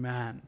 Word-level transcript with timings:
Amen. 0.00 0.40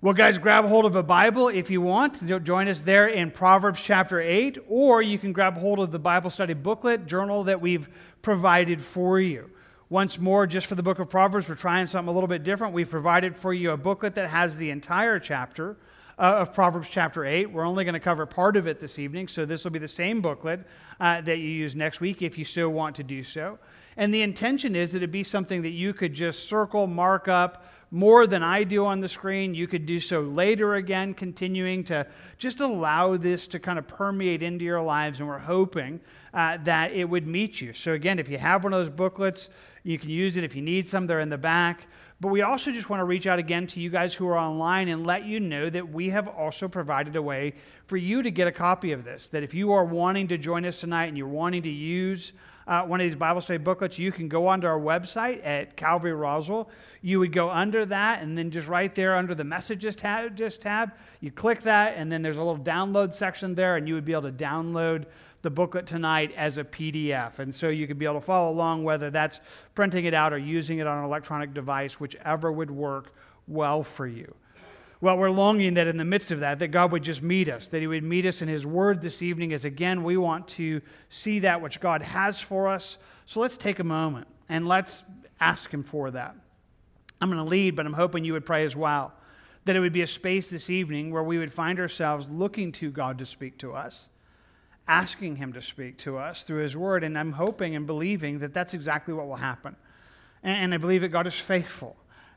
Well, 0.00 0.14
guys, 0.14 0.38
grab 0.38 0.66
hold 0.66 0.84
of 0.84 0.94
a 0.94 1.02
Bible 1.02 1.48
if 1.48 1.68
you 1.68 1.80
want. 1.80 2.24
Join 2.44 2.68
us 2.68 2.80
there 2.80 3.08
in 3.08 3.32
Proverbs 3.32 3.82
chapter 3.82 4.20
8, 4.20 4.58
or 4.68 5.02
you 5.02 5.18
can 5.18 5.32
grab 5.32 5.58
hold 5.58 5.80
of 5.80 5.90
the 5.90 5.98
Bible 5.98 6.30
study 6.30 6.54
booklet, 6.54 7.06
journal 7.06 7.42
that 7.42 7.60
we've 7.60 7.88
provided 8.22 8.80
for 8.80 9.18
you. 9.18 9.50
Once 9.88 10.20
more, 10.20 10.46
just 10.46 10.68
for 10.68 10.76
the 10.76 10.82
book 10.84 11.00
of 11.00 11.10
Proverbs, 11.10 11.48
we're 11.48 11.56
trying 11.56 11.88
something 11.88 12.08
a 12.08 12.12
little 12.12 12.28
bit 12.28 12.44
different. 12.44 12.72
We've 12.72 12.88
provided 12.88 13.36
for 13.36 13.52
you 13.52 13.72
a 13.72 13.76
booklet 13.76 14.14
that 14.14 14.30
has 14.30 14.56
the 14.56 14.70
entire 14.70 15.18
chapter 15.18 15.76
uh, 16.20 16.36
of 16.36 16.52
Proverbs 16.52 16.86
chapter 16.88 17.24
8. 17.24 17.50
We're 17.50 17.66
only 17.66 17.82
going 17.82 17.94
to 17.94 18.00
cover 18.00 18.26
part 18.26 18.56
of 18.56 18.68
it 18.68 18.78
this 18.78 19.00
evening, 19.00 19.26
so 19.26 19.44
this 19.44 19.64
will 19.64 19.72
be 19.72 19.80
the 19.80 19.88
same 19.88 20.20
booklet 20.20 20.60
uh, 21.00 21.20
that 21.22 21.38
you 21.38 21.48
use 21.48 21.74
next 21.74 22.00
week 22.00 22.22
if 22.22 22.38
you 22.38 22.44
so 22.44 22.70
want 22.70 22.94
to 22.94 23.02
do 23.02 23.24
so. 23.24 23.58
And 23.96 24.12
the 24.12 24.22
intention 24.22 24.76
is 24.76 24.92
that 24.92 25.02
it 25.02 25.10
be 25.10 25.24
something 25.24 25.62
that 25.62 25.70
you 25.70 25.94
could 25.94 26.12
just 26.12 26.48
circle, 26.48 26.86
mark 26.86 27.28
up 27.28 27.64
more 27.90 28.26
than 28.26 28.42
I 28.42 28.64
do 28.64 28.84
on 28.84 29.00
the 29.00 29.08
screen. 29.08 29.54
You 29.54 29.66
could 29.66 29.86
do 29.86 30.00
so 30.00 30.20
later 30.20 30.74
again, 30.74 31.14
continuing 31.14 31.84
to 31.84 32.06
just 32.38 32.60
allow 32.60 33.16
this 33.16 33.46
to 33.48 33.58
kind 33.58 33.78
of 33.78 33.86
permeate 33.86 34.42
into 34.42 34.64
your 34.64 34.82
lives. 34.82 35.20
And 35.20 35.28
we're 35.28 35.38
hoping 35.38 36.00
uh, 36.34 36.58
that 36.64 36.92
it 36.92 37.04
would 37.04 37.26
meet 37.26 37.60
you. 37.60 37.72
So, 37.72 37.92
again, 37.92 38.18
if 38.18 38.28
you 38.28 38.38
have 38.38 38.64
one 38.64 38.72
of 38.72 38.80
those 38.80 38.94
booklets, 38.94 39.48
you 39.82 39.98
can 39.98 40.10
use 40.10 40.36
it. 40.36 40.44
If 40.44 40.54
you 40.56 40.62
need 40.62 40.88
some, 40.88 41.06
they're 41.06 41.20
in 41.20 41.30
the 41.30 41.38
back. 41.38 41.86
But 42.20 42.28
we 42.28 42.40
also 42.40 42.72
just 42.72 42.88
want 42.88 43.00
to 43.00 43.04
reach 43.04 43.26
out 43.26 43.38
again 43.38 43.66
to 43.68 43.80
you 43.80 43.90
guys 43.90 44.14
who 44.14 44.26
are 44.28 44.38
online 44.38 44.88
and 44.88 45.06
let 45.06 45.26
you 45.26 45.38
know 45.38 45.68
that 45.68 45.86
we 45.86 46.08
have 46.08 46.28
also 46.28 46.66
provided 46.66 47.14
a 47.14 47.22
way 47.22 47.52
for 47.86 47.98
you 47.98 48.22
to 48.22 48.30
get 48.30 48.48
a 48.48 48.52
copy 48.52 48.92
of 48.92 49.04
this. 49.04 49.28
That 49.28 49.42
if 49.42 49.52
you 49.52 49.72
are 49.72 49.84
wanting 49.84 50.28
to 50.28 50.38
join 50.38 50.64
us 50.64 50.80
tonight 50.80 51.06
and 51.06 51.18
you're 51.18 51.28
wanting 51.28 51.62
to 51.62 51.70
use 51.70 52.32
uh, 52.66 52.84
one 52.84 53.00
of 53.00 53.04
these 53.04 53.14
Bible 53.14 53.40
study 53.40 53.58
booklets, 53.58 53.98
you 53.98 54.10
can 54.10 54.28
go 54.28 54.48
onto 54.48 54.66
our 54.66 54.78
website 54.78 55.40
at 55.44 55.76
Calvary 55.76 56.12
Roswell. 56.12 56.68
You 57.00 57.20
would 57.20 57.32
go 57.32 57.48
under 57.48 57.86
that, 57.86 58.22
and 58.22 58.36
then 58.36 58.50
just 58.50 58.66
right 58.66 58.92
there 58.92 59.14
under 59.14 59.34
the 59.34 59.44
messages 59.44 59.94
tab, 59.94 60.36
just 60.36 60.62
tab, 60.62 60.92
you 61.20 61.30
click 61.30 61.62
that, 61.62 61.94
and 61.96 62.10
then 62.10 62.22
there's 62.22 62.38
a 62.38 62.42
little 62.42 62.62
download 62.62 63.12
section 63.12 63.54
there, 63.54 63.76
and 63.76 63.86
you 63.86 63.94
would 63.94 64.04
be 64.04 64.12
able 64.12 64.22
to 64.22 64.32
download 64.32 65.04
the 65.42 65.50
booklet 65.50 65.86
tonight 65.86 66.32
as 66.36 66.58
a 66.58 66.64
PDF. 66.64 67.38
And 67.38 67.54
so 67.54 67.68
you 67.68 67.86
could 67.86 68.00
be 68.00 68.04
able 68.04 68.16
to 68.16 68.20
follow 68.20 68.50
along, 68.50 68.82
whether 68.82 69.10
that's 69.10 69.38
printing 69.76 70.06
it 70.06 70.14
out 70.14 70.32
or 70.32 70.38
using 70.38 70.78
it 70.78 70.88
on 70.88 70.98
an 70.98 71.04
electronic 71.04 71.54
device, 71.54 72.00
whichever 72.00 72.50
would 72.50 72.70
work 72.70 73.14
well 73.46 73.84
for 73.84 74.08
you. 74.08 74.34
Well, 75.00 75.18
we're 75.18 75.30
longing 75.30 75.74
that 75.74 75.86
in 75.86 75.98
the 75.98 76.04
midst 76.04 76.30
of 76.30 76.40
that, 76.40 76.58
that 76.60 76.68
God 76.68 76.92
would 76.92 77.02
just 77.02 77.22
meet 77.22 77.48
us, 77.48 77.68
that 77.68 77.80
He 77.80 77.86
would 77.86 78.02
meet 78.02 78.24
us 78.24 78.40
in 78.40 78.48
His 78.48 78.64
Word 78.64 79.02
this 79.02 79.22
evening, 79.22 79.52
as 79.52 79.64
again, 79.64 80.02
we 80.04 80.16
want 80.16 80.48
to 80.48 80.80
see 81.08 81.40
that 81.40 81.60
which 81.60 81.80
God 81.80 82.02
has 82.02 82.40
for 82.40 82.68
us. 82.68 82.96
So 83.26 83.40
let's 83.40 83.56
take 83.56 83.78
a 83.78 83.84
moment 83.84 84.26
and 84.48 84.66
let's 84.66 85.04
ask 85.38 85.72
Him 85.72 85.82
for 85.82 86.10
that. 86.12 86.34
I'm 87.20 87.30
going 87.30 87.42
to 87.42 87.48
lead, 87.48 87.76
but 87.76 87.86
I'm 87.86 87.92
hoping 87.92 88.24
you 88.24 88.32
would 88.32 88.46
pray 88.46 88.64
as 88.64 88.74
well. 88.74 89.12
That 89.66 89.76
it 89.76 89.80
would 89.80 89.92
be 89.92 90.02
a 90.02 90.06
space 90.06 90.48
this 90.48 90.70
evening 90.70 91.10
where 91.10 91.22
we 91.22 91.38
would 91.38 91.52
find 91.52 91.78
ourselves 91.78 92.30
looking 92.30 92.72
to 92.72 92.90
God 92.90 93.18
to 93.18 93.26
speak 93.26 93.58
to 93.58 93.74
us 93.74 94.08
asking 94.88 95.36
Him 95.36 95.52
to 95.52 95.62
speak 95.62 95.98
to 95.98 96.18
us 96.18 96.42
through 96.42 96.62
His 96.62 96.76
Word. 96.76 97.04
And 97.04 97.18
I'm 97.18 97.32
hoping 97.32 97.74
and 97.74 97.86
believing 97.86 98.38
that 98.40 98.54
that's 98.54 98.74
exactly 98.74 99.14
what 99.14 99.26
will 99.26 99.36
happen. 99.36 99.76
And 100.42 100.72
I 100.72 100.76
believe 100.76 101.00
that 101.00 101.08
God 101.08 101.26
is 101.26 101.34
faithful, 101.34 101.96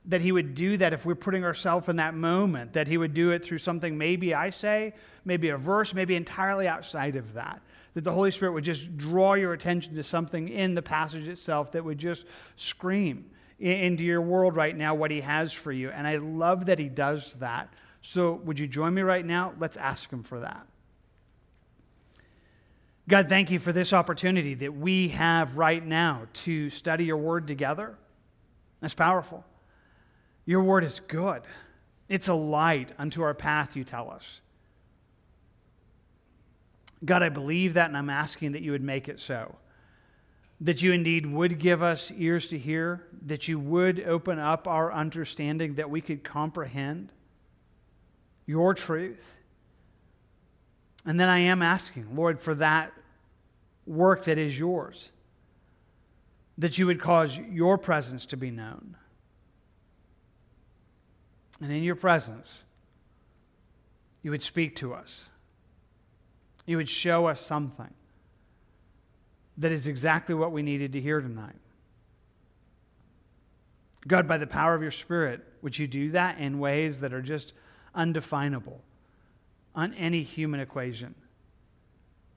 that 0.10 0.22
He 0.22 0.32
would 0.32 0.56
do 0.56 0.78
that 0.78 0.94
if 0.94 1.06
we're 1.06 1.16
putting 1.16 1.44
ourselves 1.44 1.88
in 1.88 1.96
that 1.98 2.14
moment, 2.14 2.74
that 2.74 2.88
He 2.88 2.98
would 2.98 3.14
do 3.14 3.32
it 3.32 3.44
through 3.44 3.60
something 3.60 3.98
maybe 3.98 4.34
I 4.34 4.50
say, 4.50 4.94
maybe 5.24 5.50
a 5.50 5.58
verse, 5.58 5.94
maybe 5.94 6.16
entirely 6.16 6.68
outside 6.68 7.16
of 7.16 7.34
that. 7.34 7.62
That 7.94 8.04
the 8.04 8.12
Holy 8.12 8.32
Spirit 8.32 8.54
would 8.54 8.64
just 8.64 8.98
draw 8.98 9.34
your 9.34 9.54
attention 9.54 9.96
to 9.96 10.04
something 10.04 10.50
in 10.50 10.76
the 10.76 10.82
passage 10.82 11.28
itself 11.28 11.72
that 11.72 11.84
would 11.84 11.98
just 11.98 12.26
scream 12.56 13.30
into 13.60 14.04
your 14.04 14.22
world 14.22 14.56
right 14.56 14.76
now 14.76 14.96
what 14.96 15.12
He 15.12 15.22
has 15.22 15.54
for 15.54 15.72
you. 15.72 15.90
And 15.90 16.08
I 16.08 16.18
love 16.18 16.68
that 16.68 16.80
He 16.80 16.90
does 16.90 17.34
that. 17.36 17.74
So, 18.02 18.34
would 18.46 18.60
you 18.60 18.68
join 18.68 18.94
me 18.94 19.02
right 19.02 19.26
now? 19.26 19.54
Let's 19.60 19.78
ask 19.78 20.12
Him 20.12 20.24
for 20.24 20.40
that. 20.40 20.66
God, 23.08 23.28
thank 23.28 23.50
you 23.50 23.60
for 23.60 23.74
this 23.74 23.92
opportunity 23.92 24.54
that 24.54 24.76
we 24.76 25.10
have 25.10 25.58
right 25.58 25.84
now 25.84 26.28
to 26.34 26.70
study 26.70 27.06
your 27.06 27.18
word 27.18 27.48
together. 27.48 27.96
That's 28.82 28.94
powerful. 28.94 29.44
Your 30.50 30.64
word 30.64 30.84
is 30.84 31.00
good, 31.08 31.44
it's 32.08 32.28
a 32.28 32.34
light 32.34 32.92
unto 32.98 33.22
our 33.22 33.36
path, 33.36 33.76
you 33.76 33.84
tell 33.84 34.10
us. 34.10 34.42
God, 37.06 37.22
I 37.22 37.30
believe 37.30 37.76
that, 37.76 37.86
and 37.86 37.96
I'm 37.96 38.10
asking 38.10 38.54
that 38.54 38.64
you 38.64 38.72
would 38.72 38.82
make 38.82 39.08
it 39.08 39.20
so. 39.20 39.58
That 40.60 40.82
you 40.82 40.92
indeed 40.92 41.28
would 41.28 41.60
give 41.60 41.84
us 41.84 42.12
ears 42.18 42.50
to 42.50 42.58
hear, 42.58 43.06
that 43.28 43.48
you 43.48 43.60
would 43.60 44.00
open 44.00 44.40
up 44.40 44.68
our 44.68 44.92
understanding, 44.92 45.76
that 45.76 45.92
we 45.92 46.02
could 46.02 46.24
comprehend 46.24 47.10
your 48.48 48.74
truth. 48.74 49.36
And 51.06 51.20
then 51.20 51.30
I 51.30 51.38
am 51.38 51.62
asking, 51.62 52.16
Lord, 52.16 52.40
for 52.42 52.56
that 52.56 52.92
work 53.86 54.24
that 54.24 54.40
is 54.40 54.58
yours, 54.58 55.12
that 56.58 56.80
you 56.80 56.88
would 56.88 57.00
cause 57.00 57.38
your 57.38 57.78
presence 57.78 58.26
to 58.26 58.36
be 58.36 58.50
known. 58.50 58.96
And 61.62 61.72
in 61.72 61.84
your 61.84 61.96
presence, 61.96 62.64
you 64.22 64.32
would 64.32 64.42
speak 64.42 64.76
to 64.78 64.94
us. 64.94 65.30
You 66.66 66.78
would 66.78 66.90
show 66.90 67.28
us 67.28 67.40
something 67.40 67.94
that 69.58 69.72
is 69.72 69.88
exactly 69.88 70.36
what 70.36 70.52
we 70.52 70.62
needed 70.62 70.94
to 70.94 71.02
hear 71.02 71.20
tonight. 71.20 71.56
God, 74.08 74.28
by 74.28 74.38
the 74.38 74.48
power 74.48 74.74
of 74.74 74.82
your 74.82 74.92
Spirit, 74.92 75.46
would 75.62 75.78
you 75.78 75.88
do 75.88 76.12
that 76.12 76.40
in 76.40 76.60
ways 76.60 77.02
that 77.02 77.14
are 77.14 77.22
just 77.22 77.54
undefinable 77.94 78.82
on 79.76 79.94
any 79.96 80.24
human 80.24 80.60
equation? 80.60 81.16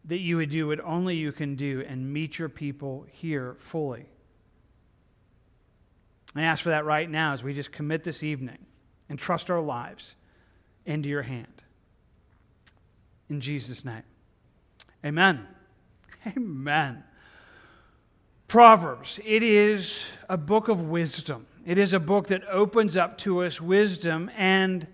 that 0.05 0.19
you 0.19 0.37
would 0.37 0.51
do 0.51 0.69
what 0.69 0.81
only 0.81 1.17
you 1.17 1.33
can 1.33 1.55
do 1.55 1.85
and 1.87 2.13
meet 2.13 2.39
your 2.39 2.49
people 2.49 3.07
here 3.11 3.57
fully. 3.59 4.07
I 6.35 6.43
ask 6.43 6.63
for 6.63 6.71
that 6.71 6.85
right 6.85 7.09
now 7.09 7.35
as 7.35 7.45
we 7.45 7.53
just 7.55 7.73
commit 7.73 8.05
this 8.05 8.23
evening 8.23 8.59
and 9.09 9.19
trust 9.19 9.51
our 9.51 9.61
lives 9.61 10.15
into 10.87 11.09
your 11.09 11.23
hand. 11.23 11.63
In 13.29 13.41
Jesus' 13.41 13.85
name. 13.85 14.03
Amen. 15.05 15.47
Amen. 16.27 17.05
Proverbs, 18.49 19.19
it 19.25 19.43
is 19.43 20.05
a 20.29 20.37
book 20.37 20.69
of 20.69 20.83
wisdom. 20.83 21.47
It 21.65 21.79
is 21.79 21.95
a 21.95 22.01
book 22.01 22.29
that 22.29 22.43
opens 22.49 22.97
up 22.97 23.17
to 23.19 23.43
us 23.43 23.61
wisdom, 23.61 24.31
and 24.37 24.87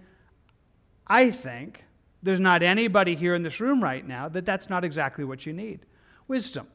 I 1.06 1.30
think 1.30 1.84
there's 2.22 2.40
not 2.40 2.62
anybody 2.62 3.14
here 3.16 3.34
in 3.34 3.42
this 3.42 3.60
room 3.60 3.82
right 3.82 4.06
now 4.06 4.28
that 4.28 4.44
that's 4.44 4.68
not 4.68 4.84
exactly 4.84 5.24
what 5.24 5.46
you 5.46 5.52
need 5.52 5.80
wisdom. 6.28 6.68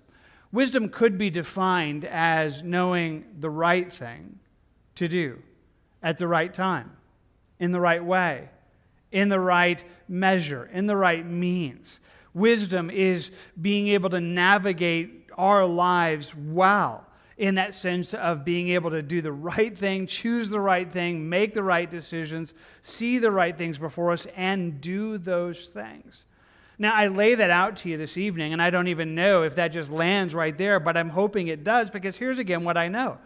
Wisdom 0.52 0.90
could 0.90 1.18
be 1.18 1.30
defined 1.30 2.06
as 2.06 2.64
knowing 2.64 3.26
the 3.40 3.50
right 3.50 3.92
thing 3.92 4.40
to 4.96 5.08
do 5.08 5.42
at 6.02 6.18
the 6.18 6.28
right 6.28 6.54
time, 6.54 6.92
in 7.64 7.72
the 7.72 7.80
right 7.80 8.04
way, 8.04 8.50
in 9.10 9.30
the 9.30 9.40
right 9.40 9.82
measure, 10.10 10.70
in 10.74 10.86
the 10.86 10.98
right 10.98 11.26
means. 11.26 12.02
Wisdom 12.34 12.90
is 12.90 13.32
being 13.62 13.88
able 13.88 14.10
to 14.10 14.20
navigate 14.20 15.30
our 15.38 15.66
lives 15.66 16.36
well 16.36 17.08
in 17.38 17.56
that 17.56 17.74
sense 17.74 18.14
of 18.14 18.44
being 18.44 18.68
able 18.68 18.92
to 18.92 19.02
do 19.02 19.22
the 19.22 19.32
right 19.32 19.78
thing, 19.78 20.08
choose 20.08 20.50
the 20.50 20.60
right 20.60 20.92
thing, 20.92 21.30
make 21.30 21.54
the 21.54 21.64
right 21.64 21.90
decisions, 21.90 22.54
see 22.82 23.18
the 23.18 23.32
right 23.32 23.58
things 23.58 23.78
before 23.78 24.12
us, 24.12 24.28
and 24.36 24.82
do 24.82 25.18
those 25.18 25.70
things. 25.70 26.26
Now, 26.78 26.94
I 26.94 27.08
lay 27.08 27.36
that 27.36 27.50
out 27.50 27.78
to 27.78 27.90
you 27.90 27.98
this 27.98 28.18
evening, 28.18 28.52
and 28.52 28.62
I 28.62 28.72
don't 28.72 28.90
even 28.90 29.16
know 29.16 29.44
if 29.44 29.56
that 29.56 29.70
just 29.70 29.90
lands 29.90 30.36
right 30.36 30.58
there, 30.58 30.82
but 30.82 30.98
I'm 30.98 31.10
hoping 31.10 31.48
it 31.48 31.64
does 31.64 31.90
because 31.90 32.18
here's 32.18 32.40
again 32.40 32.66
what 32.66 32.76
I 32.76 32.90
know. 32.90 33.20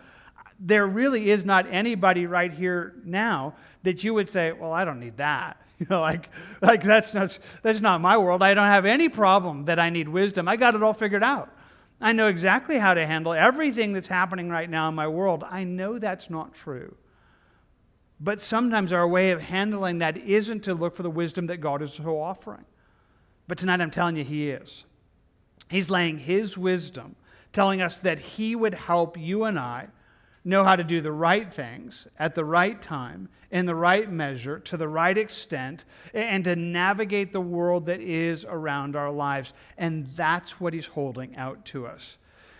There 0.59 0.87
really 0.87 1.29
is 1.29 1.45
not 1.45 1.67
anybody 1.69 2.25
right 2.25 2.51
here 2.51 2.95
now 3.05 3.55
that 3.83 4.03
you 4.03 4.13
would 4.13 4.29
say, 4.29 4.51
Well, 4.51 4.71
I 4.71 4.85
don't 4.85 4.99
need 4.99 5.17
that. 5.17 5.61
You 5.79 5.85
know, 5.91 6.01
like, 6.01 6.29
like 6.59 6.81
that's, 6.81 7.13
not, 7.13 7.37
that's 7.61 7.81
not 7.81 8.01
my 8.01 8.17
world. 8.17 8.41
I 8.41 8.55
don't 8.55 8.65
have 8.65 8.87
any 8.87 9.09
problem 9.09 9.65
that 9.65 9.77
I 9.77 9.91
need 9.91 10.09
wisdom. 10.09 10.47
I 10.47 10.55
got 10.55 10.73
it 10.73 10.81
all 10.81 10.91
figured 10.91 11.21
out. 11.21 11.53
I 12.01 12.13
know 12.13 12.29
exactly 12.29 12.79
how 12.79 12.95
to 12.95 13.05
handle 13.05 13.31
everything 13.33 13.93
that's 13.93 14.07
happening 14.07 14.49
right 14.49 14.67
now 14.67 14.89
in 14.89 14.95
my 14.95 15.07
world. 15.07 15.43
I 15.47 15.65
know 15.65 15.99
that's 15.99 16.31
not 16.31 16.55
true. 16.55 16.95
But 18.19 18.41
sometimes 18.41 18.91
our 18.91 19.07
way 19.07 19.29
of 19.29 19.41
handling 19.41 19.99
that 19.99 20.17
isn't 20.17 20.61
to 20.63 20.73
look 20.73 20.95
for 20.95 21.03
the 21.03 21.11
wisdom 21.11 21.45
that 21.45 21.57
God 21.57 21.83
is 21.83 21.93
so 21.93 22.19
offering. 22.19 22.65
But 23.47 23.59
tonight 23.59 23.81
I'm 23.81 23.91
telling 23.91 24.15
you, 24.15 24.23
He 24.23 24.49
is. 24.49 24.85
He's 25.69 25.89
laying 25.89 26.17
His 26.17 26.57
wisdom, 26.57 27.15
telling 27.53 27.81
us 27.81 27.99
that 27.99 28.19
He 28.19 28.55
would 28.55 28.73
help 28.73 29.17
you 29.17 29.43
and 29.43 29.59
I 29.59 29.89
know 30.47 30.63
how 30.63 30.75
to 30.75 30.83
do 30.83 31.01
the 31.01 31.11
right 31.11 31.53
things 31.53 32.07
at 32.17 32.33
the 32.33 32.45
right 32.45 32.81
time, 32.81 33.27
in 33.51 33.65
the 33.65 33.75
right 33.75 34.09
measure, 34.09 34.59
to 34.59 34.77
the 34.77 34.87
right 34.87 35.17
extent, 35.17 35.83
and 36.13 36.45
to 36.45 36.55
navigate 36.55 37.33
the 37.33 37.41
world 37.41 37.85
that 37.87 37.99
is 37.99 38.45
around 38.45 38.95
our 38.95 39.11
lives. 39.11 39.53
And 39.77 40.07
that's 40.15 40.59
what 40.59 40.73
he's 40.73 40.87
holding 40.87 41.35
out 41.35 41.65
to 41.65 41.85
us. 41.85 42.17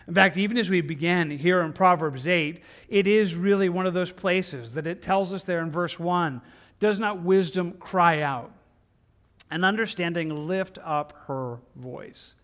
In 0.07 0.13
fact, 0.13 0.38
even 0.38 0.57
as 0.57 0.69
we 0.69 0.81
begin 0.81 1.31
here 1.31 1.62
in 1.62 1.74
Proverbs 1.74 2.28
8, 2.28 2.62
it 2.89 3.07
is 3.07 3.36
really 3.36 3.69
one 3.69 3.86
of 3.86 3.94
those 3.94 4.12
places 4.12 4.74
that 4.74 4.88
it 4.88 5.01
tells 5.01 5.34
us 5.34 5.44
there 5.44 5.62
in 5.62 5.72
verse 5.72 6.00
1 6.00 6.42
Does 6.80 7.00
not 7.00 7.24
wisdom 7.24 7.74
cry 7.74 8.22
out? 8.22 8.51
And 9.50 9.63
understanding 9.63 10.48
lift 10.48 10.78
up 10.84 11.13
her 11.28 11.60
voice. 11.75 12.36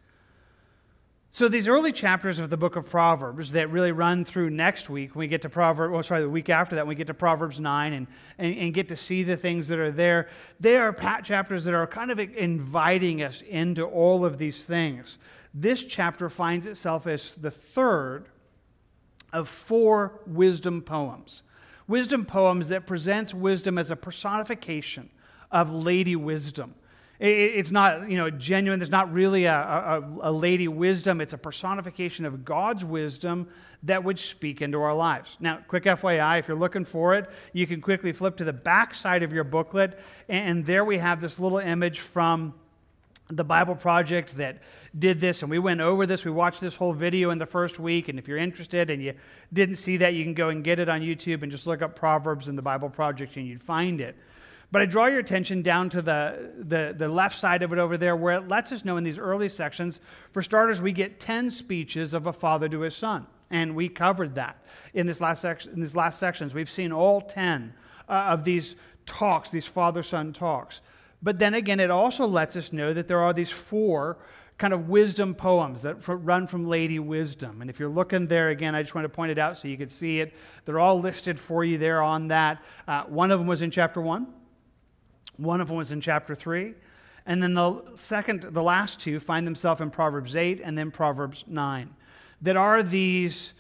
So 1.36 1.48
these 1.48 1.68
early 1.68 1.92
chapters 1.92 2.38
of 2.38 2.52
the 2.52 2.58
book 2.58 2.76
of 2.76 2.88
Proverbs 2.88 3.54
that 3.54 3.72
really 3.72 3.92
run 3.92 4.24
through 4.24 4.52
next 4.52 4.88
week, 4.88 5.16
when 5.16 5.22
we 5.22 5.28
get 5.28 5.42
to 5.42 5.50
Proverbs, 5.50 5.90
well, 5.90 5.98
oh, 5.98 6.02
sorry, 6.04 6.22
the 6.22 6.30
week 6.30 6.48
after 6.48 6.76
that, 6.76 6.86
we 6.86 6.94
get 6.94 7.08
to 7.08 7.16
Proverbs 7.16 7.60
9 7.60 7.92
and, 7.92 8.06
and, 8.38 8.56
and 8.56 8.72
get 8.72 8.90
to 8.90 8.96
see 8.96 9.24
the 9.24 9.36
things 9.36 9.68
that 9.70 9.80
are 9.80 9.90
there. 9.90 10.30
They 10.60 10.78
are 10.78 10.94
chapters 11.24 11.64
that 11.64 11.74
are 11.74 11.88
kind 11.88 12.12
of 12.12 12.20
inviting 12.20 13.24
us 13.24 13.42
into 13.42 13.84
all 13.84 14.26
of 14.26 14.38
these 14.38 14.64
things. 14.64 15.18
This 15.56 15.84
chapter 15.84 16.30
finds 16.30 16.68
itself 16.68 17.08
as 17.08 17.34
the 17.34 17.50
third 17.50 18.26
of 19.32 19.50
four 19.50 20.22
wisdom 20.28 20.84
poems. 20.84 21.42
Wisdom 21.88 22.26
poems 22.26 22.68
that 22.68 22.86
presents 22.86 23.34
wisdom 23.34 23.80
as 23.80 23.90
a 23.90 23.96
personification 23.96 25.10
of 25.52 25.72
lady 25.72 26.16
wisdom. 26.16 26.76
It's 27.26 27.72
not, 27.72 28.12
you 28.12 28.18
know, 28.18 28.30
genuine. 28.30 28.80
There's 28.80 28.92
not 28.92 29.14
really 29.14 29.46
a, 29.46 29.56
a, 29.56 30.04
a, 30.24 30.32
lady 30.32 30.68
wisdom. 30.68 31.22
It's 31.22 31.32
a 31.32 31.38
personification 31.38 32.26
of 32.26 32.44
God's 32.44 32.84
wisdom 32.84 33.48
that 33.84 34.04
would 34.04 34.20
speak 34.20 34.62
into 34.62 34.82
our 34.82 34.94
lives. 34.94 35.38
Now, 35.40 35.60
quick 35.70 35.86
FYI, 35.86 36.40
if 36.40 36.50
you're 36.50 36.58
looking 36.58 36.84
for 36.84 37.16
it, 37.16 37.30
you 37.54 37.66
can 37.66 37.80
quickly 37.80 38.12
flip 38.12 38.36
to 38.38 38.44
the 38.44 38.52
back 38.52 38.94
side 38.94 39.24
of 39.24 39.32
your 39.32 39.46
booklet, 39.46 39.98
and 40.28 40.66
there 40.66 40.84
we 40.84 40.98
have 40.98 41.22
this 41.22 41.40
little 41.40 41.60
image 41.60 42.02
from 42.02 42.54
the 43.30 43.46
Bible 43.46 43.76
Project 43.76 44.36
that 44.36 44.62
did 45.00 45.22
this, 45.22 45.44
and 45.44 45.50
we 45.50 45.60
went 45.60 45.80
over 45.80 46.06
this. 46.06 46.26
We 46.26 46.32
watched 46.32 46.60
this 46.60 46.76
whole 46.76 46.92
video 46.92 47.30
in 47.30 47.38
the 47.38 47.46
first 47.46 47.80
week, 47.80 48.10
and 48.10 48.20
if 48.20 48.28
you're 48.28 48.38
interested 48.38 48.90
and 48.90 49.02
you 49.02 49.14
didn't 49.54 49.78
see 49.78 49.96
that, 49.96 50.14
you 50.14 50.26
can 50.26 50.34
go 50.34 50.50
and 50.50 50.62
get 50.62 50.78
it 50.78 50.90
on 50.90 51.00
YouTube 51.00 51.42
and 51.42 51.50
just 51.50 51.68
look 51.68 51.82
up 51.82 51.96
Proverbs 51.96 52.50
in 52.50 52.58
the 52.58 52.62
Bible 52.62 52.90
Project, 52.90 53.38
and 53.38 53.48
you'd 53.48 53.64
find 53.64 54.02
it. 54.02 54.18
But 54.74 54.82
I 54.82 54.86
draw 54.88 55.06
your 55.06 55.20
attention 55.20 55.62
down 55.62 55.92
to 55.92 56.02
the, 56.02 56.50
the, 56.58 56.96
the, 56.98 57.08
left 57.08 57.38
side 57.38 57.62
of 57.62 57.72
it 57.72 57.78
over 57.78 57.96
there, 57.96 58.16
where 58.16 58.38
it 58.38 58.48
lets 58.48 58.72
us 58.72 58.84
know 58.84 58.98
in 58.98 59.04
these 59.04 59.20
early 59.20 59.48
sections, 59.48 60.00
for 60.32 60.42
starters, 60.42 60.82
we 60.82 60.92
get 60.92 61.20
10 61.20 61.52
speeches 61.52 62.12
of 62.16 62.26
a 62.26 62.34
father 62.34 62.68
to 62.68 62.80
his 62.80 62.96
son. 62.96 63.28
And 63.52 63.76
we 63.76 63.88
covered 63.88 64.34
that 64.34 64.58
in, 64.96 65.06
this 65.06 65.22
last 65.22 65.44
section, 65.44 65.74
in 65.74 65.80
these 65.80 65.96
last 65.96 66.20
sections. 66.20 66.56
We've 66.56 66.68
seen 66.68 66.92
all 66.92 67.22
10 67.22 67.72
uh, 68.10 68.14
of 68.14 68.46
these 68.46 68.76
talks, 69.06 69.52
these 69.52 69.68
father 69.68 70.02
son 70.02 70.34
talks. 70.34 70.82
But 71.22 71.38
then 71.38 71.54
again, 71.54 71.80
it 71.80 71.92
also 71.92 72.26
lets 72.26 72.56
us 72.56 72.74
know 72.74 72.94
that 72.94 73.08
there 73.08 73.20
are 73.20 73.32
these 73.32 73.52
four 73.52 74.18
kind 74.58 74.74
of 74.74 74.90
wisdom 74.90 75.36
poems 75.36 75.84
that 75.84 75.98
run 76.08 76.48
from 76.48 76.66
Lady 76.66 76.98
Wisdom. 76.98 77.62
And 77.62 77.70
if 77.70 77.80
you're 77.80 77.90
looking 77.90 78.26
there 78.26 78.50
again, 78.50 78.74
I 78.74 78.82
just 78.82 78.96
want 78.96 79.06
to 79.06 79.10
point 79.10 79.30
it 79.30 79.38
out 79.38 79.56
so 79.56 79.68
you 79.68 79.78
can 79.78 79.90
see 79.90 80.20
it. 80.20 80.34
They're 80.66 80.80
all 80.80 81.00
listed 81.00 81.40
for 81.40 81.64
you 81.64 81.78
there 81.78 82.02
on 82.02 82.30
that. 82.30 82.64
Uh, 82.88 83.04
one 83.04 83.30
of 83.30 83.40
them 83.40 83.46
was 83.46 83.62
in 83.62 83.70
chapter 83.70 84.02
1. 84.02 84.26
One 85.38 85.62
of 85.62 85.68
them 85.68 85.78
was 85.78 85.92
in 85.92 86.02
chapter 86.02 86.36
3. 86.36 86.74
And 87.26 87.42
then 87.42 87.54
the 87.54 87.82
second, 87.96 88.42
the 88.42 88.64
last 88.64 89.00
two 89.00 89.20
find 89.20 89.48
themselves 89.48 89.82
in 89.82 89.90
Proverbs 89.90 90.36
8 90.36 90.62
and 90.64 90.78
then 90.78 90.92
Proverbs 90.92 91.46
9. 91.48 91.94
That 92.42 92.58
are 92.58 92.84
these 92.84 93.54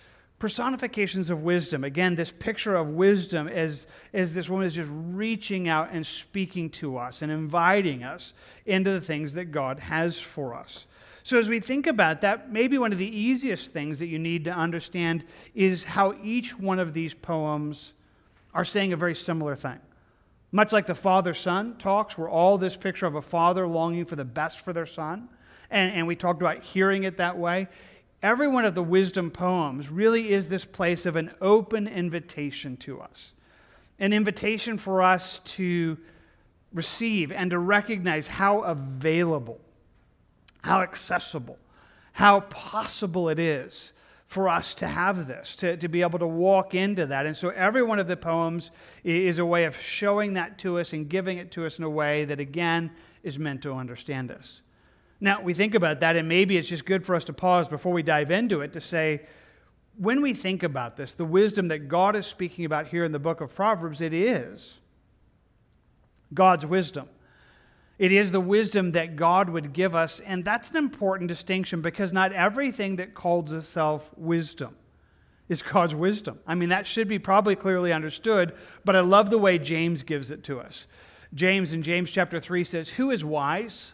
personifications 0.44 1.30
of 1.30 1.44
wisdom. 1.44 1.86
Again, 1.86 2.16
this 2.16 2.32
picture 2.32 2.76
of 2.76 2.90
wisdom 2.90 3.48
as, 3.48 3.88
as 4.14 4.34
this 4.34 4.50
woman 4.50 4.68
is 4.68 4.76
just 4.76 4.90
reaching 4.92 5.70
out 5.70 5.90
and 5.94 6.06
speaking 6.06 6.70
to 6.72 6.98
us 6.98 7.22
and 7.22 7.32
inviting 7.32 8.04
us 8.04 8.34
into 8.66 8.92
the 8.92 9.00
things 9.00 9.36
that 9.36 9.46
God 9.46 9.80
has 9.80 10.20
for 10.20 10.54
us. 10.54 10.86
So, 11.24 11.40
as 11.40 11.48
we 11.48 11.62
think 11.62 11.88
about 11.88 12.20
that, 12.22 12.52
maybe 12.52 12.78
one 12.78 12.92
of 12.92 12.98
the 12.98 13.18
easiest 13.18 13.72
things 13.72 14.00
that 14.00 14.08
you 14.08 14.20
need 14.20 14.44
to 14.44 14.52
understand 14.52 15.24
is 15.56 15.86
how 15.86 16.16
each 16.22 16.60
one 16.60 16.80
of 16.80 16.94
these 16.94 17.14
poems 17.14 17.94
are 18.54 18.66
saying 18.66 18.92
a 18.92 18.98
very 18.98 19.16
similar 19.16 19.56
thing. 19.56 19.80
Much 20.54 20.72
like 20.72 20.86
the 20.86 20.94
father 20.94 21.34
son 21.34 21.76
talks, 21.80 22.16
we're 22.16 22.30
all 22.30 22.60
this 22.60 22.78
picture 22.78 23.08
of 23.08 23.16
a 23.16 23.22
father 23.24 23.68
longing 23.68 24.06
for 24.06 24.16
the 24.16 24.24
best 24.24 24.60
for 24.60 24.72
their 24.72 24.86
son. 24.86 25.28
And, 25.72 25.92
and 25.92 26.06
we 26.06 26.16
talked 26.16 26.40
about 26.40 26.62
hearing 26.62 27.06
it 27.06 27.18
that 27.18 27.40
way. 27.40 27.68
Every 28.22 28.48
one 28.48 28.64
of 28.64 28.76
the 28.76 28.84
wisdom 28.84 29.32
poems 29.32 29.90
really 29.90 30.32
is 30.32 30.48
this 30.48 30.64
place 30.64 31.08
of 31.08 31.16
an 31.16 31.32
open 31.42 31.88
invitation 31.88 32.78
to 32.78 33.02
us, 33.02 33.34
an 33.98 34.14
invitation 34.14 34.78
for 34.78 35.02
us 35.02 35.40
to 35.40 35.98
receive 36.72 37.32
and 37.32 37.50
to 37.50 37.58
recognize 37.58 38.28
how 38.28 38.60
available, 38.60 39.60
how 40.62 40.82
accessible, 40.82 41.58
how 42.12 42.42
possible 42.42 43.28
it 43.28 43.40
is 43.40 43.92
for 44.34 44.50
us 44.50 44.74
to 44.74 44.88
have 44.88 45.28
this, 45.28 45.56
to, 45.58 45.78
to 45.78 45.88
be 45.88 46.02
able 46.02 46.18
to 46.18 46.26
walk 46.26 46.74
into 46.74 47.06
that. 47.06 47.28
And 47.28 47.38
so 47.38 47.50
every 47.50 47.84
one 47.84 48.00
of 48.00 48.08
the 48.08 48.18
poems 48.18 48.72
is 49.04 49.38
a 49.38 49.46
way 49.46 49.66
of 49.66 49.78
showing 49.80 50.34
that 50.34 50.58
to 50.60 50.80
us 50.80 50.92
and 50.92 51.08
giving 51.08 51.38
it 51.38 51.52
to 51.52 51.68
us 51.68 51.78
in 51.78 51.84
a 51.84 51.90
way 51.90 52.26
that, 52.26 52.40
again, 52.40 52.90
is 53.22 53.38
meant 53.38 53.62
to 53.62 53.74
understand 53.74 54.32
us. 54.32 54.62
Now, 55.22 55.40
we 55.44 55.54
think 55.54 55.76
about 55.76 56.00
that, 56.00 56.16
and 56.16 56.28
maybe 56.28 56.58
it's 56.58 56.68
just 56.68 56.84
good 56.84 57.06
for 57.06 57.14
us 57.14 57.26
to 57.26 57.34
pause 57.34 57.68
before 57.68 57.94
we 57.94 58.02
dive 58.02 58.32
into 58.32 58.62
it 58.62 58.74
to 58.74 58.82
say, 58.82 59.22
when 60.00 60.20
we 60.24 60.34
think 60.34 60.64
about 60.64 60.98
this, 60.98 61.14
the 61.14 61.26
wisdom 61.26 61.68
that 61.68 61.88
God 61.88 62.16
is 62.16 62.26
speaking 62.26 62.66
about 62.66 62.88
here 62.88 63.04
in 63.04 63.12
the 63.12 63.20
book 63.20 63.40
of 63.40 63.54
Proverbs, 63.54 64.02
it 64.02 64.16
is 64.16 64.80
God's 66.34 66.66
wisdom. 66.66 67.08
It 68.04 68.12
is 68.12 68.34
the 68.34 68.42
wisdom 68.42 68.92
that 68.92 69.16
God 69.16 69.50
would 69.50 69.72
give 69.72 69.96
us, 69.96 70.20
and 70.20 70.44
that's 70.44 70.72
an 70.72 70.76
important 70.76 71.30
distinction 71.30 71.82
because 71.82 72.12
not 72.12 72.34
everything 72.34 72.98
that 72.98 73.14
calls 73.14 73.54
itself 73.54 74.12
wisdom 74.18 74.76
is 75.48 75.62
God's 75.62 75.96
wisdom. 75.96 76.38
I 76.46 76.54
mean, 76.56 76.68
that 76.68 76.86
should 76.86 77.08
be 77.08 77.18
probably 77.18 77.56
clearly 77.56 77.94
understood, 77.94 78.58
but 78.84 78.98
I 78.98 79.00
love 79.00 79.30
the 79.30 79.38
way 79.38 79.58
James 79.58 80.04
gives 80.04 80.32
it 80.32 80.44
to 80.44 80.60
us. 80.60 80.86
James 81.34 81.72
in 81.72 81.82
James 81.82 82.12
chapter 82.12 82.42
3 82.42 82.66
says, 82.66 82.90
Who 82.90 83.10
is 83.10 83.24
wise 83.24 83.94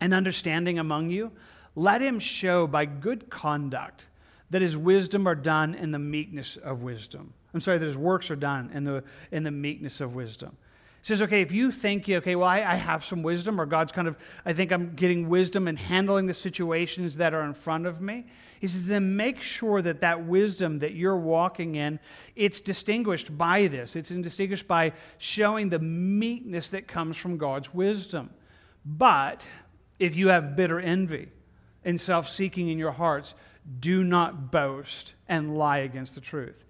and 0.00 0.14
understanding 0.14 0.78
among 0.78 1.10
you? 1.10 1.30
Let 1.74 2.00
him 2.00 2.18
show 2.18 2.66
by 2.66 2.86
good 2.86 3.28
conduct 3.28 4.08
that 4.48 4.62
his 4.62 4.78
wisdom 4.78 5.26
are 5.26 5.34
done 5.34 5.74
in 5.74 5.90
the 5.90 5.98
meekness 5.98 6.56
of 6.56 6.82
wisdom. 6.82 7.34
I'm 7.52 7.60
sorry, 7.60 7.76
that 7.76 7.84
his 7.84 7.98
works 7.98 8.30
are 8.30 8.36
done 8.36 8.70
in 8.72 8.84
the, 8.84 9.04
in 9.30 9.42
the 9.42 9.50
meekness 9.50 10.00
of 10.00 10.14
wisdom 10.14 10.56
says, 11.06 11.20
okay, 11.20 11.42
if 11.42 11.52
you 11.52 11.70
think, 11.70 12.08
okay, 12.08 12.34
well, 12.34 12.48
I, 12.48 12.62
I, 12.62 12.76
have 12.76 13.04
some 13.04 13.22
wisdom, 13.22 13.60
or 13.60 13.66
God's 13.66 13.92
kind 13.92 14.08
of, 14.08 14.16
I 14.46 14.54
think 14.54 14.72
I'm 14.72 14.94
getting 14.94 15.28
wisdom 15.28 15.68
and 15.68 15.78
handling 15.78 16.24
the 16.24 16.32
situations 16.32 17.18
that 17.18 17.34
are 17.34 17.42
in 17.42 17.52
front 17.52 17.86
of 17.86 18.00
me. 18.00 18.24
He 18.58 18.66
says, 18.66 18.86
then 18.86 19.14
make 19.14 19.42
sure 19.42 19.82
that 19.82 20.00
that 20.00 20.24
wisdom 20.24 20.78
that 20.78 20.94
you're 20.94 21.18
walking 21.18 21.74
in, 21.74 22.00
it's 22.34 22.62
distinguished 22.62 23.36
by 23.36 23.66
this. 23.66 23.96
It's 23.96 24.08
distinguished 24.08 24.66
by 24.66 24.94
showing 25.18 25.68
the 25.68 25.78
meekness 25.78 26.70
that 26.70 26.88
comes 26.88 27.18
from 27.18 27.36
God's 27.36 27.74
wisdom. 27.74 28.30
But 28.86 29.46
if 29.98 30.16
you 30.16 30.28
have 30.28 30.56
bitter 30.56 30.80
envy 30.80 31.28
and 31.84 32.00
self 32.00 32.30
seeking 32.30 32.70
in 32.70 32.78
your 32.78 32.92
hearts, 32.92 33.34
do 33.78 34.02
not 34.02 34.50
boast 34.50 35.12
and 35.28 35.58
lie 35.58 35.78
against 35.78 36.14
the 36.14 36.22
truth. 36.22 36.64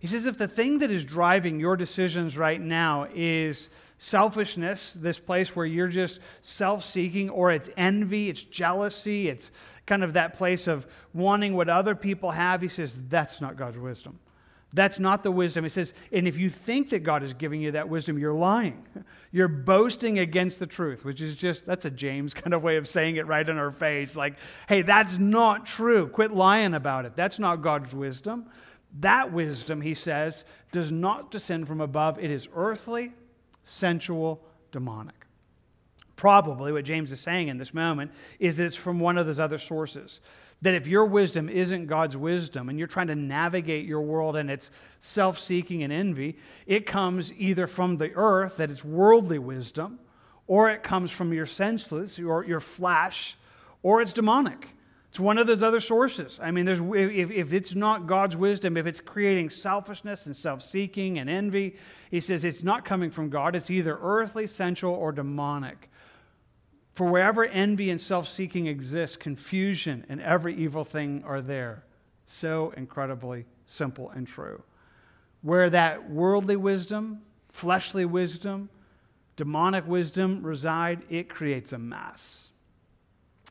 He 0.00 0.06
says, 0.06 0.26
if 0.26 0.38
the 0.38 0.48
thing 0.48 0.78
that 0.78 0.90
is 0.90 1.04
driving 1.04 1.58
your 1.58 1.76
decisions 1.76 2.36
right 2.36 2.60
now 2.60 3.08
is 3.14 3.68
selfishness, 3.98 4.92
this 4.92 5.18
place 5.18 5.54
where 5.56 5.66
you're 5.66 5.88
just 5.88 6.20
self 6.42 6.84
seeking, 6.84 7.30
or 7.30 7.50
it's 7.52 7.70
envy, 7.76 8.28
it's 8.28 8.42
jealousy, 8.42 9.28
it's 9.28 9.50
kind 9.86 10.02
of 10.02 10.14
that 10.14 10.36
place 10.36 10.66
of 10.66 10.86
wanting 11.14 11.54
what 11.54 11.68
other 11.68 11.94
people 11.94 12.32
have, 12.32 12.60
he 12.60 12.68
says, 12.68 12.98
that's 13.08 13.40
not 13.40 13.56
God's 13.56 13.78
wisdom. 13.78 14.18
That's 14.72 14.98
not 14.98 15.22
the 15.22 15.30
wisdom. 15.30 15.64
He 15.64 15.70
says, 15.70 15.94
and 16.12 16.26
if 16.26 16.36
you 16.36 16.50
think 16.50 16.90
that 16.90 16.98
God 16.98 17.22
is 17.22 17.32
giving 17.32 17.62
you 17.62 17.70
that 17.72 17.88
wisdom, 17.88 18.18
you're 18.18 18.34
lying. 18.34 18.84
You're 19.32 19.48
boasting 19.48 20.18
against 20.18 20.60
the 20.60 20.66
truth, 20.66 21.04
which 21.04 21.20
is 21.20 21.36
just, 21.36 21.66
that's 21.66 21.84
a 21.84 21.90
James 21.90 22.32
kind 22.34 22.54
of 22.54 22.62
way 22.62 22.76
of 22.76 22.88
saying 22.88 23.16
it 23.16 23.26
right 23.26 23.46
in 23.46 23.58
our 23.58 23.70
face. 23.70 24.16
Like, 24.16 24.34
hey, 24.68 24.82
that's 24.82 25.18
not 25.18 25.66
true. 25.66 26.08
Quit 26.08 26.32
lying 26.32 26.72
about 26.74 27.04
it. 27.04 27.16
That's 27.16 27.38
not 27.38 27.56
God's 27.56 27.94
wisdom. 27.94 28.46
That 29.00 29.32
wisdom, 29.32 29.82
he 29.82 29.94
says, 29.94 30.44
does 30.72 30.90
not 30.90 31.30
descend 31.30 31.68
from 31.68 31.80
above. 31.80 32.18
It 32.18 32.30
is 32.30 32.48
earthly, 32.54 33.12
sensual, 33.66 34.40
demonic. 34.70 35.26
Probably 36.14 36.72
what 36.72 36.84
James 36.84 37.12
is 37.12 37.20
saying 37.20 37.48
in 37.48 37.58
this 37.58 37.74
moment 37.74 38.12
is 38.38 38.56
that 38.56 38.64
it's 38.64 38.76
from 38.76 39.00
one 39.00 39.18
of 39.18 39.26
those 39.26 39.40
other 39.40 39.58
sources. 39.58 40.20
That 40.62 40.74
if 40.74 40.86
your 40.86 41.04
wisdom 41.04 41.50
isn't 41.50 41.86
God's 41.86 42.16
wisdom 42.16 42.70
and 42.70 42.78
you're 42.78 42.88
trying 42.88 43.08
to 43.08 43.14
navigate 43.14 43.84
your 43.84 44.00
world 44.00 44.36
and 44.36 44.50
it's 44.50 44.70
self 45.00 45.38
seeking 45.38 45.82
and 45.82 45.92
envy, 45.92 46.38
it 46.66 46.86
comes 46.86 47.32
either 47.34 47.66
from 47.66 47.98
the 47.98 48.12
earth, 48.14 48.56
that 48.56 48.70
it's 48.70 48.84
worldly 48.84 49.38
wisdom, 49.38 49.98
or 50.46 50.70
it 50.70 50.82
comes 50.82 51.10
from 51.10 51.34
your 51.34 51.44
senseless, 51.44 52.18
or 52.18 52.44
your 52.44 52.60
flesh, 52.60 53.36
or 53.82 54.00
it's 54.00 54.14
demonic. 54.14 54.68
It's 55.16 55.20
one 55.22 55.38
of 55.38 55.46
those 55.46 55.62
other 55.62 55.80
sources. 55.80 56.38
I 56.42 56.50
mean, 56.50 56.66
there's, 56.66 56.78
if, 56.78 57.30
if 57.30 57.54
it's 57.54 57.74
not 57.74 58.06
God's 58.06 58.36
wisdom, 58.36 58.76
if 58.76 58.86
it's 58.86 59.00
creating 59.00 59.48
selfishness 59.48 60.26
and 60.26 60.36
self 60.36 60.60
seeking 60.60 61.18
and 61.18 61.30
envy, 61.30 61.76
he 62.10 62.20
says 62.20 62.44
it's 62.44 62.62
not 62.62 62.84
coming 62.84 63.10
from 63.10 63.30
God. 63.30 63.56
It's 63.56 63.70
either 63.70 63.98
earthly, 64.02 64.46
sensual, 64.46 64.92
or 64.92 65.12
demonic. 65.12 65.88
For 66.92 67.06
wherever 67.06 67.46
envy 67.46 67.88
and 67.88 67.98
self 67.98 68.28
seeking 68.28 68.66
exists, 68.66 69.16
confusion 69.16 70.04
and 70.10 70.20
every 70.20 70.54
evil 70.54 70.84
thing 70.84 71.24
are 71.26 71.40
there. 71.40 71.84
So 72.26 72.74
incredibly 72.76 73.46
simple 73.64 74.10
and 74.10 74.26
true. 74.26 74.64
Where 75.40 75.70
that 75.70 76.10
worldly 76.10 76.56
wisdom, 76.56 77.22
fleshly 77.48 78.04
wisdom, 78.04 78.68
demonic 79.36 79.86
wisdom 79.86 80.42
reside, 80.42 81.04
it 81.08 81.30
creates 81.30 81.72
a 81.72 81.78
mess. 81.78 82.50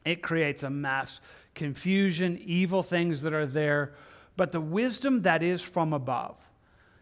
It 0.06 0.22
creates 0.22 0.62
a 0.62 0.70
mess. 0.70 1.20
Confusion, 1.56 2.40
evil 2.44 2.84
things 2.84 3.24
that 3.24 3.34
are 3.34 3.48
there. 3.48 3.94
But 4.38 4.52
the 4.52 4.62
wisdom 4.62 5.24
that 5.24 5.42
is 5.42 5.62
from 5.62 5.94
above 5.94 6.38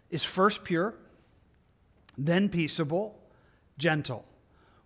is 0.10 0.24
first 0.24 0.64
pure, 0.64 0.94
then 2.18 2.48
peaceable, 2.48 3.20
gentle, 3.78 4.24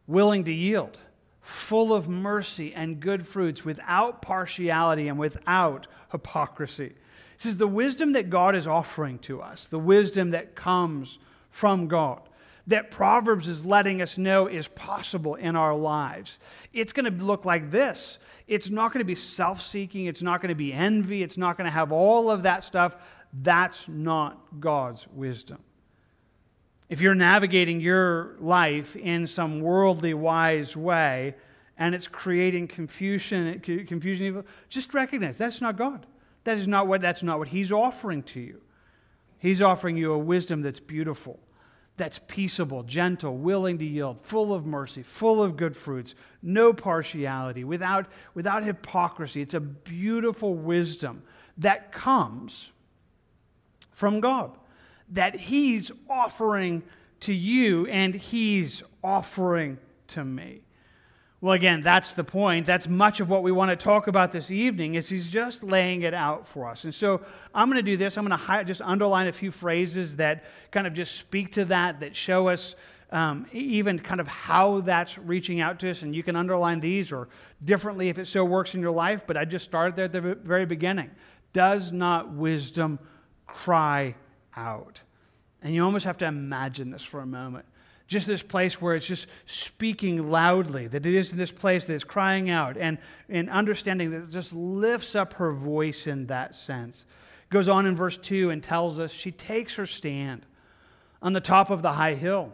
willing 0.07 0.45
to 0.45 0.53
yield, 0.53 0.97
full 1.41 1.93
of 1.93 2.07
mercy 2.07 2.73
and 2.73 2.99
good 2.99 3.27
fruits, 3.27 3.65
without 3.65 4.21
partiality 4.21 5.09
and 5.09 5.19
without 5.19 5.87
hypocrisy. 6.11 6.93
This 7.37 7.45
is 7.45 7.57
the 7.57 7.67
wisdom 7.67 8.13
that 8.13 8.29
God 8.29 8.55
is 8.55 8.65
offering 8.65 9.19
to 9.19 9.41
us, 9.41 9.67
the 9.67 9.77
wisdom 9.77 10.31
that 10.31 10.55
comes 10.55 11.19
from 11.49 11.87
God, 11.87 12.21
that 12.67 12.91
Proverbs 12.91 13.47
is 13.47 13.65
letting 13.65 14.01
us 14.01 14.17
know 14.17 14.47
is 14.47 14.67
possible 14.67 15.35
in 15.35 15.55
our 15.55 15.75
lives. 15.75 16.39
It's 16.73 16.93
going 16.93 17.05
to 17.13 17.23
look 17.23 17.45
like 17.45 17.71
this. 17.71 18.17
It's 18.47 18.69
not 18.69 18.93
going 18.93 18.99
to 18.99 19.05
be 19.05 19.15
self 19.15 19.61
seeking. 19.61 20.05
It's 20.05 20.21
not 20.21 20.41
going 20.41 20.49
to 20.49 20.55
be 20.55 20.71
envy. 20.71 21.21
It's 21.23 21.37
not 21.37 21.57
going 21.57 21.65
to 21.65 21.71
have 21.71 21.91
all 21.91 22.31
of 22.31 22.43
that 22.43 22.63
stuff. 22.63 22.95
That's 23.33 23.87
not 23.87 24.59
God's 24.59 25.07
wisdom. 25.09 25.59
If 26.89 27.01
you're 27.01 27.15
navigating 27.15 27.81
your 27.81 28.35
life 28.39 28.95
in 28.95 29.27
some 29.27 29.59
worldly 29.59 30.13
wise 30.13 30.77
way 30.77 31.35
and 31.77 31.93
it's 31.93 32.07
creating 32.07 32.69
confusion, 32.69 33.59
confusion, 33.59 34.43
just 34.69 34.93
recognize 34.93 35.37
that's 35.37 35.59
not 35.59 35.75
God. 35.75 36.05
That 36.45 36.57
is 36.57 36.67
not 36.67 36.87
what, 36.87 37.01
that's 37.01 37.23
not 37.23 37.39
what 37.39 37.49
He's 37.49 37.73
offering 37.73 38.23
to 38.23 38.39
you. 38.39 38.61
He's 39.37 39.61
offering 39.61 39.97
you 39.97 40.13
a 40.13 40.17
wisdom 40.17 40.61
that's 40.61 40.79
beautiful, 40.79 41.39
that's 41.97 42.19
peaceable, 42.27 42.83
gentle, 42.83 43.35
willing 43.35 43.79
to 43.79 43.85
yield, 43.85 44.21
full 44.21 44.53
of 44.53 44.65
mercy, 44.65 45.01
full 45.01 45.41
of 45.41 45.57
good 45.57 45.75
fruits, 45.75 46.13
no 46.43 46.71
partiality, 46.71 47.63
without, 47.63 48.05
without 48.35 48.63
hypocrisy. 48.63 49.41
It's 49.41 49.55
a 49.55 49.59
beautiful 49.59 50.53
wisdom 50.53 51.23
that 51.57 51.91
comes 51.91 52.71
from 53.91 54.19
God 54.19 54.51
that 55.09 55.35
He's 55.35 55.91
offering 56.09 56.83
to 57.21 57.33
you 57.33 57.87
and 57.87 58.13
He's 58.13 58.83
offering 59.03 59.79
to 60.09 60.23
me. 60.23 60.61
Well, 61.39 61.53
again, 61.53 61.81
that's 61.81 62.13
the 62.13 62.23
point. 62.23 62.65
That's 62.65 62.87
much 62.87 63.19
of 63.19 63.29
what 63.29 63.43
we 63.43 63.51
want 63.51 63.69
to 63.69 63.75
talk 63.75 64.07
about 64.07 64.31
this 64.31 64.49
evening 64.49 64.95
is 64.95 65.07
he's 65.07 65.29
just 65.29 65.61
laying 65.61 66.01
it 66.01 66.15
out 66.15 66.47
for 66.47 66.67
us. 66.67 66.83
And 66.83 66.95
so 66.95 67.21
I'm 67.53 67.69
going 67.69 67.77
to 67.77 67.83
do 67.83 67.95
this. 67.95 68.17
I'm 68.17 68.27
going 68.27 68.39
to 68.39 68.63
just 68.65 68.81
underline 68.81 69.27
a 69.27 69.31
few 69.31 69.51
phrases 69.51 70.15
that 70.15 70.45
kind 70.71 70.87
of 70.87 70.93
just 70.93 71.15
speak 71.15 71.51
to 71.51 71.65
that, 71.65 71.99
that 71.99 72.15
show 72.15 72.47
us 72.47 72.75
um, 73.11 73.45
even 73.51 73.99
kind 73.99 74.19
of 74.19 74.27
how 74.27 74.81
that's 74.81 75.19
reaching 75.19 75.61
out 75.61 75.79
to 75.81 75.91
us. 75.91 76.01
And 76.01 76.15
you 76.15 76.23
can 76.23 76.35
underline 76.35 76.79
these 76.79 77.11
or 77.11 77.29
differently 77.63 78.09
if 78.09 78.17
it 78.17 78.25
so 78.25 78.43
works 78.43 78.73
in 78.73 78.81
your 78.81 78.91
life. 78.91 79.27
But 79.27 79.37
I 79.37 79.45
just 79.45 79.65
started 79.65 79.95
there 79.95 80.05
at 80.05 80.13
the 80.13 80.21
very 80.21 80.65
beginning. 80.65 81.11
Does 81.53 81.91
not 81.91 82.33
wisdom 82.33 82.97
cry 83.45 84.15
out. 84.55 85.01
And 85.61 85.75
you 85.75 85.83
almost 85.83 86.05
have 86.05 86.17
to 86.17 86.25
imagine 86.25 86.89
this 86.89 87.03
for 87.03 87.19
a 87.19 87.27
moment. 87.27 87.65
Just 88.07 88.25
this 88.25 88.41
place 88.41 88.81
where 88.81 88.95
it's 88.95 89.05
just 89.05 89.27
speaking 89.45 90.31
loudly, 90.31 90.87
that 90.87 91.05
it 91.05 91.13
is 91.13 91.31
in 91.31 91.37
this 91.37 91.51
place 91.51 91.87
that 91.87 91.93
is 91.93 92.03
crying 92.03 92.49
out 92.49 92.77
and, 92.77 92.97
and 93.27 93.49
understanding 93.49 94.11
that 94.11 94.31
just 94.31 94.53
lifts 94.53 95.13
up 95.13 95.33
her 95.33 95.51
voice 95.51 96.07
in 96.07 96.27
that 96.27 96.55
sense. 96.55 97.05
Goes 97.49 97.67
on 97.67 97.85
in 97.85 97.95
verse 97.95 98.17
2 98.17 98.49
and 98.49 98.63
tells 98.63 98.99
us 98.99 99.11
she 99.11 99.31
takes 99.31 99.75
her 99.75 99.85
stand 99.85 100.45
on 101.21 101.33
the 101.33 101.41
top 101.41 101.69
of 101.69 101.81
the 101.81 101.93
high 101.93 102.13
hill, 102.13 102.53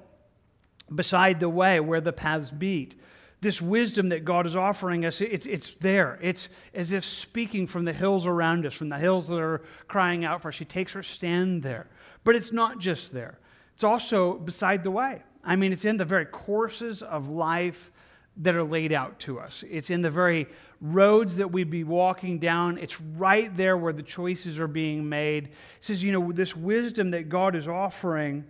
beside 0.93 1.39
the 1.39 1.49
way 1.49 1.79
where 1.79 2.01
the 2.01 2.13
paths 2.13 2.51
meet 2.51 2.99
this 3.43 3.61
wisdom 3.61 4.09
that 4.09 4.25
God 4.25 4.47
is 4.47 4.55
offering 4.55 5.05
us, 5.05 5.21
it's, 5.21 5.45
it's 5.45 5.75
there. 5.75 6.17
It's 6.21 6.49
as 6.73 6.91
if 6.91 7.03
speaking 7.03 7.67
from 7.67 7.85
the 7.85 7.93
hills 7.93 8.25
around 8.25 8.65
us, 8.65 8.73
from 8.73 8.89
the 8.89 8.97
hills 8.97 9.27
that 9.27 9.39
are 9.39 9.61
crying 9.87 10.25
out 10.25 10.41
for 10.41 10.47
us. 10.47 10.55
She 10.55 10.65
takes 10.65 10.93
her 10.93 11.03
stand 11.03 11.61
there. 11.61 11.87
But 12.23 12.35
it's 12.35 12.51
not 12.51 12.79
just 12.79 13.13
there, 13.13 13.37
it's 13.75 13.83
also 13.83 14.33
beside 14.33 14.83
the 14.83 14.91
way. 14.91 15.21
I 15.43 15.55
mean, 15.55 15.73
it's 15.73 15.85
in 15.85 15.97
the 15.97 16.05
very 16.05 16.25
courses 16.25 17.01
of 17.01 17.29
life 17.29 17.91
that 18.37 18.55
are 18.55 18.63
laid 18.63 18.91
out 18.91 19.19
to 19.19 19.39
us. 19.39 19.63
It's 19.69 19.89
in 19.89 20.01
the 20.01 20.09
very 20.09 20.47
roads 20.81 21.37
that 21.37 21.51
we'd 21.51 21.69
be 21.69 21.83
walking 21.83 22.39
down. 22.39 22.77
It's 22.77 22.99
right 22.99 23.55
there 23.55 23.77
where 23.77 23.93
the 23.93 24.03
choices 24.03 24.59
are 24.59 24.67
being 24.67 25.07
made. 25.07 25.45
It 25.47 25.53
says, 25.81 26.03
you 26.03 26.11
know, 26.11 26.31
this 26.31 26.55
wisdom 26.55 27.11
that 27.11 27.29
God 27.29 27.55
is 27.55 27.67
offering 27.67 28.45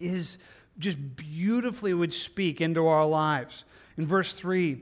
is 0.00 0.38
just 0.78 1.16
beautifully 1.16 1.92
would 1.92 2.14
speak 2.14 2.60
into 2.60 2.86
our 2.86 3.06
lives. 3.06 3.64
In 3.96 4.06
verse 4.06 4.32
3, 4.32 4.80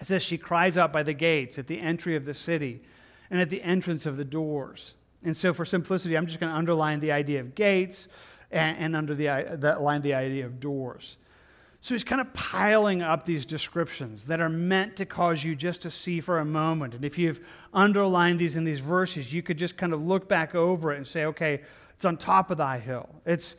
it 0.00 0.06
says, 0.06 0.22
She 0.22 0.36
cries 0.36 0.76
out 0.76 0.92
by 0.92 1.02
the 1.02 1.14
gates 1.14 1.58
at 1.58 1.66
the 1.66 1.80
entry 1.80 2.16
of 2.16 2.24
the 2.24 2.34
city 2.34 2.82
and 3.30 3.40
at 3.40 3.48
the 3.48 3.62
entrance 3.62 4.06
of 4.06 4.16
the 4.16 4.24
doors. 4.24 4.94
And 5.22 5.36
so, 5.36 5.54
for 5.54 5.64
simplicity, 5.64 6.16
I'm 6.16 6.26
just 6.26 6.40
going 6.40 6.52
to 6.52 6.58
underline 6.58 7.00
the 7.00 7.12
idea 7.12 7.40
of 7.40 7.54
gates 7.54 8.08
and, 8.54 8.78
and 8.78 8.96
under 8.96 9.14
the 9.14 9.56
that 9.58 9.82
line 9.82 10.00
the 10.00 10.14
idea 10.14 10.46
of 10.46 10.60
doors. 10.60 11.16
So 11.80 11.94
he's 11.94 12.04
kind 12.04 12.22
of 12.22 12.32
piling 12.32 13.02
up 13.02 13.26
these 13.26 13.44
descriptions 13.44 14.24
that 14.26 14.40
are 14.40 14.48
meant 14.48 14.96
to 14.96 15.04
cause 15.04 15.44
you 15.44 15.54
just 15.54 15.82
to 15.82 15.90
see 15.90 16.22
for 16.22 16.38
a 16.38 16.44
moment. 16.44 16.94
And 16.94 17.04
if 17.04 17.18
you've 17.18 17.40
underlined 17.74 18.38
these 18.38 18.56
in 18.56 18.64
these 18.64 18.80
verses, 18.80 19.34
you 19.34 19.42
could 19.42 19.58
just 19.58 19.76
kind 19.76 19.92
of 19.92 20.00
look 20.00 20.26
back 20.26 20.54
over 20.54 20.94
it 20.94 20.96
and 20.96 21.06
say, 21.06 21.26
okay, 21.26 21.60
it's 21.94 22.06
on 22.06 22.16
top 22.16 22.50
of 22.50 22.56
thy 22.56 22.78
hill. 22.78 23.10
It's 23.26 23.54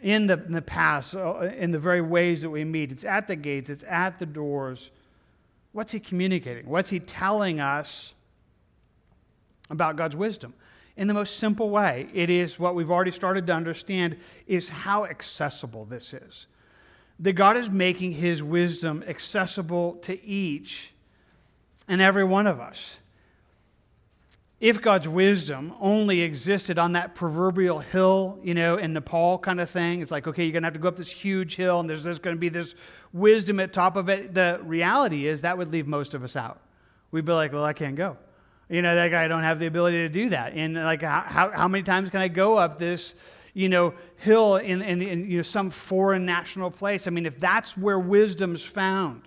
in 0.00 0.26
the, 0.26 0.42
in 0.42 0.52
the 0.52 0.62
past, 0.62 1.14
uh, 1.14 1.40
in 1.40 1.70
the 1.70 1.78
very 1.78 2.00
ways 2.00 2.40
that 2.40 2.48
we 2.48 2.64
meet. 2.64 2.92
It's 2.92 3.04
at 3.04 3.28
the 3.28 3.36
gates, 3.36 3.68
it's 3.68 3.84
at 3.86 4.18
the 4.18 4.26
doors. 4.26 4.90
What's 5.72 5.92
he 5.92 6.00
communicating? 6.00 6.66
What's 6.66 6.88
he 6.88 6.98
telling 6.98 7.60
us 7.60 8.14
about 9.68 9.96
God's 9.96 10.16
wisdom? 10.16 10.54
In 10.96 11.08
the 11.08 11.14
most 11.14 11.36
simple 11.36 11.70
way, 11.70 12.08
it 12.14 12.30
is 12.30 12.58
what 12.58 12.74
we've 12.74 12.90
already 12.90 13.10
started 13.10 13.46
to 13.48 13.52
understand 13.52 14.16
is 14.46 14.68
how 14.68 15.04
accessible 15.04 15.84
this 15.84 16.14
is. 16.14 16.46
That 17.20 17.34
God 17.34 17.56
is 17.56 17.68
making 17.68 18.12
his 18.12 18.42
wisdom 18.42 19.04
accessible 19.06 19.94
to 20.02 20.22
each 20.24 20.92
and 21.88 22.00
every 22.00 22.24
one 22.24 22.46
of 22.46 22.60
us 22.60 22.98
if 24.58 24.80
God's 24.80 25.06
wisdom 25.06 25.74
only 25.80 26.22
existed 26.22 26.78
on 26.78 26.92
that 26.92 27.14
proverbial 27.14 27.80
hill, 27.80 28.38
you 28.42 28.54
know, 28.54 28.78
in 28.78 28.94
Nepal 28.94 29.38
kind 29.38 29.60
of 29.60 29.68
thing, 29.68 30.00
it's 30.00 30.10
like, 30.10 30.26
okay, 30.26 30.44
you're 30.44 30.52
going 30.52 30.62
to 30.62 30.66
have 30.66 30.72
to 30.74 30.80
go 30.80 30.88
up 30.88 30.96
this 30.96 31.10
huge 31.10 31.56
hill 31.56 31.78
and 31.80 31.90
there's, 31.90 32.04
there's 32.04 32.18
going 32.18 32.34
to 32.34 32.40
be 32.40 32.48
this 32.48 32.74
wisdom 33.12 33.60
at 33.60 33.74
top 33.74 33.96
of 33.96 34.08
it. 34.08 34.32
The 34.32 34.60
reality 34.62 35.26
is 35.26 35.42
that 35.42 35.58
would 35.58 35.72
leave 35.72 35.86
most 35.86 36.14
of 36.14 36.24
us 36.24 36.36
out. 36.36 36.60
We'd 37.10 37.26
be 37.26 37.32
like, 37.32 37.52
well, 37.52 37.64
I 37.64 37.74
can't 37.74 37.96
go. 37.96 38.16
You 38.68 38.82
know, 38.82 38.94
that 38.94 39.10
guy 39.10 39.28
don't 39.28 39.42
have 39.42 39.58
the 39.58 39.66
ability 39.66 39.98
to 39.98 40.08
do 40.08 40.30
that. 40.30 40.54
And 40.54 40.74
like, 40.74 41.02
how, 41.02 41.50
how 41.54 41.68
many 41.68 41.84
times 41.84 42.10
can 42.10 42.20
I 42.20 42.28
go 42.28 42.58
up 42.58 42.78
this, 42.78 43.14
you 43.54 43.68
know, 43.68 43.94
hill 44.16 44.56
in, 44.56 44.82
in, 44.82 45.00
in 45.02 45.30
you 45.30 45.36
know, 45.38 45.42
some 45.42 45.70
foreign 45.70 46.26
national 46.26 46.70
place? 46.70 47.06
I 47.06 47.10
mean, 47.10 47.26
if 47.26 47.38
that's 47.38 47.76
where 47.76 47.98
wisdom's 47.98 48.64
found, 48.64 49.22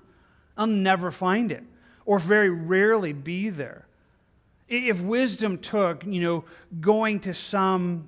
I'll 0.57 0.67
never 0.67 1.09
find 1.09 1.51
it 1.51 1.63
or 2.05 2.19
very 2.19 2.49
rarely 2.49 3.13
be 3.13 3.49
there. 3.49 3.85
If 4.67 4.99
wisdom 4.99 5.57
took, 5.57 6.05
you 6.05 6.21
know, 6.21 6.45
going 6.81 7.21
to 7.21 7.33
some 7.33 8.07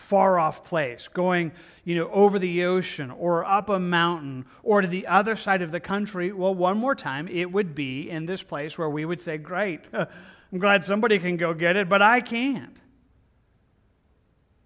far 0.00 0.38
off 0.38 0.64
place, 0.64 1.08
going, 1.08 1.52
you 1.84 1.94
know, 1.94 2.08
over 2.10 2.38
the 2.38 2.64
ocean 2.64 3.10
or 3.10 3.44
up 3.44 3.68
a 3.68 3.78
mountain 3.78 4.46
or 4.62 4.80
to 4.80 4.88
the 4.88 5.06
other 5.06 5.36
side 5.36 5.62
of 5.62 5.70
the 5.70 5.80
country, 5.80 6.32
well, 6.32 6.54
one 6.54 6.78
more 6.78 6.94
time, 6.94 7.28
it 7.28 7.52
would 7.52 7.74
be 7.74 8.10
in 8.10 8.26
this 8.26 8.42
place 8.42 8.76
where 8.76 8.88
we 8.88 9.04
would 9.04 9.20
say, 9.20 9.38
Great, 9.38 9.80
I'm 9.92 10.58
glad 10.58 10.84
somebody 10.84 11.18
can 11.18 11.36
go 11.36 11.54
get 11.54 11.76
it, 11.76 11.88
but 11.88 12.02
I 12.02 12.20
can't. 12.20 12.76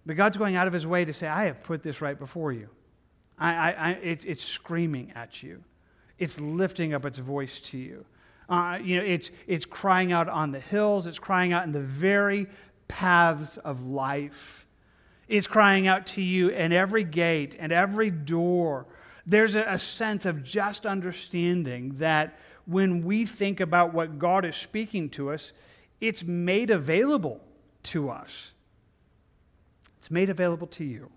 But 0.05 0.15
God's 0.15 0.37
going 0.37 0.55
out 0.55 0.67
of 0.67 0.73
his 0.73 0.87
way 0.87 1.05
to 1.05 1.13
say, 1.13 1.27
I 1.27 1.45
have 1.45 1.63
put 1.63 1.83
this 1.83 2.01
right 2.01 2.17
before 2.17 2.51
you. 2.51 2.69
I, 3.37 3.53
I, 3.53 3.71
I 3.71 3.89
it, 3.91 4.23
it's 4.25 4.43
screaming 4.43 5.11
at 5.15 5.43
you, 5.43 5.63
it's 6.17 6.39
lifting 6.39 6.93
up 6.93 7.05
its 7.05 7.19
voice 7.19 7.61
to 7.61 7.77
you. 7.77 8.05
Uh, 8.47 8.77
you 8.81 8.97
know, 8.97 9.03
it's, 9.03 9.31
it's 9.47 9.65
crying 9.65 10.11
out 10.11 10.29
on 10.29 10.51
the 10.51 10.59
hills, 10.59 11.07
it's 11.07 11.19
crying 11.19 11.51
out 11.51 11.65
in 11.65 11.71
the 11.71 11.79
very 11.79 12.47
paths 12.87 13.57
of 13.57 13.85
life. 13.85 14.64
It's 15.27 15.47
crying 15.47 15.87
out 15.87 16.05
to 16.07 16.21
you 16.21 16.49
in 16.49 16.71
every 16.71 17.03
gate 17.03 17.55
and 17.57 17.71
every 17.71 18.11
door. 18.11 18.85
There's 19.25 19.55
a, 19.55 19.61
a 19.61 19.79
sense 19.79 20.25
of 20.25 20.43
just 20.43 20.85
understanding 20.85 21.95
that 21.97 22.37
when 22.65 23.03
we 23.03 23.25
think 23.25 23.59
about 23.59 23.93
what 23.93 24.19
God 24.19 24.45
is 24.45 24.55
speaking 24.55 25.09
to 25.11 25.31
us, 25.31 25.51
it's 25.99 26.23
made 26.23 26.69
available 26.71 27.41
to 27.83 28.09
us. 28.09 28.51
It's 29.97 30.11
made 30.11 30.29
available 30.29 30.67
to 30.67 30.83
you. 30.83 31.09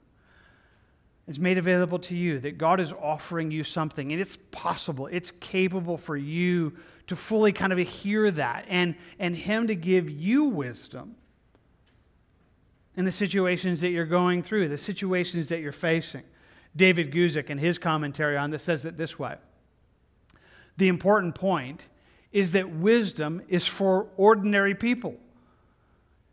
It's 1.26 1.38
made 1.38 1.58
available 1.58 1.98
to 2.00 2.16
you 2.16 2.38
that 2.40 2.56
God 2.56 2.80
is 2.80 2.94
offering 2.94 3.50
you 3.50 3.62
something, 3.62 4.12
and 4.12 4.20
it's 4.20 4.38
possible, 4.50 5.08
it's 5.08 5.30
capable 5.40 5.98
for 5.98 6.16
you 6.16 6.72
to 7.06 7.16
fully 7.16 7.52
kind 7.52 7.70
of 7.70 7.78
hear 7.78 8.30
that 8.30 8.64
and, 8.68 8.94
and 9.18 9.36
Him 9.36 9.66
to 9.66 9.74
give 9.74 10.08
you 10.08 10.44
wisdom 10.44 11.16
in 12.98 13.04
the 13.04 13.12
situations 13.12 13.80
that 13.82 13.90
you're 13.90 14.04
going 14.04 14.42
through, 14.42 14.68
the 14.68 14.76
situations 14.76 15.50
that 15.50 15.60
you're 15.60 15.70
facing. 15.70 16.24
David 16.74 17.12
Guzik, 17.12 17.48
in 17.48 17.56
his 17.56 17.78
commentary 17.78 18.36
on 18.36 18.50
this, 18.50 18.64
says 18.64 18.84
it 18.84 18.98
this 18.98 19.16
way 19.16 19.36
The 20.78 20.88
important 20.88 21.36
point 21.36 21.86
is 22.32 22.50
that 22.52 22.68
wisdom 22.68 23.40
is 23.48 23.68
for 23.68 24.08
ordinary 24.16 24.74
people. 24.74 25.14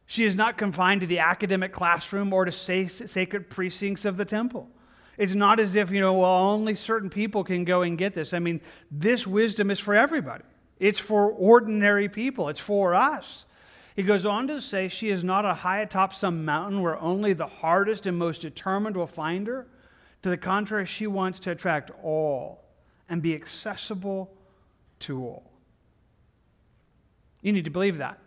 She 0.07 0.25
is 0.25 0.35
not 0.35 0.57
confined 0.57 1.01
to 1.01 1.07
the 1.07 1.19
academic 1.19 1.71
classroom 1.71 2.33
or 2.33 2.45
to 2.45 2.51
sacred 2.51 3.47
precincts 3.51 4.03
of 4.03 4.17
the 4.17 4.25
temple. 4.25 4.67
It's 5.19 5.35
not 5.35 5.59
as 5.59 5.75
if, 5.75 5.91
you 5.91 6.01
know, 6.01 6.13
well, 6.13 6.49
only 6.49 6.73
certain 6.73 7.11
people 7.11 7.43
can 7.43 7.63
go 7.63 7.83
and 7.83 7.95
get 7.95 8.15
this. 8.15 8.33
I 8.33 8.39
mean, 8.39 8.59
this 8.89 9.27
wisdom 9.27 9.69
is 9.69 9.79
for 9.79 9.93
everybody, 9.93 10.43
it's 10.79 10.99
for 10.99 11.31
ordinary 11.31 12.09
people, 12.09 12.49
it's 12.49 12.59
for 12.59 12.95
us. 12.95 13.45
He 13.95 14.03
goes 14.03 14.25
on 14.25 14.47
to 14.47 14.59
say, 14.59 14.89
She 14.89 15.09
is 15.09 15.23
not 15.23 15.45
a 15.45 15.53
high 15.53 15.79
atop 15.79 16.13
some 16.13 16.43
mountain 16.43 16.81
where 16.81 16.99
only 16.99 17.33
the 17.33 17.47
hardest 17.47 18.05
and 18.05 18.17
most 18.17 18.41
determined 18.41 18.97
will 18.97 19.07
find 19.07 19.47
her. 19.47 19.67
To 20.23 20.29
the 20.29 20.37
contrary, 20.37 20.85
she 20.85 21.07
wants 21.07 21.39
to 21.41 21.51
attract 21.51 21.91
all 22.03 22.65
and 23.07 23.21
be 23.21 23.33
accessible 23.33 24.33
to 24.99 25.23
all. 25.23 25.51
You 27.41 27.53
need 27.53 27.65
to 27.65 27.71
believe 27.71 27.99
that. 27.99 28.19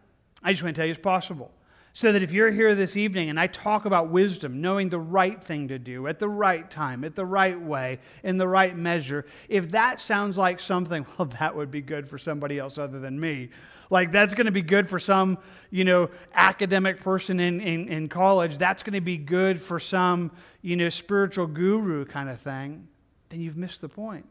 I 0.42 0.52
just 0.52 0.62
want 0.62 0.76
to 0.76 0.80
tell 0.80 0.86
you 0.86 0.92
it's 0.92 1.02
possible. 1.02 1.50
So 1.98 2.12
that 2.12 2.22
if 2.22 2.30
you're 2.30 2.52
here 2.52 2.76
this 2.76 2.96
evening 2.96 3.28
and 3.28 3.40
I 3.40 3.48
talk 3.48 3.84
about 3.84 4.08
wisdom, 4.08 4.60
knowing 4.60 4.88
the 4.88 5.00
right 5.00 5.42
thing 5.42 5.66
to 5.66 5.80
do 5.80 6.06
at 6.06 6.20
the 6.20 6.28
right 6.28 6.70
time, 6.70 7.02
at 7.02 7.16
the 7.16 7.26
right 7.26 7.60
way, 7.60 7.98
in 8.22 8.36
the 8.36 8.46
right 8.46 8.76
measure, 8.76 9.26
if 9.48 9.72
that 9.72 10.00
sounds 10.00 10.38
like 10.38 10.60
something, 10.60 11.04
well, 11.18 11.26
that 11.26 11.56
would 11.56 11.72
be 11.72 11.80
good 11.82 12.08
for 12.08 12.16
somebody 12.16 12.56
else 12.56 12.78
other 12.78 13.00
than 13.00 13.18
me. 13.18 13.48
Like 13.90 14.12
that's 14.12 14.34
going 14.34 14.46
to 14.46 14.52
be 14.52 14.62
good 14.62 14.88
for 14.88 15.00
some, 15.00 15.38
you 15.70 15.82
know, 15.82 16.08
academic 16.34 17.00
person 17.00 17.40
in, 17.40 17.60
in, 17.60 17.88
in 17.88 18.08
college. 18.08 18.58
That's 18.58 18.84
going 18.84 18.94
to 18.94 19.00
be 19.00 19.16
good 19.16 19.60
for 19.60 19.80
some, 19.80 20.30
you 20.62 20.76
know, 20.76 20.90
spiritual 20.90 21.48
guru 21.48 22.04
kind 22.04 22.28
of 22.28 22.38
thing. 22.40 22.86
Then 23.28 23.40
you've 23.40 23.56
missed 23.56 23.80
the 23.80 23.88
point. 23.88 24.28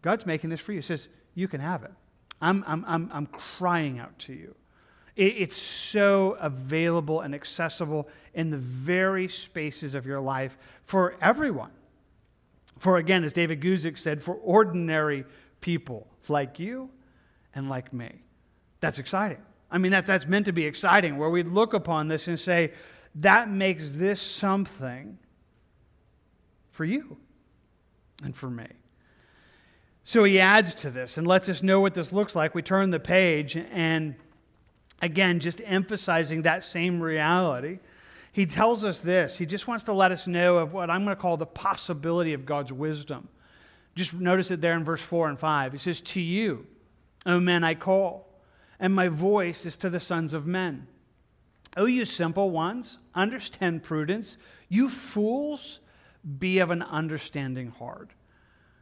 God's 0.00 0.24
making 0.24 0.48
this 0.48 0.60
for 0.60 0.72
you. 0.72 0.78
He 0.78 0.82
says, 0.82 1.08
you 1.34 1.46
can 1.46 1.60
have 1.60 1.84
it. 1.84 1.92
I'm, 2.40 2.64
I'm, 2.66 2.86
I'm, 2.88 3.10
I'm 3.12 3.26
crying 3.26 3.98
out 3.98 4.18
to 4.20 4.32
you. 4.32 4.54
It's 5.16 5.56
so 5.56 6.36
available 6.40 7.20
and 7.20 7.34
accessible 7.34 8.08
in 8.32 8.50
the 8.50 8.56
very 8.56 9.28
spaces 9.28 9.94
of 9.94 10.06
your 10.06 10.20
life 10.20 10.56
for 10.84 11.16
everyone. 11.20 11.72
For 12.78 12.96
again, 12.96 13.24
as 13.24 13.32
David 13.32 13.60
Guzik 13.60 13.98
said, 13.98 14.22
for 14.22 14.34
ordinary 14.34 15.24
people 15.60 16.06
like 16.28 16.58
you 16.58 16.90
and 17.54 17.68
like 17.68 17.92
me. 17.92 18.22
That's 18.80 18.98
exciting. 18.98 19.42
I 19.70 19.78
mean, 19.78 19.92
that, 19.92 20.06
that's 20.06 20.26
meant 20.26 20.46
to 20.46 20.52
be 20.52 20.64
exciting, 20.64 21.18
where 21.18 21.28
we 21.28 21.42
look 21.42 21.74
upon 21.74 22.08
this 22.08 22.26
and 22.28 22.40
say, 22.40 22.72
that 23.16 23.50
makes 23.50 23.96
this 23.96 24.20
something 24.20 25.18
for 26.70 26.84
you 26.84 27.18
and 28.24 28.34
for 28.34 28.48
me. 28.48 28.66
So 30.04 30.24
he 30.24 30.40
adds 30.40 30.74
to 30.74 30.90
this 30.90 31.18
and 31.18 31.26
lets 31.26 31.48
us 31.48 31.62
know 31.62 31.80
what 31.80 31.94
this 31.94 32.12
looks 32.12 32.34
like. 32.34 32.54
We 32.54 32.62
turn 32.62 32.90
the 32.90 33.00
page 33.00 33.56
and 33.56 34.14
Again, 35.02 35.40
just 35.40 35.60
emphasizing 35.64 36.42
that 36.42 36.64
same 36.64 37.00
reality. 37.00 37.78
He 38.32 38.46
tells 38.46 38.84
us 38.84 39.00
this. 39.00 39.38
He 39.38 39.46
just 39.46 39.66
wants 39.66 39.84
to 39.84 39.92
let 39.92 40.12
us 40.12 40.26
know 40.26 40.58
of 40.58 40.72
what 40.72 40.90
I'm 40.90 41.04
going 41.04 41.16
to 41.16 41.20
call 41.20 41.36
the 41.36 41.46
possibility 41.46 42.32
of 42.32 42.46
God's 42.46 42.72
wisdom. 42.72 43.28
Just 43.94 44.14
notice 44.14 44.50
it 44.50 44.60
there 44.60 44.74
in 44.74 44.84
verse 44.84 45.00
4 45.00 45.28
and 45.28 45.38
5. 45.38 45.72
He 45.72 45.78
says, 45.78 46.00
To 46.00 46.20
you, 46.20 46.66
O 47.26 47.40
men, 47.40 47.64
I 47.64 47.74
call, 47.74 48.28
and 48.78 48.94
my 48.94 49.08
voice 49.08 49.66
is 49.66 49.76
to 49.78 49.90
the 49.90 50.00
sons 50.00 50.32
of 50.32 50.46
men. 50.46 50.86
O 51.76 51.86
you 51.86 52.04
simple 52.04 52.50
ones, 52.50 52.98
understand 53.14 53.82
prudence. 53.82 54.36
You 54.68 54.88
fools, 54.88 55.80
be 56.38 56.58
of 56.58 56.70
an 56.70 56.82
understanding 56.82 57.70
heart. 57.70 58.10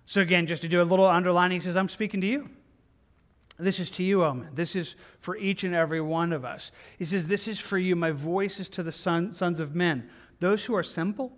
So, 0.05 0.21
again, 0.21 0.47
just 0.47 0.63
to 0.63 0.69
do 0.69 0.81
a 0.81 0.85
little 0.85 1.07
underlining, 1.07 1.61
he 1.61 1.65
says, 1.65 1.77
I'm 1.77 1.89
speaking 1.89 2.21
to 2.23 2.27
you. 2.27 2.49
This 3.59 3.81
is 3.81 3.91
to 3.93 4.05
you, 4.05 4.23
oh 4.23 4.29
Omen. 4.29 4.51
This 4.55 4.77
is 4.77 4.95
for 5.19 5.37
each 5.37 5.65
and 5.65 5.75
every 5.75 6.01
one 6.01 6.33
of 6.33 6.45
us. 6.45 6.71
He 6.97 7.05
says, 7.05 7.27
This 7.27 7.49
is 7.49 7.59
for 7.59 7.77
you. 7.77 7.97
My 7.97 8.13
voice 8.13 8.61
is 8.61 8.69
to 8.71 8.83
the 8.83 8.93
son, 8.93 9.33
sons 9.33 9.59
of 9.59 9.75
men, 9.75 10.09
those 10.39 10.65
who 10.65 10.75
are 10.77 10.85
simple. 10.85 11.33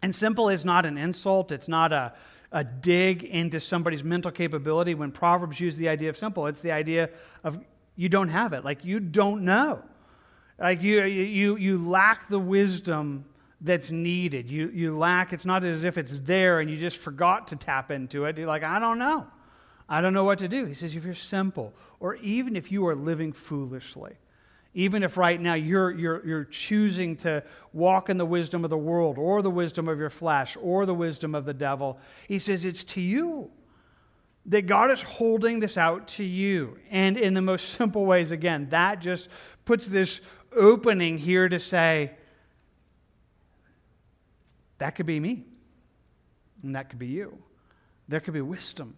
And 0.00 0.14
simple 0.14 0.48
is 0.48 0.64
not 0.64 0.86
an 0.86 0.98
insult, 0.98 1.52
it's 1.52 1.68
not 1.68 1.92
a, 1.92 2.14
a 2.50 2.64
dig 2.64 3.22
into 3.24 3.60
somebody's 3.60 4.02
mental 4.02 4.30
capability. 4.30 4.94
When 4.94 5.12
Proverbs 5.12 5.60
use 5.60 5.76
the 5.76 5.88
idea 5.88 6.08
of 6.08 6.16
simple, 6.16 6.46
it's 6.46 6.60
the 6.60 6.72
idea 6.72 7.10
of 7.44 7.58
you 7.94 8.08
don't 8.08 8.30
have 8.30 8.52
it, 8.52 8.64
like 8.64 8.84
you 8.84 8.98
don't 8.98 9.44
know. 9.44 9.82
Like 10.58 10.82
you, 10.82 11.02
you, 11.04 11.56
you 11.56 11.78
lack 11.78 12.28
the 12.28 12.38
wisdom 12.38 13.26
that's 13.60 13.90
needed. 13.90 14.50
You, 14.50 14.70
you 14.72 14.96
lack, 14.96 15.32
it's 15.32 15.44
not 15.44 15.62
as 15.64 15.84
if 15.84 15.98
it's 15.98 16.18
there 16.20 16.60
and 16.60 16.70
you 16.70 16.76
just 16.76 16.96
forgot 16.96 17.48
to 17.48 17.56
tap 17.56 17.90
into 17.90 18.24
it. 18.24 18.38
You're 18.38 18.46
like, 18.46 18.64
I 18.64 18.78
don't 18.78 18.98
know. 18.98 19.26
I 19.92 20.00
don't 20.00 20.14
know 20.14 20.24
what 20.24 20.38
to 20.38 20.48
do. 20.48 20.64
He 20.64 20.72
says, 20.72 20.96
if 20.96 21.04
you're 21.04 21.12
simple, 21.12 21.74
or 22.00 22.14
even 22.16 22.56
if 22.56 22.72
you 22.72 22.86
are 22.86 22.96
living 22.96 23.34
foolishly, 23.34 24.14
even 24.72 25.02
if 25.02 25.18
right 25.18 25.38
now 25.38 25.52
you're, 25.52 25.90
you're, 25.90 26.26
you're 26.26 26.44
choosing 26.44 27.14
to 27.18 27.44
walk 27.74 28.08
in 28.08 28.16
the 28.16 28.24
wisdom 28.24 28.64
of 28.64 28.70
the 28.70 28.78
world, 28.78 29.18
or 29.18 29.42
the 29.42 29.50
wisdom 29.50 29.88
of 29.88 29.98
your 29.98 30.08
flesh, 30.08 30.56
or 30.62 30.86
the 30.86 30.94
wisdom 30.94 31.34
of 31.34 31.44
the 31.44 31.52
devil, 31.52 31.98
he 32.26 32.38
says, 32.38 32.64
it's 32.64 32.84
to 32.84 33.02
you. 33.02 33.50
That 34.46 34.62
God 34.62 34.90
is 34.90 35.02
holding 35.02 35.60
this 35.60 35.76
out 35.76 36.08
to 36.08 36.24
you. 36.24 36.78
And 36.90 37.18
in 37.18 37.34
the 37.34 37.42
most 37.42 37.68
simple 37.74 38.06
ways, 38.06 38.30
again, 38.30 38.68
that 38.70 39.00
just 39.00 39.28
puts 39.66 39.86
this 39.86 40.22
opening 40.56 41.18
here 41.18 41.50
to 41.50 41.60
say, 41.60 42.12
that 44.78 44.94
could 44.94 45.06
be 45.06 45.20
me. 45.20 45.44
And 46.62 46.76
that 46.76 46.88
could 46.88 46.98
be 46.98 47.08
you. 47.08 47.36
There 48.08 48.20
could 48.20 48.32
be 48.32 48.40
wisdom. 48.40 48.96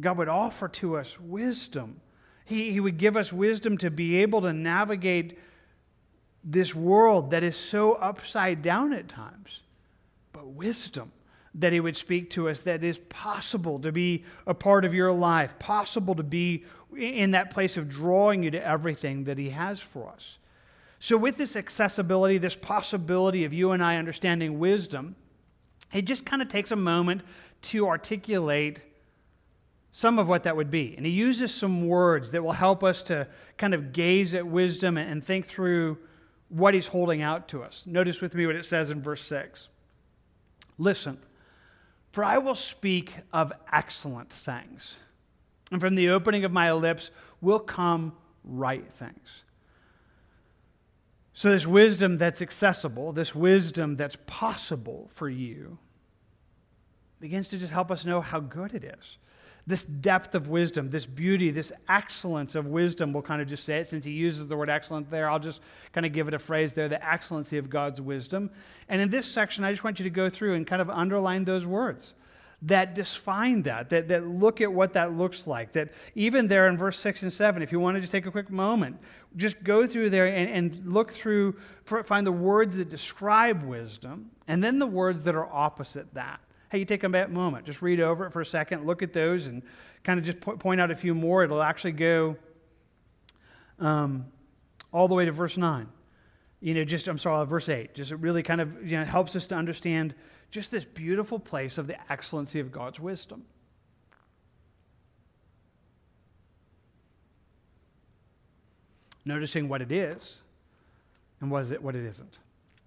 God 0.00 0.18
would 0.18 0.28
offer 0.28 0.68
to 0.68 0.96
us 0.96 1.18
wisdom. 1.20 2.00
He, 2.44 2.72
he 2.72 2.80
would 2.80 2.98
give 2.98 3.16
us 3.16 3.32
wisdom 3.32 3.78
to 3.78 3.90
be 3.90 4.16
able 4.16 4.42
to 4.42 4.52
navigate 4.52 5.38
this 6.42 6.74
world 6.74 7.30
that 7.30 7.42
is 7.42 7.56
so 7.56 7.92
upside 7.94 8.60
down 8.60 8.92
at 8.92 9.08
times, 9.08 9.62
but 10.32 10.46
wisdom 10.46 11.12
that 11.54 11.72
He 11.72 11.80
would 11.80 11.96
speak 11.96 12.30
to 12.30 12.48
us 12.48 12.60
that 12.62 12.84
is 12.84 12.98
possible 13.08 13.78
to 13.80 13.92
be 13.92 14.24
a 14.46 14.54
part 14.54 14.84
of 14.84 14.92
your 14.92 15.12
life, 15.12 15.58
possible 15.58 16.14
to 16.16 16.22
be 16.22 16.64
in 16.96 17.30
that 17.30 17.50
place 17.50 17.76
of 17.76 17.88
drawing 17.88 18.42
you 18.42 18.50
to 18.50 18.66
everything 18.66 19.24
that 19.24 19.38
He 19.38 19.50
has 19.50 19.80
for 19.80 20.10
us. 20.10 20.38
So, 20.98 21.16
with 21.16 21.36
this 21.36 21.56
accessibility, 21.56 22.38
this 22.38 22.56
possibility 22.56 23.44
of 23.44 23.52
you 23.52 23.70
and 23.70 23.82
I 23.82 23.96
understanding 23.96 24.58
wisdom, 24.58 25.16
it 25.92 26.02
just 26.02 26.26
kind 26.26 26.42
of 26.42 26.48
takes 26.48 26.72
a 26.72 26.76
moment 26.76 27.22
to 27.62 27.86
articulate 27.86 28.82
some 29.96 30.18
of 30.18 30.26
what 30.26 30.42
that 30.42 30.56
would 30.56 30.72
be. 30.72 30.92
And 30.96 31.06
he 31.06 31.12
uses 31.12 31.54
some 31.54 31.86
words 31.86 32.32
that 32.32 32.42
will 32.42 32.50
help 32.50 32.82
us 32.82 33.04
to 33.04 33.28
kind 33.56 33.74
of 33.74 33.92
gaze 33.92 34.34
at 34.34 34.44
wisdom 34.44 34.98
and 34.98 35.22
think 35.22 35.46
through 35.46 35.98
what 36.48 36.74
he's 36.74 36.88
holding 36.88 37.22
out 37.22 37.46
to 37.50 37.62
us. 37.62 37.84
Notice 37.86 38.20
with 38.20 38.34
me 38.34 38.44
what 38.44 38.56
it 38.56 38.64
says 38.64 38.90
in 38.90 39.00
verse 39.00 39.24
6. 39.24 39.68
Listen, 40.78 41.18
for 42.10 42.24
I 42.24 42.38
will 42.38 42.56
speak 42.56 43.14
of 43.32 43.52
excellent 43.72 44.30
things, 44.30 44.98
and 45.70 45.80
from 45.80 45.94
the 45.94 46.08
opening 46.08 46.44
of 46.44 46.50
my 46.50 46.72
lips 46.72 47.12
will 47.40 47.60
come 47.60 48.16
right 48.42 48.90
things. 48.94 49.44
So, 51.34 51.50
this 51.50 51.68
wisdom 51.68 52.18
that's 52.18 52.42
accessible, 52.42 53.12
this 53.12 53.32
wisdom 53.32 53.94
that's 53.94 54.16
possible 54.26 55.08
for 55.12 55.28
you, 55.28 55.78
begins 57.20 57.46
to 57.48 57.58
just 57.58 57.72
help 57.72 57.92
us 57.92 58.04
know 58.04 58.20
how 58.20 58.40
good 58.40 58.74
it 58.74 58.82
is 58.82 59.18
this 59.66 59.84
depth 59.84 60.34
of 60.34 60.48
wisdom, 60.48 60.90
this 60.90 61.06
beauty, 61.06 61.50
this 61.50 61.72
excellence 61.88 62.54
of 62.54 62.66
wisdom, 62.66 63.12
we'll 63.12 63.22
kind 63.22 63.40
of 63.40 63.48
just 63.48 63.64
say 63.64 63.78
it 63.78 63.88
since 63.88 64.04
he 64.04 64.12
uses 64.12 64.46
the 64.46 64.56
word 64.56 64.68
excellent 64.68 65.10
there. 65.10 65.30
I'll 65.30 65.38
just 65.38 65.60
kind 65.92 66.04
of 66.04 66.12
give 66.12 66.28
it 66.28 66.34
a 66.34 66.38
phrase 66.38 66.74
there 66.74 66.88
the 66.88 67.06
excellency 67.06 67.56
of 67.56 67.70
God's 67.70 68.00
wisdom. 68.00 68.50
And 68.88 69.00
in 69.00 69.08
this 69.08 69.26
section, 69.26 69.64
I 69.64 69.72
just 69.72 69.82
want 69.82 69.98
you 69.98 70.04
to 70.04 70.10
go 70.10 70.28
through 70.28 70.54
and 70.54 70.66
kind 70.66 70.82
of 70.82 70.90
underline 70.90 71.44
those 71.44 71.64
words 71.64 72.14
that 72.62 72.94
define 72.94 73.62
that, 73.62 73.90
that, 73.90 74.08
that 74.08 74.26
look 74.26 74.60
at 74.60 74.72
what 74.72 74.94
that 74.94 75.12
looks 75.12 75.46
like. 75.46 75.72
That 75.72 75.92
even 76.14 76.48
there 76.48 76.68
in 76.68 76.78
verse 76.78 76.98
6 76.98 77.22
and 77.22 77.32
7, 77.32 77.62
if 77.62 77.72
you 77.72 77.78
want 77.78 77.96
to 77.96 78.00
just 78.00 78.12
take 78.12 78.26
a 78.26 78.30
quick 78.30 78.50
moment, 78.50 78.98
just 79.36 79.62
go 79.62 79.86
through 79.86 80.10
there 80.10 80.26
and, 80.26 80.50
and 80.50 80.92
look 80.92 81.12
through, 81.12 81.56
find 81.84 82.26
the 82.26 82.32
words 82.32 82.76
that 82.78 82.88
describe 82.88 83.62
wisdom, 83.62 84.30
and 84.48 84.64
then 84.64 84.78
the 84.78 84.86
words 84.86 85.22
that 85.24 85.34
are 85.34 85.46
opposite 85.46 86.12
that. 86.14 86.40
Hey, 86.70 86.78
you 86.78 86.84
take 86.84 87.04
a 87.04 87.08
moment, 87.08 87.66
just 87.66 87.82
read 87.82 88.00
over 88.00 88.26
it 88.26 88.32
for 88.32 88.40
a 88.40 88.46
second, 88.46 88.86
look 88.86 89.02
at 89.02 89.12
those, 89.12 89.46
and 89.46 89.62
kind 90.02 90.18
of 90.18 90.24
just 90.24 90.40
point 90.40 90.80
out 90.80 90.90
a 90.90 90.96
few 90.96 91.14
more. 91.14 91.44
It'll 91.44 91.62
actually 91.62 91.92
go 91.92 92.36
um, 93.78 94.26
all 94.92 95.08
the 95.08 95.14
way 95.14 95.24
to 95.24 95.32
verse 95.32 95.56
9. 95.56 95.88
You 96.60 96.74
know, 96.74 96.84
just, 96.84 97.08
I'm 97.08 97.18
sorry, 97.18 97.44
verse 97.46 97.68
8. 97.68 97.94
Just 97.94 98.10
it 98.10 98.16
really 98.16 98.42
kind 98.42 98.60
of 98.60 98.86
you 98.86 98.98
know, 98.98 99.04
helps 99.04 99.36
us 99.36 99.46
to 99.48 99.54
understand 99.54 100.14
just 100.50 100.70
this 100.70 100.84
beautiful 100.84 101.38
place 101.38 101.78
of 101.78 101.86
the 101.86 102.12
excellency 102.12 102.60
of 102.60 102.72
God's 102.72 103.00
wisdom. 103.00 103.44
Noticing 109.24 109.68
what 109.68 109.82
it 109.82 109.90
is 109.90 110.42
and 111.40 111.50
what, 111.50 111.70
it 111.70 112.04
isn't. 112.04 112.38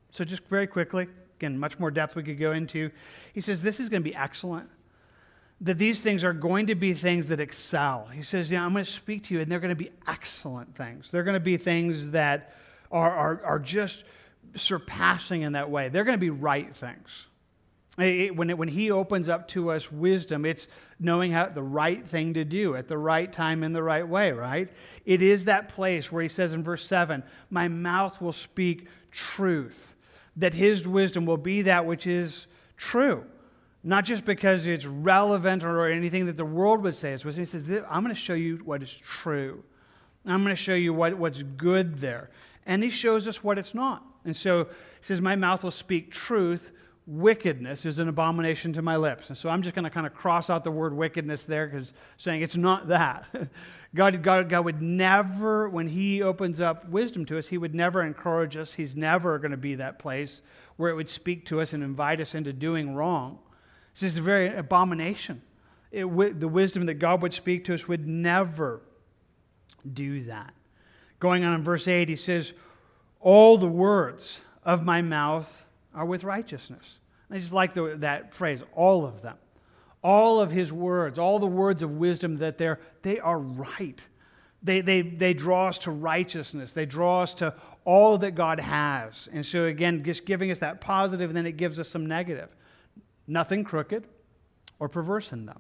So, 0.09 0.23
just 0.23 0.43
very 0.47 0.67
quickly, 0.67 1.07
again, 1.38 1.58
much 1.58 1.80
more 1.80 1.91
depth 1.91 2.15
we 2.15 2.23
could 2.23 2.39
go 2.39 2.52
into. 2.52 2.91
He 3.34 3.41
says 3.41 3.62
this 3.62 3.80
is 3.80 3.89
going 3.89 4.04
to 4.04 4.10
be 4.10 4.15
excellent. 4.15 4.69
That 5.62 5.80
these 5.80 6.02
things 6.02 6.23
are 6.23 6.34
going 6.34 6.67
to 6.67 6.76
be 6.76 6.93
things 6.93 7.30
that 7.30 7.39
excel. 7.39 8.06
He 8.13 8.21
says, 8.21 8.52
Yeah, 8.52 8.63
I'm 8.63 8.73
going 8.73 8.86
to 8.86 8.91
speak 8.91 9.23
to 9.26 9.34
you, 9.34 9.41
and 9.41 9.52
they're 9.52 9.60
going 9.60 9.69
to 9.69 9.76
be 9.76 9.91
excellent 10.08 10.76
things. 10.76 11.10
They're 11.10 11.23
going 11.23 11.34
to 11.34 11.39
be 11.39 11.58
things 11.58 12.12
that 12.12 12.54
are, 12.91 13.12
are, 13.12 13.41
are 13.43 13.60
just 13.60 14.04
surpassing 14.56 15.41
in 15.41 15.54
that 15.54 15.69
way. 15.69 15.89
They're 15.89 16.04
going 16.04 16.17
to 16.17 16.21
be 16.21 16.30
right 16.30 16.73
things. 16.76 17.28
When, 17.95 18.52
it, 18.52 18.58
when 18.60 18.67
he 18.67 18.91
opens 18.91 19.28
up 19.28 19.47
to 19.50 19.71
us 19.71 19.91
wisdom, 19.91 20.45
it's 20.45 20.67
knowing 21.00 21.32
how 21.32 21.47
the 21.47 21.63
right 21.63 22.08
thing 22.08 22.36
to 22.36 22.45
do 22.45 22.76
at 22.76 22.88
the 22.88 22.97
right 22.97 23.32
time 23.32 23.63
in 23.63 23.73
the 23.73 23.82
right 23.82 24.08
way, 24.08 24.32
right? 24.32 24.69
It 25.04 25.23
is 25.23 25.45
that 25.45 25.69
place 25.69 26.12
where 26.12 26.21
he 26.21 26.30
says 26.30 26.54
in 26.54 26.63
verse 26.63 26.86
7 26.86 27.23
My 27.50 27.67
mouth 27.67 28.21
will 28.21 28.34
speak 28.34 28.88
truth, 29.10 29.95
that 30.38 30.54
his 30.54 30.88
wisdom 30.88 31.26
will 31.26 31.38
be 31.38 31.63
that 31.63 31.86
which 31.86 32.08
is 32.08 32.47
true. 32.78 33.26
Not 33.84 34.06
just 34.06 34.26
because 34.26 34.67
it's 34.67 34.86
relevant 34.86 35.63
or 35.63 35.88
anything 35.88 36.26
that 36.26 36.38
the 36.38 36.45
world 36.45 36.82
would 36.84 36.95
say. 36.95 37.13
It's 37.13 37.26
wisdom. 37.26 37.43
He 37.43 37.45
says, 37.45 37.84
I'm 37.89 38.04
going 38.04 38.13
to 38.13 38.19
show 38.19 38.34
you 38.34 38.58
what 38.58 38.82
is 38.82 38.93
true. 38.93 39.63
I'm 40.26 40.43
going 40.43 40.56
to 40.56 40.62
show 40.62 40.76
you 40.76 40.93
what, 40.93 41.17
what's 41.17 41.43
good 41.43 42.00
there. 42.00 42.30
And 42.65 42.84
he 42.84 42.89
shows 42.89 43.28
us 43.28 43.43
what 43.43 43.58
it's 43.58 43.73
not. 43.73 44.04
And 44.26 44.36
so 44.36 44.65
he 44.65 44.69
says, 45.02 45.21
My 45.21 45.36
mouth 45.36 45.63
will 45.63 45.71
speak 45.71 46.12
truth 46.12 46.71
wickedness 47.07 47.85
is 47.85 47.99
an 47.99 48.09
abomination 48.09 48.73
to 48.73 48.81
my 48.81 48.97
lips. 48.97 49.29
And 49.29 49.37
so 49.37 49.49
I'm 49.49 49.61
just 49.61 49.73
going 49.73 49.85
to 49.85 49.89
kind 49.89 50.05
of 50.05 50.13
cross 50.13 50.49
out 50.49 50.65
the 50.65 50.71
word 50.71 50.93
wickedness 50.93 51.45
there 51.45 51.65
because 51.65 51.93
saying 52.17 52.41
it's 52.41 52.57
not 52.57 52.89
that. 52.89 53.25
God, 53.95 54.21
God, 54.21 54.49
God 54.49 54.65
would 54.65 54.81
never, 54.81 55.69
when 55.69 55.87
He 55.87 56.21
opens 56.21 56.59
up 56.59 56.87
wisdom 56.89 57.25
to 57.27 57.37
us, 57.37 57.47
He 57.47 57.57
would 57.57 57.73
never 57.73 58.03
encourage 58.03 58.57
us. 58.57 58.73
He's 58.73 58.95
never 58.95 59.39
going 59.39 59.51
to 59.51 59.57
be 59.57 59.75
that 59.75 59.97
place 59.97 60.41
where 60.75 60.91
it 60.91 60.95
would 60.95 61.09
speak 61.09 61.45
to 61.45 61.61
us 61.61 61.71
and 61.71 61.81
invite 61.81 62.19
us 62.19 62.35
into 62.35 62.51
doing 62.51 62.93
wrong. 62.93 63.39
This 63.93 64.03
is 64.11 64.17
a 64.17 64.21
very 64.21 64.53
abomination. 64.53 65.41
It, 65.91 66.05
the 66.39 66.47
wisdom 66.49 66.85
that 66.87 66.95
God 66.95 67.21
would 67.21 67.33
speak 67.33 67.63
to 67.65 67.73
us 67.73 67.87
would 67.87 68.05
never 68.05 68.81
do 69.91 70.25
that. 70.25 70.53
Going 71.19 71.45
on 71.45 71.55
in 71.55 71.63
verse 71.63 71.87
8, 71.87 72.09
He 72.09 72.17
says, 72.17 72.53
All 73.21 73.57
the 73.57 73.65
words 73.65 74.41
of 74.63 74.83
my 74.83 75.01
mouth 75.01 75.65
are 75.97 76.05
with 76.05 76.23
righteousness. 76.23 76.99
I 77.29 77.39
just 77.39 77.51
like 77.51 77.73
the, 77.73 77.95
that 77.97 78.36
phrase, 78.36 78.62
all 78.73 79.03
of 79.03 79.21
them. 79.21 79.36
All 80.03 80.39
of 80.39 80.51
his 80.51 80.71
words, 80.71 81.17
all 81.17 81.39
the 81.39 81.47
words 81.47 81.81
of 81.81 81.97
wisdom 81.97 82.38
that 82.38 82.60
they're, 82.60 82.79
they 83.01 83.19
are 83.19 83.39
right. 83.39 84.07
They, 84.62 84.81
they, 84.81 85.01
they 85.01 85.33
draw 85.33 85.67
us 85.67 85.79
to 85.79 85.91
righteousness. 85.91 86.71
They 86.71 86.86
draw 86.86 87.23
us 87.23 87.33
to 87.36 87.55
all 87.83 88.19
that 88.19 88.36
God 88.36 88.60
has. 88.60 89.27
And 89.33 89.43
so, 89.43 89.65
again, 89.65 90.03
just 90.03 90.25
giving 90.25 90.51
us 90.51 90.60
that 90.60 90.81
positive, 90.81 91.31
and 91.31 91.36
then 91.36 91.47
it 91.47 91.57
gives 91.57 91.79
us 91.79 91.89
some 91.89 92.05
negative. 92.05 92.49
Nothing 93.25 93.63
crooked 93.63 94.05
or 94.79 94.88
perverse 94.88 95.33
in 95.33 95.47
them. 95.47 95.60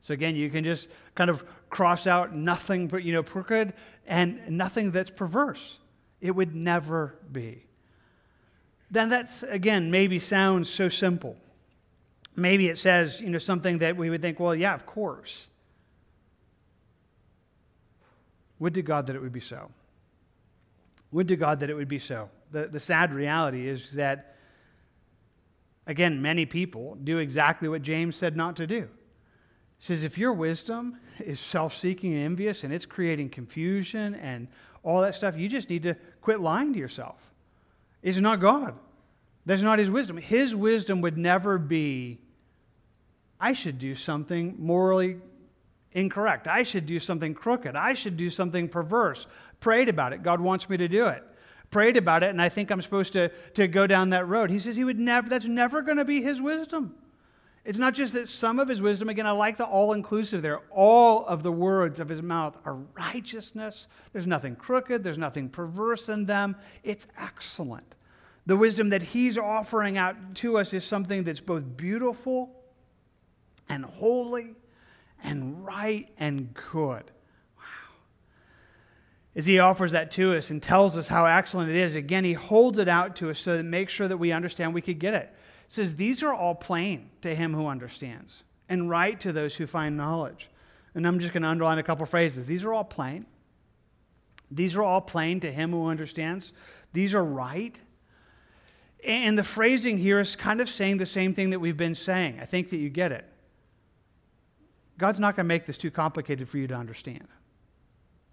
So, 0.00 0.14
again, 0.14 0.34
you 0.34 0.50
can 0.50 0.64
just 0.64 0.88
kind 1.14 1.30
of 1.30 1.44
cross 1.70 2.08
out 2.08 2.34
nothing, 2.34 2.88
but 2.88 3.04
you 3.04 3.12
know, 3.12 3.22
crooked 3.22 3.72
and 4.06 4.40
nothing 4.48 4.90
that's 4.90 5.10
perverse. 5.10 5.78
It 6.20 6.32
would 6.32 6.56
never 6.56 7.14
be 7.30 7.65
then 8.90 9.08
that's, 9.08 9.42
again, 9.42 9.90
maybe 9.90 10.18
sounds 10.18 10.70
so 10.70 10.88
simple. 10.88 11.36
Maybe 12.36 12.68
it 12.68 12.78
says, 12.78 13.20
you 13.20 13.30
know, 13.30 13.38
something 13.38 13.78
that 13.78 13.96
we 13.96 14.10
would 14.10 14.22
think, 14.22 14.38
well, 14.38 14.54
yeah, 14.54 14.74
of 14.74 14.86
course. 14.86 15.48
Would 18.58 18.74
to 18.74 18.82
God 18.82 19.06
that 19.06 19.16
it 19.16 19.22
would 19.22 19.32
be 19.32 19.40
so. 19.40 19.70
Would 21.12 21.28
to 21.28 21.36
God 21.36 21.60
that 21.60 21.70
it 21.70 21.74
would 21.74 21.88
be 21.88 21.98
so. 21.98 22.30
The, 22.52 22.68
the 22.68 22.80
sad 22.80 23.12
reality 23.12 23.68
is 23.68 23.92
that, 23.92 24.36
again, 25.86 26.22
many 26.22 26.46
people 26.46 26.96
do 27.02 27.18
exactly 27.18 27.68
what 27.68 27.82
James 27.82 28.16
said 28.16 28.36
not 28.36 28.56
to 28.56 28.66
do. 28.66 28.88
He 29.78 29.84
says, 29.84 30.04
if 30.04 30.16
your 30.16 30.32
wisdom 30.32 30.98
is 31.18 31.40
self 31.40 31.76
seeking 31.76 32.14
and 32.14 32.22
envious 32.22 32.64
and 32.64 32.72
it's 32.72 32.86
creating 32.86 33.30
confusion 33.30 34.14
and 34.14 34.48
all 34.82 35.00
that 35.02 35.14
stuff, 35.14 35.36
you 35.36 35.48
just 35.48 35.68
need 35.68 35.82
to 35.82 35.96
quit 36.20 36.40
lying 36.40 36.72
to 36.72 36.78
yourself. 36.78 37.30
It's 38.06 38.18
not 38.18 38.38
God. 38.38 38.78
That's 39.46 39.62
not 39.62 39.80
His 39.80 39.90
wisdom. 39.90 40.16
His 40.16 40.54
wisdom 40.54 41.00
would 41.00 41.18
never 41.18 41.58
be, 41.58 42.20
I 43.40 43.52
should 43.52 43.80
do 43.80 43.96
something 43.96 44.54
morally 44.58 45.16
incorrect. 45.90 46.46
I 46.46 46.62
should 46.62 46.86
do 46.86 47.00
something 47.00 47.34
crooked. 47.34 47.74
I 47.74 47.94
should 47.94 48.16
do 48.16 48.30
something 48.30 48.68
perverse. 48.68 49.26
Prayed 49.58 49.88
about 49.88 50.12
it. 50.12 50.22
God 50.22 50.40
wants 50.40 50.68
me 50.68 50.76
to 50.76 50.86
do 50.86 51.08
it. 51.08 51.24
Prayed 51.72 51.96
about 51.96 52.22
it, 52.22 52.30
and 52.30 52.40
I 52.40 52.48
think 52.48 52.70
I'm 52.70 52.80
supposed 52.80 53.12
to, 53.14 53.30
to 53.54 53.66
go 53.66 53.88
down 53.88 54.10
that 54.10 54.28
road. 54.28 54.50
He 54.50 54.60
says 54.60 54.76
he 54.76 54.84
would 54.84 55.00
never, 55.00 55.28
that's 55.28 55.46
never 55.46 55.82
going 55.82 55.96
to 55.96 56.04
be 56.04 56.22
his 56.22 56.40
wisdom. 56.40 56.94
It's 57.66 57.78
not 57.78 57.94
just 57.94 58.14
that 58.14 58.28
some 58.28 58.60
of 58.60 58.68
his 58.68 58.80
wisdom, 58.80 59.08
again, 59.08 59.26
I 59.26 59.32
like 59.32 59.56
the 59.56 59.64
all 59.64 59.92
inclusive 59.92 60.40
there. 60.40 60.60
All 60.70 61.26
of 61.26 61.42
the 61.42 61.50
words 61.50 61.98
of 61.98 62.08
his 62.08 62.22
mouth 62.22 62.56
are 62.64 62.76
righteousness. 62.96 63.88
There's 64.12 64.26
nothing 64.26 64.54
crooked, 64.54 65.02
there's 65.02 65.18
nothing 65.18 65.48
perverse 65.48 66.08
in 66.08 66.26
them. 66.26 66.54
It's 66.84 67.08
excellent. 67.18 67.96
The 68.46 68.56
wisdom 68.56 68.90
that 68.90 69.02
he's 69.02 69.36
offering 69.36 69.98
out 69.98 70.36
to 70.36 70.58
us 70.58 70.72
is 70.72 70.84
something 70.84 71.24
that's 71.24 71.40
both 71.40 71.76
beautiful 71.76 72.54
and 73.68 73.84
holy 73.84 74.54
and 75.24 75.66
right 75.66 76.08
and 76.18 76.54
good. 76.54 77.10
Wow. 77.58 77.64
As 79.34 79.44
he 79.44 79.58
offers 79.58 79.90
that 79.90 80.12
to 80.12 80.36
us 80.36 80.50
and 80.50 80.62
tells 80.62 80.96
us 80.96 81.08
how 81.08 81.26
excellent 81.26 81.70
it 81.70 81.76
is, 81.76 81.96
again, 81.96 82.22
he 82.22 82.34
holds 82.34 82.78
it 82.78 82.86
out 82.86 83.16
to 83.16 83.30
us 83.30 83.40
so 83.40 83.56
that 83.56 83.64
make 83.64 83.88
sure 83.88 84.06
that 84.06 84.18
we 84.18 84.30
understand 84.30 84.72
we 84.72 84.82
could 84.82 85.00
get 85.00 85.14
it 85.14 85.34
says, 85.68 85.96
These 85.96 86.22
are 86.22 86.32
all 86.32 86.54
plain 86.54 87.10
to 87.22 87.34
him 87.34 87.54
who 87.54 87.66
understands, 87.66 88.42
and 88.68 88.90
right 88.90 89.18
to 89.20 89.32
those 89.32 89.56
who 89.56 89.66
find 89.66 89.96
knowledge. 89.96 90.48
And 90.94 91.06
I'm 91.06 91.18
just 91.18 91.32
going 91.32 91.42
to 91.42 91.48
underline 91.48 91.78
a 91.78 91.82
couple 91.82 92.06
phrases. 92.06 92.46
These 92.46 92.64
are 92.64 92.72
all 92.72 92.84
plain. 92.84 93.26
These 94.50 94.76
are 94.76 94.82
all 94.82 95.00
plain 95.00 95.40
to 95.40 95.52
him 95.52 95.72
who 95.72 95.86
understands. 95.86 96.52
These 96.92 97.14
are 97.14 97.24
right. 97.24 97.78
And 99.04 99.38
the 99.38 99.44
phrasing 99.44 99.98
here 99.98 100.20
is 100.20 100.36
kind 100.36 100.60
of 100.60 100.68
saying 100.68 100.96
the 100.96 101.06
same 101.06 101.34
thing 101.34 101.50
that 101.50 101.60
we've 101.60 101.76
been 101.76 101.94
saying. 101.94 102.38
I 102.40 102.44
think 102.44 102.70
that 102.70 102.78
you 102.78 102.88
get 102.88 103.12
it. 103.12 103.24
God's 104.98 105.20
not 105.20 105.36
going 105.36 105.44
to 105.44 105.48
make 105.48 105.66
this 105.66 105.78
too 105.78 105.90
complicated 105.90 106.48
for 106.48 106.58
you 106.58 106.66
to 106.68 106.74
understand. 106.74 107.28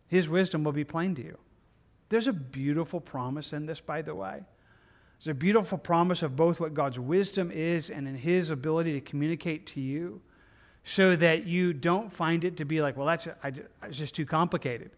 His 0.08 0.30
wisdom 0.30 0.64
will 0.64 0.72
be 0.72 0.86
plain 0.86 1.16
to 1.16 1.24
you. 1.24 1.38
There's 2.10 2.28
a 2.28 2.34
beautiful 2.34 3.02
promise 3.02 3.54
in 3.54 3.66
this, 3.66 3.82
by 3.82 4.02
the 4.02 4.16
way. 4.16 4.44
It's 5.24 5.30
a 5.30 5.34
beautiful 5.34 5.78
promise 5.78 6.22
of 6.22 6.36
both 6.36 6.60
what 6.60 6.74
God's 6.74 7.00
wisdom 7.00 7.50
is 7.50 7.90
and 7.90 8.10
in 8.10 8.16
His 8.16 8.50
ability 8.50 8.92
to 8.92 9.00
communicate 9.00 9.66
to 9.68 9.80
you 9.80 10.20
so 10.84 11.16
that 11.16 11.46
you 11.46 11.72
don't 11.72 12.12
find 12.12 12.44
it 12.44 12.58
to 12.58 12.66
be 12.66 12.82
like, 12.82 12.98
well, 12.98 13.08
that's 13.08 13.30
I, 13.42 13.54
it's 13.84 13.98
just 13.98 14.16
too 14.16 14.26
complicated. 14.26 14.92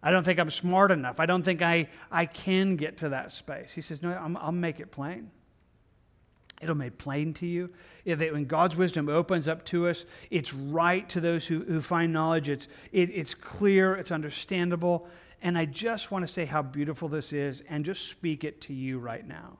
I 0.00 0.12
don't 0.12 0.22
think 0.22 0.38
I'm 0.38 0.52
smart 0.52 0.92
enough. 0.92 1.18
I 1.18 1.26
don't 1.26 1.42
think 1.42 1.60
I, 1.60 1.88
I 2.08 2.24
can 2.24 2.76
get 2.76 2.98
to 2.98 3.08
that 3.08 3.32
space. 3.32 3.72
He 3.72 3.80
says, 3.80 4.00
no, 4.00 4.12
i 4.12 4.46
will 4.46 4.52
make 4.52 4.78
it 4.78 4.92
plain. 4.92 5.32
It'll 6.62 6.76
make 6.76 6.96
plain 6.96 7.34
to 7.34 7.46
you. 7.46 7.70
That 8.06 8.32
when 8.32 8.44
God's 8.44 8.76
wisdom 8.76 9.08
opens 9.08 9.48
up 9.48 9.64
to 9.64 9.88
us, 9.88 10.04
it's 10.30 10.54
right 10.54 11.08
to 11.08 11.20
those 11.20 11.46
who, 11.46 11.64
who 11.64 11.80
find 11.80 12.12
knowledge. 12.12 12.48
It's, 12.48 12.68
it, 12.92 13.10
it's 13.10 13.34
clear, 13.34 13.96
it's 13.96 14.12
understandable. 14.12 15.08
And 15.42 15.58
I 15.58 15.64
just 15.64 16.12
want 16.12 16.24
to 16.24 16.32
say 16.32 16.44
how 16.44 16.62
beautiful 16.62 17.08
this 17.08 17.32
is 17.32 17.64
and 17.68 17.84
just 17.84 18.08
speak 18.08 18.44
it 18.44 18.60
to 18.60 18.72
you 18.72 19.00
right 19.00 19.26
now. 19.26 19.58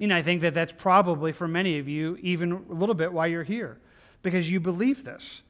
You 0.00 0.06
know, 0.06 0.16
I 0.16 0.22
think 0.22 0.40
that 0.40 0.54
that's 0.54 0.72
probably 0.72 1.30
for 1.30 1.46
many 1.46 1.78
of 1.78 1.86
you 1.86 2.16
even 2.22 2.52
a 2.52 2.72
little 2.72 2.94
bit 2.94 3.12
why 3.12 3.26
you're 3.26 3.44
here, 3.44 3.78
because 4.22 4.50
you 4.50 4.58
believe 4.58 5.04
this. 5.04 5.42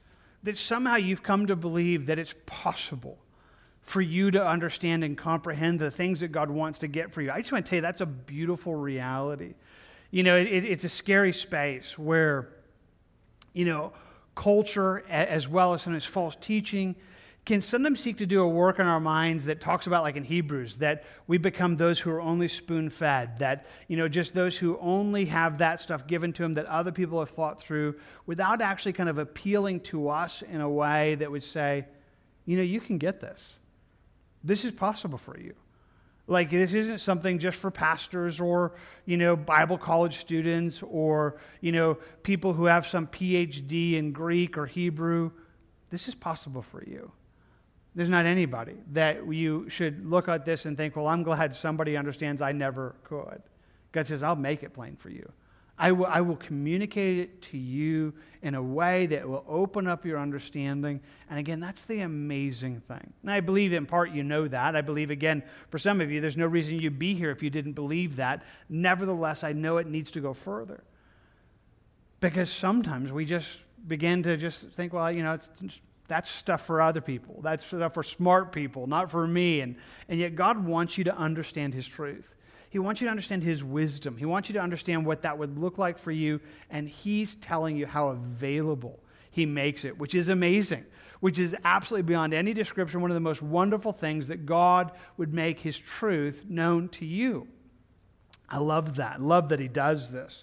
That 0.43 0.57
somehow 0.57 0.97
you've 0.97 1.23
come 1.23 1.47
to 1.47 1.55
believe 1.55 2.07
that 2.07 2.19
it's 2.19 2.35
possible 2.47 3.19
for 3.81 4.01
you 4.01 4.33
to 4.33 4.45
understand 4.45 5.05
and 5.05 5.17
comprehend 5.17 5.79
the 5.79 5.91
things 5.93 6.19
that 6.19 6.33
God 6.33 6.51
wants 6.51 6.81
to 6.81 6.89
get 6.89 7.13
for 7.13 7.23
you. 7.23 7.31
I 7.31 7.43
just 7.43 7.53
want 7.53 7.65
to 7.65 7.71
tell 7.71 7.77
you 7.77 7.83
that's 7.83 8.01
a 8.01 8.07
beautiful 8.07 8.75
reality. 8.75 9.55
You 10.11 10.25
know, 10.25 10.37
it, 10.37 10.65
it's 10.65 10.83
a 10.83 10.89
scary 10.89 11.33
space 11.33 11.97
where, 11.97 12.49
you 13.53 13.65
know, 13.65 13.93
culture 14.35 15.05
as 15.09 15.47
well 15.47 15.75
as 15.75 15.83
some 15.83 16.01
false 16.01 16.35
teaching 16.41 16.97
can 17.47 17.61
sometimes 17.61 18.01
seek 18.01 18.19
to 18.19 18.27
do 18.27 18.43
a 18.43 18.49
work 18.49 18.79
in 18.79 18.87
our 18.87 19.01
minds 19.01 19.47
that 19.47 19.61
talks 19.61 19.87
about 19.87 20.03
like 20.03 20.17
in 20.17 20.25
hebrews 20.25 20.77
that 20.77 21.05
we 21.27 21.39
become 21.39 21.77
those 21.77 21.99
who 21.99 22.11
are 22.11 22.21
only 22.21 22.49
spoon 22.49 22.91
fed 22.91 23.39
that 23.39 23.67
you 23.89 23.97
know 23.97 24.09
just 24.09 24.35
those 24.35 24.57
who 24.57 24.79
only 24.79 25.25
have 25.25 25.59
that 25.59 25.81
stuff 25.81 26.07
given 26.07 26.33
to 26.33 26.43
them 26.43 26.55
that 26.55 26.67
other 26.67 26.93
people 26.93 27.19
have 27.19 27.31
thought 27.31 27.61
through 27.61 27.95
without 28.27 28.61
actually 28.61 28.93
kind 28.93 29.09
of 29.09 29.19
appealing 29.19 29.81
to 29.81 30.09
us 30.09 30.43
in 30.43 30.61
a 30.61 30.69
way 30.69 31.15
that 31.17 31.31
would 31.31 31.43
say 31.43 31.87
you 32.45 32.57
know 32.57 32.63
you 32.63 32.81
can 32.81 32.99
get 32.99 33.21
this 33.21 33.55
this 34.45 34.65
is 34.65 34.73
possible 34.73 35.19
for 35.19 35.39
you 35.39 35.55
Like 36.31 36.51
this 36.51 36.75
isn't 36.75 37.01
something 37.01 37.41
just 37.41 37.59
for 37.59 37.73
pastors 37.73 38.39
or, 38.39 38.73
you 39.05 39.17
know, 39.17 39.35
Bible 39.35 39.77
college 39.77 40.19
students 40.19 40.81
or, 40.89 41.41
you 41.61 41.73
know, 41.73 41.99
people 42.23 42.53
who 42.53 42.67
have 42.67 42.87
some 42.87 43.09
PhD 43.09 43.95
in 43.95 44.13
Greek 44.13 44.57
or 44.57 44.67
Hebrew. 44.67 45.33
This 45.91 46.07
is 46.07 46.15
possible 46.15 46.63
for 46.63 46.85
you. 46.85 47.11
There's 47.95 48.09
not 48.09 48.25
anybody 48.25 48.77
that 48.93 49.33
you 49.33 49.69
should 49.69 50.07
look 50.09 50.29
at 50.29 50.45
this 50.45 50.65
and 50.65 50.77
think, 50.77 50.95
well, 50.95 51.09
I'm 51.09 51.23
glad 51.23 51.55
somebody 51.55 51.97
understands 51.97 52.41
I 52.41 52.53
never 52.53 52.95
could. 53.03 53.43
God 53.93 54.07
says, 54.07 54.23
I'll 54.23 54.37
make 54.37 54.63
it 54.63 54.73
plain 54.73 54.97
for 54.97 55.11
you. 55.11 55.31
I 55.77 55.93
will, 55.93 56.07
I 56.07 56.21
will 56.21 56.37
communicate 56.37 57.19
it 57.19 57.43
to 57.43 57.59
you 57.59 58.13
in 58.43 58.55
a 58.55 58.63
way 58.63 59.07
that 59.07 59.27
will 59.27 59.45
open 59.49 59.89
up 59.89 60.05
your 60.05 60.19
understanding. 60.19 61.01
And 61.31 61.39
again, 61.39 61.59
that's 61.59 61.85
the 61.85 62.01
amazing 62.01 62.83
thing. 62.83 63.15
And 63.23 63.31
I 63.31 63.41
believe 63.41 63.73
in 63.73 63.87
part 63.87 64.11
you 64.11 64.23
know 64.23 64.47
that. 64.47 64.77
I 64.77 64.83
believe, 64.83 65.11
again, 65.11 65.43
for 65.71 65.79
some 65.79 66.03
of 66.03 66.11
you, 66.11 66.21
there's 66.21 66.37
no 66.37 66.47
reason 66.47 66.79
you'd 66.79 66.99
be 66.99 67.15
here 67.15 67.31
if 67.31 67.43
you 67.43 67.49
didn't 67.49 67.73
believe 67.73 68.17
that. 68.17 68.43
Nevertheless, 68.69 69.43
I 69.43 69.55
know 69.55 69.79
it 69.79 69.87
needs 69.87 70.11
to 70.13 70.21
go 70.21 70.35
further. 70.35 70.85
Because 72.21 72.51
sometimes 72.51 73.11
we 73.11 73.25
just 73.25 73.61
begin 73.89 74.23
to 74.25 74.37
just 74.37 74.69
think, 74.73 74.93
well, 74.93 75.11
you 75.11 75.23
know, 75.23 75.33
it's, 75.33 75.49
that's 76.11 76.29
stuff 76.29 76.67
for 76.67 76.83
other 76.83 77.01
people. 77.01 77.39
That's 77.41 77.65
stuff 77.65 77.95
for 77.95 78.03
smart 78.03 78.51
people, 78.51 78.89
not 78.89 79.13
for 79.13 79.29
me. 79.29 79.61
And, 79.61 79.77
and 80.09 80.19
yet, 80.19 80.35
God 80.35 80.67
wants 80.67 80.99
you 80.99 81.05
to 81.05 81.17
understand 81.17 81.73
His 81.73 81.87
truth. 81.87 82.35
He 82.69 82.81
wants 82.81 83.01
you 83.01 83.07
to 83.07 83.13
understand 83.13 83.45
His 83.45 83.63
wisdom. 83.63 84.17
He 84.17 84.25
wants 84.25 84.49
you 84.49 84.55
to 84.55 84.61
understand 84.61 85.07
what 85.07 85.23
that 85.23 85.39
would 85.39 85.57
look 85.57 85.79
like 85.79 86.01
for 86.01 86.11
you. 86.11 86.41
And 86.69 86.89
He's 86.89 87.37
telling 87.37 87.77
you 87.77 87.87
how 87.87 88.09
available 88.09 88.99
He 89.31 89.47
makes 89.47 89.85
it, 89.85 89.99
which 89.99 90.17
is 90.17 90.29
amazing, 90.29 90.85
which 91.21 91.39
is 91.39 91.55
absolutely 91.65 92.09
beyond 92.09 92.35
any 92.35 92.55
description. 92.55 93.01
One 93.03 93.13
of 93.13 93.15
the 93.15 93.21
most 93.21 93.41
wonderful 93.41 93.93
things 93.93 94.27
that 94.27 94.45
God 94.47 94.91
would 95.17 95.33
make 95.33 95.61
His 95.61 95.79
truth 95.79 96.45
known 96.49 96.89
to 96.89 97.07
you. 97.07 97.47
I 98.49 98.59
love 98.59 98.97
that. 98.97 99.23
Love 99.23 99.51
that 99.51 99.61
He 99.61 99.69
does 99.69 100.11
this. 100.11 100.43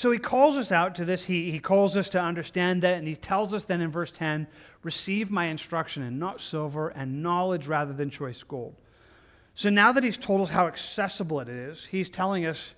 So 0.00 0.10
he 0.10 0.18
calls 0.18 0.56
us 0.56 0.72
out 0.72 0.94
to 0.94 1.04
this. 1.04 1.26
He, 1.26 1.50
he 1.50 1.58
calls 1.58 1.94
us 1.94 2.08
to 2.08 2.18
understand 2.18 2.82
that, 2.84 2.96
and 2.96 3.06
he 3.06 3.14
tells 3.14 3.52
us 3.52 3.66
then 3.66 3.82
in 3.82 3.90
verse 3.90 4.10
10 4.10 4.46
receive 4.82 5.30
my 5.30 5.48
instruction 5.48 6.02
in 6.02 6.18
not 6.18 6.40
silver 6.40 6.88
and 6.88 7.22
knowledge 7.22 7.66
rather 7.66 7.92
than 7.92 8.08
choice 8.08 8.42
gold. 8.42 8.74
So 9.54 9.68
now 9.68 9.92
that 9.92 10.02
he's 10.02 10.16
told 10.16 10.40
us 10.40 10.48
how 10.48 10.68
accessible 10.68 11.40
it 11.40 11.50
is, 11.50 11.84
he's 11.84 12.08
telling 12.08 12.46
us 12.46 12.72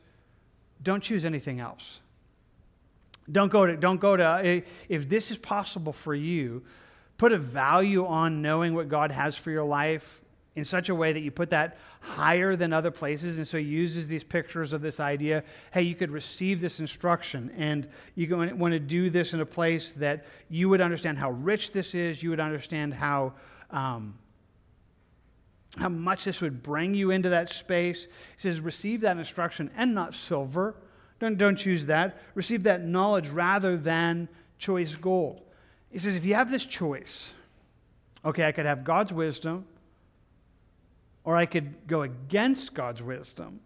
don't 0.83 1.01
choose 1.01 1.25
anything 1.25 1.61
else. 1.61 2.01
Don't 3.31 3.53
go 3.53 3.67
to, 3.67 3.77
don't 3.77 4.01
go 4.01 4.17
to, 4.17 4.25
uh, 4.25 4.61
if 4.89 5.09
this 5.09 5.31
is 5.31 5.39
possible 5.39 5.93
for 5.93 6.17
you, 6.17 6.65
put 7.19 7.31
a 7.31 7.39
value 7.39 8.05
on 8.05 8.43
knowing 8.43 8.75
what 8.75 8.89
God 8.89 9.13
has 9.13 9.37
for 9.37 9.53
your 9.53 9.63
life 9.63 10.22
in 10.55 10.65
such 10.65 10.89
a 10.89 10.95
way 10.95 11.13
that 11.13 11.21
you 11.21 11.31
put 11.31 11.51
that 11.51 11.79
higher 12.01 12.57
than 12.57 12.73
other 12.73 12.91
places. 12.91 13.39
And 13.39 13.49
so 13.49 13.57
he 13.57 13.65
uses 13.65 14.07
these 14.07 14.23
pictures 14.23 14.73
of 14.73 14.83
this 14.83 15.01
idea 15.01 15.45
hey, 15.71 15.83
you 15.83 15.95
could 15.95 16.11
receive 16.11 16.61
this 16.61 16.81
instruction, 16.81 17.51
and 17.57 17.89
you 18.15 18.37
want 18.37 18.73
to 18.73 18.81
do 18.81 19.11
this 19.11 19.33
in 19.33 19.41
a 19.41 19.47
place 19.47 19.93
that 19.93 20.27
you 20.51 20.69
would 20.69 20.81
understand 20.81 21.19
how 21.19 21.31
rich 21.31 21.73
this 21.73 21.95
is, 21.95 22.23
you 22.23 22.31
would 22.31 22.41
understand 22.41 22.95
how. 22.95 23.35
Um, 23.71 24.15
how 25.79 25.89
much 25.89 26.25
this 26.25 26.43
would 26.43 26.63
bring 26.63 26.93
you 26.93 27.11
into 27.11 27.31
that 27.31 27.49
space. 27.49 28.05
He 28.05 28.11
says, 28.37 28.61
receive 28.61 29.01
that 29.03 29.17
instruction 29.17 29.71
and 29.75 29.95
not 29.95 30.15
silver. 30.15 30.75
Don't, 31.19 31.39
don't 31.39 31.57
choose 31.57 31.87
that. 31.87 32.21
Receive 32.35 32.65
that 32.65 32.85
knowledge 32.85 33.29
rather 33.31 33.77
than 33.77 34.29
choice 34.59 34.95
gold. 34.95 35.41
He 35.91 35.99
says, 35.99 36.17
if 36.17 36.25
you 36.25 36.35
have 36.35 36.51
this 36.51 36.67
choice, 36.67 37.33
okay, 38.23 38.47
I 38.47 38.53
could 38.53 38.67
have 38.67 38.85
God's 38.85 39.13
wisdom, 39.13 39.65
or 41.25 41.37
I 41.37 41.47
could 41.47 41.87
go 41.87 42.03
against 42.03 42.75
God's 42.75 43.03
wisdom 43.03 43.61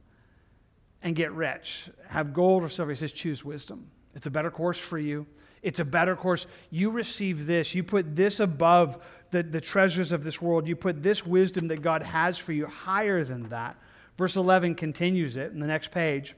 and 1.03 1.15
get 1.15 1.33
rich, 1.33 1.89
have 2.09 2.33
gold 2.33 2.63
or 2.63 2.69
silver. 2.69 2.93
He 2.93 2.97
says, 2.97 3.13
choose 3.13 3.45
wisdom. 3.45 3.91
It's 4.15 4.27
a 4.27 4.31
better 4.31 4.51
course 4.51 4.79
for 4.79 4.99
you. 4.99 5.27
It's 5.63 5.81
a 5.81 5.85
better 5.85 6.17
course. 6.17 6.47
You 6.71 6.91
receive 6.91 7.47
this. 7.47 7.75
You 7.75 7.83
put 7.83 8.15
this 8.15 8.41
above 8.41 9.03
the, 9.31 9.43
the 9.43 9.61
treasures 9.61 10.13
of 10.13 10.23
this 10.25 10.41
world. 10.41 10.67
You 10.67 10.77
put 10.77 11.03
this 11.03 11.27
wisdom 11.27 11.69
that 11.69 11.83
God 11.83 12.03
has 12.03 12.39
for 12.39 12.53
you 12.53 12.67
higher 12.67 13.25
than 13.25 13.49
that. 13.49 13.77
Verse 14.17 14.37
11 14.37 14.75
continues 14.75 15.37
it 15.37 15.53
in 15.53 15.61
the 15.61 15.67
next 15.67 15.91
page. 15.91 16.35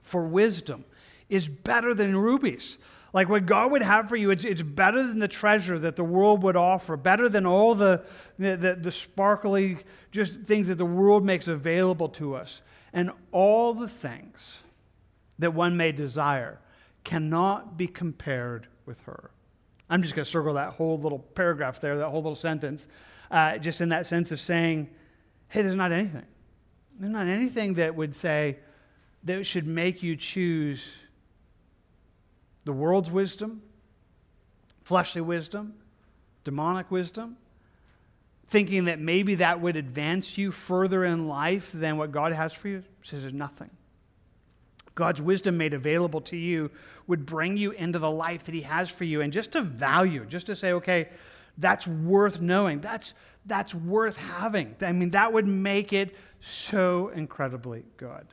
For 0.00 0.24
wisdom 0.24 0.84
is 1.28 1.48
better 1.48 1.94
than 1.94 2.16
rubies. 2.16 2.78
Like 3.12 3.28
what 3.28 3.44
God 3.44 3.72
would 3.72 3.82
have 3.82 4.08
for 4.08 4.16
you, 4.16 4.30
it's, 4.30 4.44
it's 4.44 4.62
better 4.62 5.06
than 5.06 5.18
the 5.18 5.28
treasure 5.28 5.78
that 5.78 5.96
the 5.96 6.04
world 6.04 6.42
would 6.42 6.56
offer, 6.56 6.96
better 6.96 7.28
than 7.28 7.44
all 7.44 7.74
the, 7.74 8.04
the, 8.38 8.56
the, 8.56 8.74
the 8.74 8.90
sparkly 8.90 9.78
just 10.10 10.42
things 10.42 10.68
that 10.68 10.78
the 10.78 10.86
world 10.86 11.24
makes 11.24 11.46
available 11.46 12.08
to 12.08 12.34
us. 12.34 12.62
And 12.92 13.10
all 13.30 13.74
the 13.74 13.88
things 13.88 14.62
that 15.38 15.52
one 15.52 15.76
may 15.76 15.92
desire 15.92 16.58
cannot 17.04 17.76
be 17.76 17.86
compared 17.86 18.66
with 18.86 19.00
her. 19.02 19.30
I'm 19.90 20.02
just 20.02 20.14
going 20.14 20.24
to 20.24 20.30
circle 20.30 20.54
that 20.54 20.72
whole 20.72 20.98
little 20.98 21.18
paragraph 21.18 21.80
there, 21.80 21.98
that 21.98 22.08
whole 22.08 22.22
little 22.22 22.34
sentence, 22.34 22.88
uh, 23.30 23.58
just 23.58 23.82
in 23.82 23.90
that 23.90 24.06
sense 24.06 24.32
of 24.32 24.40
saying, 24.40 24.88
hey, 25.48 25.60
there's 25.60 25.76
not 25.76 25.92
anything. 25.92 26.24
There's 26.98 27.12
not 27.12 27.26
anything 27.26 27.74
that 27.74 27.94
would 27.94 28.16
say 28.16 28.58
that 29.24 29.44
should 29.44 29.66
make 29.66 30.02
you 30.02 30.16
choose 30.16 30.86
the 32.64 32.72
world's 32.72 33.10
wisdom, 33.10 33.62
fleshly 34.82 35.20
wisdom, 35.20 35.74
demonic 36.44 36.90
wisdom, 36.90 37.36
thinking 38.48 38.84
that 38.84 38.98
maybe 38.98 39.36
that 39.36 39.60
would 39.60 39.76
advance 39.76 40.36
you 40.36 40.52
further 40.52 41.04
in 41.04 41.26
life 41.28 41.70
than 41.72 41.96
what 41.96 42.12
God 42.12 42.32
has 42.32 42.52
for 42.52 42.68
you. 42.68 42.84
says 43.02 43.22
there's 43.22 43.32
nothing. 43.32 43.70
God's 44.94 45.22
wisdom 45.22 45.56
made 45.56 45.72
available 45.72 46.20
to 46.22 46.36
you 46.36 46.70
would 47.06 47.24
bring 47.24 47.56
you 47.56 47.70
into 47.70 47.98
the 47.98 48.10
life 48.10 48.44
that 48.44 48.54
He 48.54 48.62
has 48.62 48.90
for 48.90 49.04
you. 49.04 49.22
And 49.22 49.32
just 49.32 49.52
to 49.52 49.62
value, 49.62 50.26
just 50.26 50.46
to 50.46 50.56
say, 50.56 50.72
okay, 50.72 51.08
that's 51.56 51.86
worth 51.86 52.40
knowing, 52.40 52.80
that's, 52.80 53.14
that's 53.46 53.74
worth 53.74 54.16
having. 54.16 54.76
I 54.80 54.92
mean, 54.92 55.10
that 55.10 55.32
would 55.32 55.46
make 55.46 55.92
it 55.92 56.14
so 56.40 57.08
incredibly 57.08 57.84
good. 57.96 58.26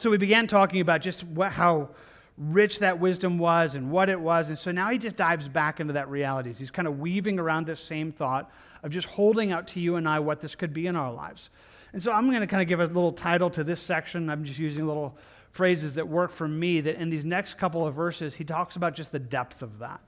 So 0.00 0.08
we 0.08 0.16
began 0.16 0.46
talking 0.46 0.80
about 0.80 1.02
just 1.02 1.24
what, 1.24 1.52
how 1.52 1.90
rich 2.38 2.78
that 2.78 2.98
wisdom 2.98 3.36
was 3.36 3.74
and 3.74 3.90
what 3.90 4.08
it 4.08 4.18
was. 4.18 4.48
And 4.48 4.58
so 4.58 4.72
now 4.72 4.88
he 4.88 4.96
just 4.96 5.14
dives 5.14 5.46
back 5.46 5.78
into 5.78 5.92
that 5.92 6.08
reality. 6.08 6.54
He's 6.54 6.70
kind 6.70 6.88
of 6.88 6.98
weaving 6.98 7.38
around 7.38 7.66
this 7.66 7.80
same 7.80 8.10
thought 8.10 8.50
of 8.82 8.92
just 8.92 9.06
holding 9.06 9.52
out 9.52 9.66
to 9.68 9.80
you 9.80 9.96
and 9.96 10.08
I 10.08 10.20
what 10.20 10.40
this 10.40 10.54
could 10.54 10.72
be 10.72 10.86
in 10.86 10.96
our 10.96 11.12
lives. 11.12 11.50
And 11.92 12.02
so 12.02 12.12
I'm 12.12 12.30
going 12.30 12.40
to 12.40 12.46
kind 12.46 12.62
of 12.62 12.68
give 12.68 12.80
a 12.80 12.86
little 12.86 13.12
title 13.12 13.50
to 13.50 13.62
this 13.62 13.82
section. 13.82 14.30
I'm 14.30 14.42
just 14.42 14.58
using 14.58 14.86
little 14.86 15.18
phrases 15.50 15.96
that 15.96 16.08
work 16.08 16.30
for 16.30 16.48
me 16.48 16.80
that 16.80 16.96
in 16.96 17.10
these 17.10 17.26
next 17.26 17.58
couple 17.58 17.86
of 17.86 17.94
verses, 17.94 18.34
he 18.34 18.42
talks 18.42 18.76
about 18.76 18.94
just 18.94 19.12
the 19.12 19.18
depth 19.18 19.60
of 19.60 19.80
that. 19.80 20.00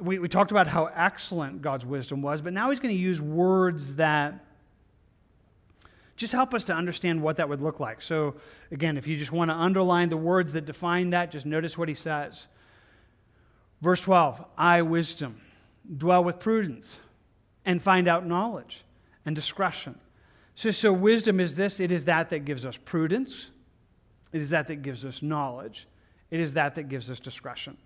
We, 0.00 0.18
we 0.18 0.26
talked 0.26 0.50
about 0.50 0.66
how 0.66 0.86
excellent 0.86 1.62
God's 1.62 1.86
wisdom 1.86 2.20
was, 2.20 2.40
but 2.40 2.52
now 2.52 2.70
he's 2.70 2.80
going 2.80 2.92
to 2.92 3.00
use 3.00 3.20
words 3.20 3.94
that 3.94 4.44
just 6.16 6.32
help 6.32 6.54
us 6.54 6.64
to 6.64 6.74
understand 6.74 7.20
what 7.20 7.36
that 7.36 7.48
would 7.48 7.60
look 7.60 7.80
like. 7.80 8.00
So, 8.00 8.34
again, 8.70 8.96
if 8.96 9.06
you 9.06 9.16
just 9.16 9.32
want 9.32 9.50
to 9.50 9.54
underline 9.54 10.08
the 10.08 10.16
words 10.16 10.52
that 10.52 10.64
define 10.64 11.10
that, 11.10 11.32
just 11.32 11.46
notice 11.46 11.76
what 11.76 11.88
he 11.88 11.94
says. 11.94 12.46
Verse 13.80 14.00
12 14.00 14.44
I, 14.56 14.82
wisdom, 14.82 15.40
dwell 15.96 16.24
with 16.24 16.38
prudence 16.38 16.98
and 17.64 17.82
find 17.82 18.08
out 18.08 18.26
knowledge 18.26 18.84
and 19.26 19.34
discretion. 19.34 19.98
So, 20.54 20.70
so 20.70 20.92
wisdom 20.92 21.40
is 21.40 21.56
this 21.56 21.80
it 21.80 21.90
is 21.90 22.04
that 22.04 22.30
that 22.30 22.40
gives 22.40 22.64
us 22.64 22.76
prudence, 22.76 23.50
it 24.32 24.40
is 24.40 24.50
that 24.50 24.68
that 24.68 24.76
gives 24.76 25.04
us 25.04 25.22
knowledge, 25.22 25.88
it 26.30 26.40
is 26.40 26.52
that 26.54 26.76
that 26.76 26.88
gives 26.88 27.10
us 27.10 27.20
discretion. 27.20 27.76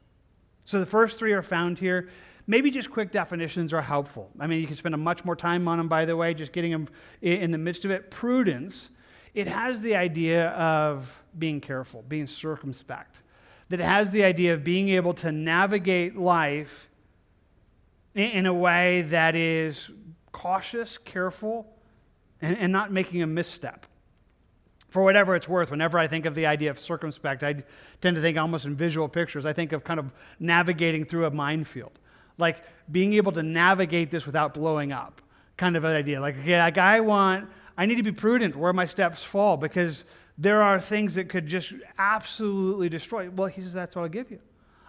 So 0.65 0.81
the 0.81 0.87
first 0.87 1.19
three 1.19 1.33
are 1.33 1.43
found 1.43 1.79
here. 1.79 2.11
Maybe 2.51 2.71
just 2.71 2.91
quick 2.91 3.13
definitions 3.13 3.75
are 3.75 3.83
helpful. 3.83 4.31
I 4.41 4.47
mean, 4.47 4.63
you 4.63 4.67
can 4.67 4.75
spend 4.75 4.95
a 4.95 4.99
much 4.99 5.23
more 5.23 5.37
time 5.37 5.69
on 5.69 5.77
them, 5.77 5.87
by 5.87 6.07
the 6.07 6.17
way, 6.17 6.33
just 6.33 6.51
getting 6.51 6.73
them 6.73 6.89
in 7.21 7.51
the 7.51 7.59
midst 7.59 7.85
of 7.85 7.91
it. 7.91 8.11
Prudence, 8.11 8.89
it 9.35 9.47
has 9.47 9.83
the 9.83 9.95
idea 9.95 10.49
of 10.49 11.23
being 11.39 11.61
careful, 11.61 12.03
being 12.09 12.27
circumspect, 12.27 13.21
that 13.69 13.81
it 13.81 13.85
has 13.85 14.11
the 14.11 14.25
idea 14.25 14.55
of 14.55 14.65
being 14.65 14.89
able 14.89 15.13
to 15.13 15.31
navigate 15.31 16.17
life 16.17 16.89
in 18.15 18.47
a 18.47 18.55
way 18.55 19.03
that 19.03 19.35
is 19.35 19.91
cautious, 20.33 20.97
careful, 20.97 21.67
and, 22.41 22.57
and 22.57 22.73
not 22.73 22.91
making 22.91 23.21
a 23.21 23.27
misstep. 23.27 23.85
For 24.89 25.03
whatever 25.03 25.37
it's 25.37 25.49
worth, 25.49 25.71
whenever 25.71 25.99
I 25.99 26.09
think 26.09 26.25
of 26.25 26.35
the 26.35 26.47
idea 26.47 26.71
of 26.71 26.81
circumspect, 26.81 27.43
I 27.43 27.63
tend 28.01 28.17
to 28.17 28.23
think 28.23 28.39
almost 28.39 28.65
in 28.65 28.75
visual 28.75 29.07
pictures. 29.07 29.45
I 29.45 29.53
think 29.53 29.73
of 29.73 29.85
kind 29.85 30.01
of 30.01 30.11
navigating 30.41 31.05
through 31.05 31.27
a 31.27 31.31
minefield, 31.31 31.99
like 32.39 32.63
being 32.91 33.15
able 33.15 33.33
to 33.33 33.43
navigate 33.43 34.11
this 34.11 34.25
without 34.25 34.55
blowing 34.55 34.93
up, 34.93 35.21
kind 35.57 35.77
of 35.77 35.85
an 35.85 35.93
idea. 35.93 36.21
Like, 36.21 36.39
okay, 36.39 36.59
like 36.59 36.79
I 36.79 37.01
want, 37.01 37.49
I 37.77 37.87
need 37.87 37.97
to 37.97 38.03
be 38.03 38.13
prudent 38.13 38.57
where 38.57 38.73
my 38.73 38.87
steps 38.87 39.23
fall 39.23 39.57
because 39.57 40.05
there 40.39 40.63
are 40.63 40.81
things 40.81 41.17
that 41.17 41.29
could 41.29 41.47
just 41.47 41.73
absolutely 41.99 42.89
destroy. 42.89 43.29
Well, 43.29 43.49
he 43.49 43.61
says, 43.61 43.73
that's 43.73 43.97
what 43.97 44.03
I'll 44.03 44.09
give 44.09 44.31
you. 44.31 44.39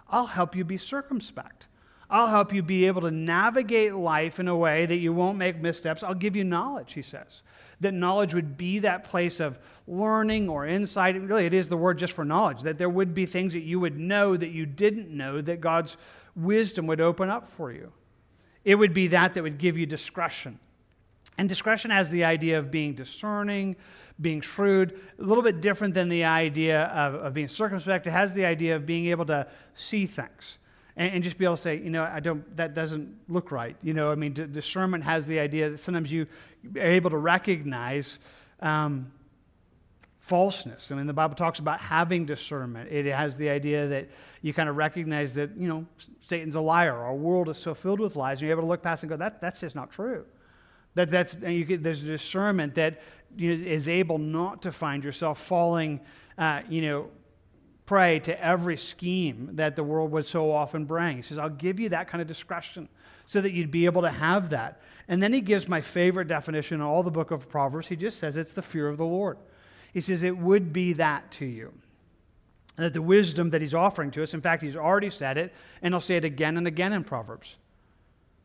I'll 0.08 0.26
help 0.26 0.56
you 0.56 0.64
be 0.64 0.78
circumspect. 0.78 1.66
I'll 2.10 2.26
help 2.26 2.52
you 2.52 2.62
be 2.62 2.88
able 2.88 3.02
to 3.02 3.10
navigate 3.12 3.94
life 3.94 4.40
in 4.40 4.48
a 4.48 4.56
way 4.56 4.84
that 4.84 4.96
you 4.96 5.12
won't 5.12 5.38
make 5.38 5.60
missteps. 5.60 6.02
I'll 6.02 6.12
give 6.12 6.34
you 6.34 6.42
knowledge, 6.42 6.92
he 6.94 7.02
says. 7.02 7.42
That 7.78 7.94
knowledge 7.94 8.34
would 8.34 8.56
be 8.56 8.80
that 8.80 9.04
place 9.04 9.38
of 9.38 9.60
learning 9.86 10.48
or 10.48 10.66
insight. 10.66 11.20
Really, 11.20 11.46
it 11.46 11.54
is 11.54 11.68
the 11.68 11.76
word 11.76 11.98
just 11.98 12.12
for 12.12 12.24
knowledge, 12.24 12.62
that 12.62 12.78
there 12.78 12.90
would 12.90 13.14
be 13.14 13.26
things 13.26 13.52
that 13.52 13.60
you 13.60 13.78
would 13.78 13.98
know 13.98 14.36
that 14.36 14.50
you 14.50 14.66
didn't 14.66 15.08
know, 15.08 15.40
that 15.40 15.60
God's 15.60 15.96
wisdom 16.34 16.88
would 16.88 17.00
open 17.00 17.30
up 17.30 17.46
for 17.46 17.70
you. 17.70 17.92
It 18.64 18.74
would 18.74 18.92
be 18.92 19.06
that 19.08 19.34
that 19.34 19.42
would 19.44 19.58
give 19.58 19.78
you 19.78 19.86
discretion. 19.86 20.58
And 21.38 21.48
discretion 21.48 21.92
has 21.92 22.10
the 22.10 22.24
idea 22.24 22.58
of 22.58 22.72
being 22.72 22.94
discerning, 22.94 23.76
being 24.20 24.40
shrewd, 24.40 25.00
a 25.18 25.22
little 25.22 25.44
bit 25.44 25.60
different 25.60 25.94
than 25.94 26.08
the 26.08 26.24
idea 26.24 26.82
of, 26.86 27.14
of 27.14 27.34
being 27.34 27.48
circumspect. 27.48 28.06
It 28.08 28.10
has 28.10 28.34
the 28.34 28.44
idea 28.44 28.74
of 28.76 28.84
being 28.84 29.06
able 29.06 29.26
to 29.26 29.46
see 29.74 30.06
things 30.06 30.58
and, 31.00 31.14
and, 31.14 31.24
just 31.24 31.38
be 31.38 31.46
able 31.46 31.56
to 31.56 31.62
say, 31.62 31.76
you 31.76 31.88
know, 31.88 32.04
I 32.04 32.20
don't, 32.20 32.56
that 32.58 32.74
doesn't 32.74 33.16
look 33.26 33.50
right. 33.50 33.74
You 33.82 33.94
know, 33.94 34.12
I 34.12 34.16
mean, 34.16 34.34
d- 34.34 34.44
discernment 34.44 35.02
has 35.04 35.26
the 35.26 35.40
idea 35.40 35.70
that 35.70 35.78
sometimes 35.78 36.12
you 36.12 36.26
are 36.76 36.82
able 36.82 37.08
to 37.08 37.16
recognize 37.16 38.18
um, 38.60 39.10
falseness. 40.18 40.92
I 40.92 40.96
mean, 40.96 41.06
the 41.06 41.14
Bible 41.14 41.36
talks 41.36 41.58
about 41.58 41.80
having 41.80 42.26
discernment. 42.26 42.92
It 42.92 43.06
has 43.06 43.38
the 43.38 43.48
idea 43.48 43.88
that 43.88 44.10
you 44.42 44.52
kind 44.52 44.68
of 44.68 44.76
recognize 44.76 45.32
that, 45.36 45.56
you 45.56 45.68
know, 45.68 45.86
Satan's 46.20 46.54
a 46.54 46.60
liar. 46.60 46.94
Our 46.94 47.14
world 47.14 47.48
is 47.48 47.56
so 47.56 47.72
filled 47.72 48.00
with 48.00 48.14
lies. 48.14 48.38
And 48.38 48.42
you're 48.42 48.50
able 48.50 48.64
to 48.64 48.68
look 48.68 48.82
past 48.82 49.02
and 49.02 49.08
go, 49.08 49.16
that, 49.16 49.40
that's 49.40 49.60
just 49.60 49.74
not 49.74 49.90
true. 49.90 50.26
That, 50.96 51.10
that's, 51.10 51.32
and 51.32 51.54
you 51.54 51.64
get, 51.64 51.82
there's 51.82 52.04
a 52.04 52.08
discernment 52.08 52.74
that 52.74 53.00
you 53.36 53.56
know, 53.56 53.66
is 53.66 53.88
able 53.88 54.18
not 54.18 54.60
to 54.62 54.72
find 54.72 55.02
yourself 55.02 55.40
falling, 55.40 56.00
uh, 56.36 56.60
you 56.68 56.82
know, 56.82 57.08
prey 57.90 58.20
to 58.20 58.40
every 58.40 58.76
scheme 58.76 59.50
that 59.54 59.74
the 59.74 59.82
world 59.82 60.12
would 60.12 60.24
so 60.24 60.52
often 60.52 60.84
bring. 60.84 61.16
He 61.16 61.22
says, 61.22 61.38
I'll 61.38 61.50
give 61.50 61.80
you 61.80 61.88
that 61.88 62.06
kind 62.06 62.22
of 62.22 62.28
discretion 62.28 62.88
so 63.26 63.40
that 63.40 63.50
you'd 63.50 63.72
be 63.72 63.86
able 63.86 64.02
to 64.02 64.10
have 64.10 64.50
that. 64.50 64.80
And 65.08 65.20
then 65.20 65.32
he 65.32 65.40
gives 65.40 65.66
my 65.66 65.80
favorite 65.80 66.28
definition 66.28 66.76
in 66.76 66.82
all 66.82 67.02
the 67.02 67.10
book 67.10 67.32
of 67.32 67.48
Proverbs. 67.48 67.88
He 67.88 67.96
just 67.96 68.20
says 68.20 68.36
it's 68.36 68.52
the 68.52 68.62
fear 68.62 68.86
of 68.86 68.96
the 68.96 69.04
Lord. 69.04 69.38
He 69.92 70.00
says 70.00 70.22
it 70.22 70.38
would 70.38 70.72
be 70.72 70.92
that 70.92 71.32
to 71.32 71.44
you. 71.44 71.72
And 72.76 72.86
that 72.86 72.92
the 72.92 73.02
wisdom 73.02 73.50
that 73.50 73.60
he's 73.60 73.74
offering 73.74 74.12
to 74.12 74.22
us, 74.22 74.34
in 74.34 74.40
fact, 74.40 74.62
he's 74.62 74.76
already 74.76 75.10
said 75.10 75.36
it, 75.36 75.52
and 75.82 75.92
he'll 75.92 76.00
say 76.00 76.14
it 76.14 76.24
again 76.24 76.56
and 76.56 76.68
again 76.68 76.92
in 76.92 77.02
Proverbs. 77.02 77.56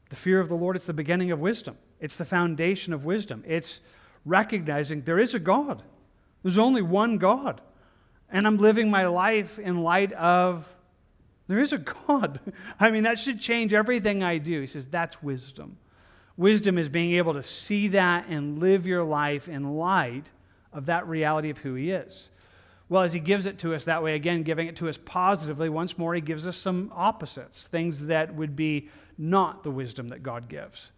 The 0.10 0.16
fear 0.16 0.40
of 0.40 0.50
the 0.50 0.56
Lord, 0.56 0.76
it's 0.76 0.88
the 0.88 0.92
beginning 0.92 1.30
of 1.30 1.40
wisdom. 1.40 1.78
It's 2.00 2.16
the 2.16 2.26
foundation 2.26 2.94
of 2.94 3.06
wisdom. 3.06 3.44
It's 3.46 3.80
recognizing 4.26 5.04
there 5.04 5.20
is 5.20 5.36
a 5.36 5.40
God. 5.40 5.84
There's 6.42 6.58
only 6.58 6.82
one 6.82 7.20
God. 7.20 7.62
And 8.36 8.46
I'm 8.46 8.58
living 8.58 8.90
my 8.90 9.08
life 9.08 9.58
in 9.60 9.78
light 9.78 10.12
of 10.12 10.68
there 11.48 11.58
is 11.58 11.72
a 11.72 11.78
God. 11.78 12.42
I 12.82 12.92
mean, 12.92 13.04
that 13.04 13.18
should 13.18 13.40
change 13.40 13.74
everything 13.74 14.24
I 14.24 14.40
do. 14.40 14.60
He 14.60 14.68
says 14.68 14.88
that's 14.88 15.24
wisdom. 15.24 15.78
Wisdom 16.36 16.78
is 16.78 16.90
being 16.90 17.14
able 17.14 17.36
to 17.36 17.44
see 17.44 17.88
that 17.88 18.26
and 18.28 18.60
live 18.60 18.86
your 18.86 19.06
life 19.06 19.48
in 19.48 19.78
light 19.78 20.32
of 20.74 20.88
that 20.88 21.08
reality 21.08 21.50
of 21.50 21.60
who 21.60 21.76
He 21.76 21.92
is. 21.92 22.30
Well, 22.90 23.04
as 23.04 23.14
He 23.14 23.22
gives 23.22 23.46
it 23.46 23.58
to 23.60 23.74
us 23.74 23.86
that 23.86 24.04
way, 24.04 24.16
again, 24.16 24.44
giving 24.44 24.68
it 24.68 24.76
to 24.78 24.90
us 24.90 24.98
positively, 25.06 25.70
once 25.70 25.98
more, 25.98 26.14
He 26.14 26.20
gives 26.20 26.46
us 26.46 26.58
some 26.58 26.92
opposites, 26.94 27.68
things 27.68 28.08
that 28.08 28.36
would 28.36 28.58
be 28.58 28.90
not 29.18 29.64
the 29.64 29.72
wisdom 29.72 30.10
that 30.10 30.24
God 30.24 30.50
gives. 30.50 30.92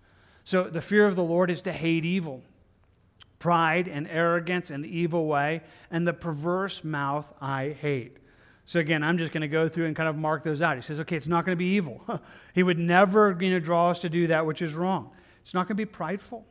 So 0.44 0.64
the 0.64 0.82
fear 0.82 1.06
of 1.06 1.16
the 1.16 1.22
Lord 1.22 1.52
is 1.52 1.62
to 1.62 1.72
hate 1.72 2.04
evil, 2.04 2.42
pride 3.40 3.88
and 3.88 4.08
arrogance 4.08 4.72
and 4.72 4.84
the 4.84 4.98
evil 4.98 5.28
way, 5.28 5.62
and 5.92 6.08
the 6.08 6.14
perverse 6.14 6.84
mouth 6.84 7.32
I 7.40 7.70
hate. 7.70 8.18
So 8.66 8.80
again, 8.80 9.02
I'm 9.04 9.18
just 9.18 9.32
going 9.32 9.42
to 9.42 9.48
go 9.48 9.70
through 9.70 9.86
and 9.86 9.96
kind 9.96 10.10
of 10.10 10.18
mark 10.18 10.44
those 10.44 10.62
out. 10.62 10.76
He 10.76 10.82
says, 10.82 11.00
okay, 11.00 11.16
it's 11.16 11.28
not 11.28 11.46
going 11.46 11.56
to 11.56 11.60
be 11.60 11.76
evil. 11.76 12.02
he 12.54 12.64
would 12.64 12.78
never 12.78 13.36
you 13.40 13.52
know, 13.52 13.60
draw 13.60 13.92
us 13.92 14.02
to 14.02 14.10
do 14.10 14.28
that 14.28 14.46
which 14.46 14.62
is 14.62 14.74
wrong. 14.74 15.12
It's 15.42 15.54
not 15.54 15.68
going 15.68 15.78
to 15.78 15.82
be 15.82 15.86
prideful. 15.86 16.46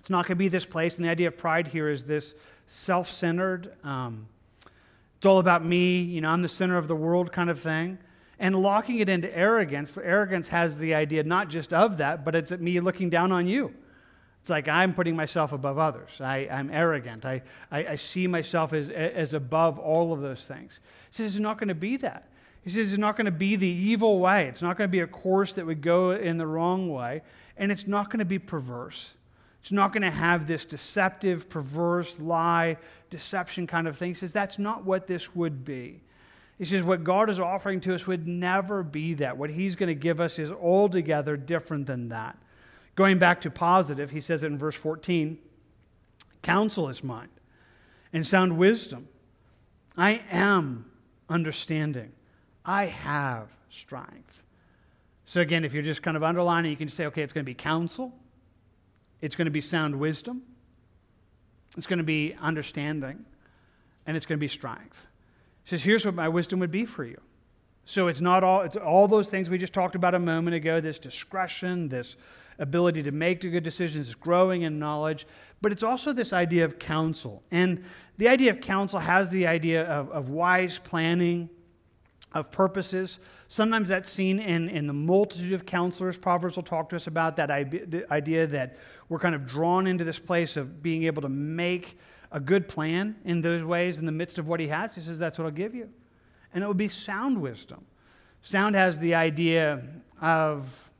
It's 0.00 0.10
not 0.10 0.26
going 0.26 0.36
to 0.36 0.40
be 0.40 0.48
this 0.48 0.64
place. 0.64 0.96
And 0.96 1.04
the 1.04 1.10
idea 1.10 1.28
of 1.28 1.38
pride 1.38 1.68
here 1.68 1.88
is 1.88 2.02
this 2.02 2.34
self 2.66 3.10
centered, 3.10 3.72
um, 3.84 4.26
it's 5.16 5.26
all 5.26 5.38
about 5.38 5.64
me, 5.64 6.02
you 6.02 6.20
know, 6.20 6.28
I'm 6.28 6.42
the 6.42 6.48
center 6.48 6.76
of 6.76 6.88
the 6.88 6.96
world 6.96 7.32
kind 7.32 7.48
of 7.48 7.60
thing 7.60 7.98
and 8.38 8.56
locking 8.60 8.98
it 8.98 9.08
into 9.08 9.34
arrogance. 9.36 9.96
Arrogance 9.96 10.48
has 10.48 10.76
the 10.76 10.94
idea 10.94 11.22
not 11.22 11.48
just 11.48 11.72
of 11.72 11.98
that, 11.98 12.24
but 12.24 12.34
it's 12.34 12.52
at 12.52 12.60
me 12.60 12.80
looking 12.80 13.08
down 13.08 13.32
on 13.32 13.46
you. 13.46 13.72
It's 14.44 14.50
like 14.50 14.68
I'm 14.68 14.92
putting 14.92 15.16
myself 15.16 15.54
above 15.54 15.78
others. 15.78 16.20
I, 16.20 16.46
I'm 16.52 16.70
arrogant. 16.70 17.24
I, 17.24 17.40
I, 17.70 17.86
I, 17.86 17.96
see 17.96 18.26
myself 18.26 18.74
as, 18.74 18.90
as 18.90 19.32
above 19.32 19.78
all 19.78 20.12
of 20.12 20.20
those 20.20 20.44
things. 20.44 20.80
He 21.08 21.14
says 21.16 21.36
it's 21.36 21.40
not 21.40 21.58
going 21.58 21.68
to 21.68 21.74
be 21.74 21.96
that. 21.96 22.28
He 22.60 22.68
says 22.68 22.90
it's 22.90 22.98
not 22.98 23.16
going 23.16 23.24
to 23.24 23.30
be 23.30 23.56
the 23.56 23.66
evil 23.66 24.18
way. 24.18 24.46
It's 24.46 24.60
not 24.60 24.76
going 24.76 24.86
to 24.86 24.92
be 24.92 25.00
a 25.00 25.06
course 25.06 25.54
that 25.54 25.64
would 25.64 25.80
go 25.80 26.10
in 26.10 26.36
the 26.36 26.46
wrong 26.46 26.92
way. 26.92 27.22
And 27.56 27.72
it's 27.72 27.86
not 27.86 28.10
going 28.10 28.18
to 28.18 28.26
be 28.26 28.38
perverse. 28.38 29.14
It's 29.62 29.72
not 29.72 29.94
going 29.94 30.02
to 30.02 30.10
have 30.10 30.46
this 30.46 30.66
deceptive, 30.66 31.48
perverse, 31.48 32.20
lie, 32.20 32.76
deception 33.08 33.66
kind 33.66 33.88
of 33.88 33.96
thing. 33.96 34.10
He 34.10 34.14
says 34.14 34.30
that's 34.30 34.58
not 34.58 34.84
what 34.84 35.06
this 35.06 35.34
would 35.34 35.64
be. 35.64 36.02
He 36.58 36.66
says, 36.66 36.82
What 36.82 37.02
God 37.02 37.30
is 37.30 37.40
offering 37.40 37.80
to 37.80 37.94
us 37.94 38.06
would 38.06 38.28
never 38.28 38.82
be 38.82 39.14
that. 39.14 39.38
What 39.38 39.48
He's 39.48 39.74
going 39.74 39.88
to 39.88 39.94
give 39.94 40.20
us 40.20 40.38
is 40.38 40.52
altogether 40.52 41.38
different 41.38 41.86
than 41.86 42.10
that. 42.10 42.36
Going 42.94 43.18
back 43.18 43.40
to 43.42 43.50
positive, 43.50 44.10
He 44.10 44.20
says 44.20 44.44
it 44.44 44.48
in 44.48 44.58
verse 44.58 44.76
14 44.76 45.38
Counsel 46.42 46.90
is 46.90 47.02
mine, 47.02 47.30
and 48.12 48.26
sound 48.26 48.58
wisdom. 48.58 49.08
I 49.96 50.20
am 50.30 50.90
understanding. 51.28 52.12
I 52.64 52.86
have 52.86 53.48
strength. 53.70 54.42
So, 55.24 55.40
again, 55.40 55.64
if 55.64 55.72
you're 55.72 55.82
just 55.82 56.02
kind 56.02 56.16
of 56.16 56.22
underlining, 56.22 56.70
you 56.70 56.76
can 56.76 56.88
say, 56.88 57.06
okay, 57.06 57.22
it's 57.22 57.32
going 57.32 57.44
to 57.44 57.50
be 57.50 57.54
counsel, 57.54 58.12
it's 59.22 59.36
going 59.36 59.46
to 59.46 59.50
be 59.50 59.62
sound 59.62 59.98
wisdom, 59.98 60.42
it's 61.78 61.86
going 61.86 61.98
to 61.98 62.04
be 62.04 62.36
understanding, 62.40 63.24
and 64.06 64.16
it's 64.16 64.26
going 64.26 64.38
to 64.38 64.40
be 64.40 64.48
strength. 64.48 65.06
He 65.64 65.70
says, 65.70 65.82
Here's 65.82 66.04
what 66.04 66.14
my 66.14 66.28
wisdom 66.28 66.60
would 66.60 66.70
be 66.70 66.84
for 66.84 67.04
you. 67.04 67.20
So 67.84 68.08
it's 68.08 68.20
not 68.20 68.42
all, 68.42 68.62
it's 68.62 68.76
all 68.76 69.08
those 69.08 69.28
things 69.28 69.50
we 69.50 69.58
just 69.58 69.74
talked 69.74 69.94
about 69.94 70.14
a 70.14 70.18
moment 70.18 70.54
ago 70.54 70.80
this 70.80 70.98
discretion, 70.98 71.88
this 71.88 72.16
ability 72.58 73.02
to 73.02 73.10
make 73.10 73.40
good 73.40 73.62
decisions, 73.62 74.14
growing 74.14 74.62
in 74.62 74.78
knowledge, 74.78 75.26
but 75.60 75.72
it's 75.72 75.82
also 75.82 76.12
this 76.12 76.32
idea 76.32 76.64
of 76.64 76.78
counsel. 76.78 77.42
And 77.50 77.84
the 78.16 78.28
idea 78.28 78.50
of 78.50 78.60
counsel 78.60 78.98
has 78.98 79.30
the 79.30 79.46
idea 79.46 79.84
of, 79.84 80.10
of 80.10 80.28
wise 80.28 80.78
planning, 80.78 81.48
of 82.32 82.50
purposes. 82.50 83.18
Sometimes 83.48 83.88
that's 83.88 84.10
seen 84.10 84.40
in, 84.40 84.68
in 84.68 84.86
the 84.86 84.92
multitude 84.92 85.52
of 85.52 85.64
counselors. 85.64 86.16
Proverbs 86.16 86.56
will 86.56 86.64
talk 86.64 86.88
to 86.90 86.96
us 86.96 87.06
about 87.06 87.36
that 87.36 87.50
idea 87.50 88.46
that 88.48 88.76
we're 89.08 89.18
kind 89.18 89.34
of 89.34 89.46
drawn 89.46 89.86
into 89.86 90.04
this 90.04 90.18
place 90.18 90.56
of 90.56 90.82
being 90.82 91.04
able 91.04 91.22
to 91.22 91.28
make 91.28 91.98
a 92.32 92.40
good 92.40 92.66
plan 92.66 93.14
in 93.24 93.40
those 93.40 93.62
ways 93.62 93.98
in 94.00 94.06
the 94.06 94.12
midst 94.12 94.38
of 94.38 94.48
what 94.48 94.58
he 94.58 94.66
has, 94.66 94.94
he 94.94 95.00
says, 95.00 95.18
That's 95.18 95.38
what 95.38 95.44
I'll 95.44 95.52
give 95.52 95.74
you. 95.74 95.88
And 96.54 96.64
it 96.64 96.66
would 96.66 96.76
be 96.76 96.88
sound 96.88 97.40
wisdom. 97.40 97.84
Sound 98.42 98.74
has 98.74 98.98
the 98.98 99.14
idea 99.14 99.82
of 100.20 100.90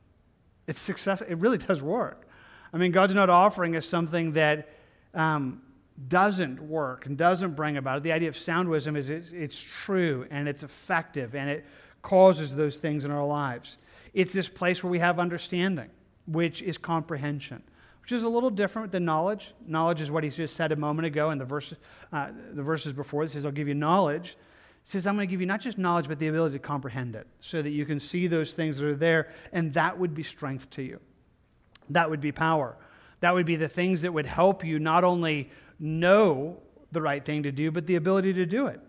it's 0.67 0.79
success. 0.79 1.21
It 1.21 1.37
really 1.37 1.57
does 1.57 1.81
work. 1.81 2.27
I 2.73 2.77
mean, 2.77 2.91
God's 2.91 3.15
not 3.15 3.29
offering 3.29 3.75
us 3.75 3.85
something 3.85 4.33
that 4.33 4.69
um, 5.13 5.61
doesn't 6.07 6.61
work 6.61 7.05
and 7.05 7.17
doesn't 7.17 7.55
bring 7.55 7.77
about 7.77 7.97
it. 7.97 8.03
The 8.03 8.11
idea 8.11 8.29
of 8.29 8.37
sound 8.37 8.69
wisdom 8.69 8.95
is 8.95 9.09
it's, 9.09 9.31
it's 9.31 9.59
true 9.59 10.27
and 10.29 10.47
it's 10.47 10.63
effective 10.63 11.35
and 11.35 11.49
it 11.49 11.65
causes 12.01 12.53
those 12.53 12.77
things 12.77 13.05
in 13.05 13.11
our 13.11 13.25
lives. 13.25 13.77
It's 14.13 14.33
this 14.33 14.49
place 14.49 14.83
where 14.83 14.91
we 14.91 14.99
have 14.99 15.19
understanding, 15.19 15.89
which 16.25 16.61
is 16.61 16.77
comprehension 16.77 17.63
which 18.05 18.11
is 18.11 18.21
a 18.21 18.29
little 18.29 18.51
different 18.51 18.91
than 18.91 19.03
knowledge. 19.03 19.55
Knowledge 19.65 19.99
is 19.99 20.11
what 20.11 20.23
he 20.23 20.29
just 20.29 20.55
said 20.55 20.71
a 20.71 20.75
moment 20.75 21.07
ago 21.07 21.31
in 21.31 21.39
the, 21.39 21.43
verse, 21.43 21.73
uh, 22.13 22.27
the 22.53 22.61
verses 22.61 22.93
before. 22.93 23.23
It 23.23 23.31
says, 23.31 23.47
I'll 23.47 23.51
give 23.51 23.67
you 23.67 23.73
knowledge. 23.73 24.37
Says, 24.87 25.07
I'm 25.07 25.15
going 25.15 25.27
to 25.27 25.31
give 25.31 25.41
you 25.41 25.47
not 25.47 25.61
just 25.61 25.79
knowledge, 25.79 26.07
but 26.07 26.19
the 26.19 26.27
ability 26.27 26.53
to 26.53 26.59
comprehend 26.59 27.15
it 27.15 27.25
so 27.41 27.59
that 27.59 27.71
you 27.71 27.87
can 27.87 27.99
see 27.99 28.27
those 28.27 28.53
things 28.53 28.77
that 28.77 28.85
are 28.85 28.95
there, 28.95 29.29
and 29.51 29.73
that 29.73 29.97
would 29.97 30.13
be 30.13 30.21
strength 30.21 30.69
to 30.71 30.83
you. 30.83 30.99
That 31.89 32.09
would 32.09 32.21
be 32.21 32.31
power. 32.31 32.77
That 33.19 33.33
would 33.33 33.47
be 33.47 33.55
the 33.55 33.67
things 33.67 34.03
that 34.03 34.13
would 34.13 34.27
help 34.27 34.63
you 34.63 34.77
not 34.77 35.03
only 35.03 35.49
know 35.79 36.57
the 36.91 37.01
right 37.01 37.25
thing 37.25 37.43
to 37.43 37.51
do, 37.51 37.71
but 37.71 37.87
the 37.87 37.95
ability 37.95 38.33
to 38.33 38.45
do 38.45 38.67
it. 38.67 38.79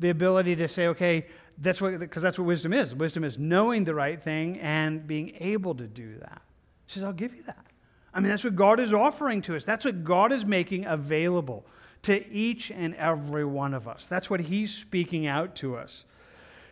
The 0.00 0.10
ability 0.10 0.56
to 0.56 0.66
say, 0.66 0.88
okay, 0.88 1.26
that's 1.58 1.80
what, 1.80 1.98
because 2.00 2.24
that's 2.24 2.38
what 2.38 2.46
wisdom 2.46 2.72
is. 2.72 2.92
Wisdom 2.92 3.22
is 3.22 3.38
knowing 3.38 3.84
the 3.84 3.94
right 3.94 4.20
thing 4.20 4.58
and 4.58 5.06
being 5.06 5.36
able 5.38 5.76
to 5.76 5.86
do 5.86 6.18
that. 6.18 6.42
He 6.86 6.92
says, 6.92 7.04
I'll 7.04 7.12
give 7.12 7.34
you 7.34 7.44
that. 7.44 7.66
I 8.12 8.18
mean, 8.18 8.30
that's 8.30 8.42
what 8.42 8.56
God 8.56 8.80
is 8.80 8.92
offering 8.92 9.42
to 9.42 9.54
us. 9.54 9.64
That's 9.64 9.84
what 9.84 10.02
God 10.02 10.32
is 10.32 10.44
making 10.44 10.86
available 10.86 11.66
to 12.06 12.32
each 12.32 12.70
and 12.70 12.94
every 12.94 13.44
one 13.44 13.74
of 13.74 13.86
us. 13.86 14.06
That's 14.06 14.30
what 14.30 14.40
He's 14.40 14.72
speaking 14.72 15.26
out 15.26 15.54
to 15.56 15.76
us. 15.76 16.04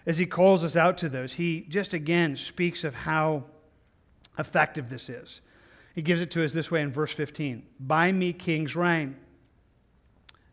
As 0.07 0.19
He 0.19 0.27
calls 0.27 0.65
us 0.65 0.77
out 0.77 0.99
to 0.99 1.09
those, 1.09 1.35
He 1.35 1.67
just 1.69 1.93
again 1.93 2.37
speaks 2.37 2.85
of 2.85 2.95
how 2.95 3.45
effective 4.39 4.89
this 4.89 5.09
is. 5.09 5.41
He 5.95 6.03
gives 6.03 6.21
it 6.21 6.31
to 6.33 6.45
us 6.45 6.53
this 6.53 6.71
way 6.71 6.83
in 6.83 6.93
verse 6.93 7.13
15 7.13 7.65
By 7.79 8.13
me 8.13 8.33
kings 8.33 8.75
reign, 8.75 9.17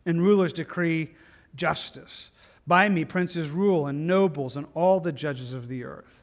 and 0.04 0.22
rulers 0.22 0.52
decree 0.52 1.14
justice. 1.54 2.30
By 2.66 2.88
me 2.88 3.04
princes 3.04 3.50
rule, 3.50 3.86
and 3.86 4.06
nobles, 4.06 4.56
and 4.56 4.66
all 4.74 5.00
the 5.00 5.12
judges 5.12 5.52
of 5.52 5.68
the 5.68 5.84
earth. 5.84 6.22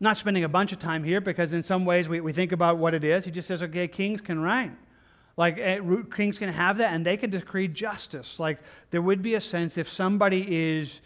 Not 0.00 0.16
spending 0.16 0.44
a 0.44 0.48
bunch 0.48 0.72
of 0.72 0.78
time 0.78 1.04
here 1.04 1.20
because, 1.20 1.52
in 1.52 1.62
some 1.62 1.84
ways, 1.84 2.08
we, 2.08 2.20
we 2.20 2.32
think 2.32 2.52
about 2.52 2.78
what 2.78 2.94
it 2.94 3.02
is. 3.02 3.24
He 3.24 3.30
just 3.30 3.48
says, 3.48 3.62
okay, 3.62 3.88
kings 3.88 4.20
can 4.20 4.40
reign. 4.40 4.76
Like, 5.38 5.56
eh, 5.58 5.78
kings 6.16 6.36
can 6.36 6.48
have 6.48 6.78
that 6.78 6.92
and 6.92 7.06
they 7.06 7.16
can 7.16 7.30
decree 7.30 7.68
justice. 7.68 8.40
Like, 8.40 8.58
there 8.90 9.00
would 9.00 9.22
be 9.22 9.34
a 9.34 9.40
sense 9.40 9.78
if 9.78 9.88
somebody 9.88 10.74
is 10.74 11.00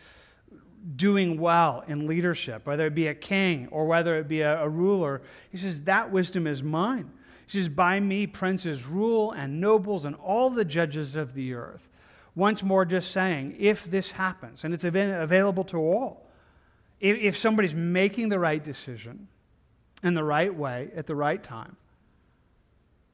doing 0.96 1.38
well 1.38 1.84
in 1.86 2.06
leadership, 2.06 2.66
whether 2.66 2.86
it 2.86 2.94
be 2.94 3.08
a 3.08 3.14
king 3.14 3.68
or 3.70 3.86
whether 3.86 4.16
it 4.16 4.28
be 4.28 4.40
a, 4.40 4.62
a 4.62 4.68
ruler, 4.70 5.20
he 5.50 5.58
says, 5.58 5.82
that 5.82 6.10
wisdom 6.10 6.46
is 6.46 6.62
mine. 6.62 7.10
He 7.46 7.58
says, 7.58 7.68
By 7.68 8.00
me 8.00 8.26
princes 8.26 8.86
rule 8.86 9.32
and 9.32 9.60
nobles 9.60 10.06
and 10.06 10.16
all 10.16 10.48
the 10.48 10.64
judges 10.64 11.14
of 11.14 11.34
the 11.34 11.52
earth. 11.52 11.90
Once 12.34 12.62
more, 12.62 12.86
just 12.86 13.10
saying, 13.10 13.54
if 13.58 13.84
this 13.84 14.12
happens, 14.12 14.64
and 14.64 14.72
it's 14.72 14.84
available 14.84 15.64
to 15.64 15.76
all, 15.76 16.26
if, 17.00 17.18
if 17.18 17.36
somebody's 17.36 17.74
making 17.74 18.30
the 18.30 18.38
right 18.38 18.64
decision 18.64 19.28
in 20.02 20.14
the 20.14 20.24
right 20.24 20.54
way 20.54 20.90
at 20.96 21.06
the 21.06 21.14
right 21.14 21.42
time, 21.42 21.76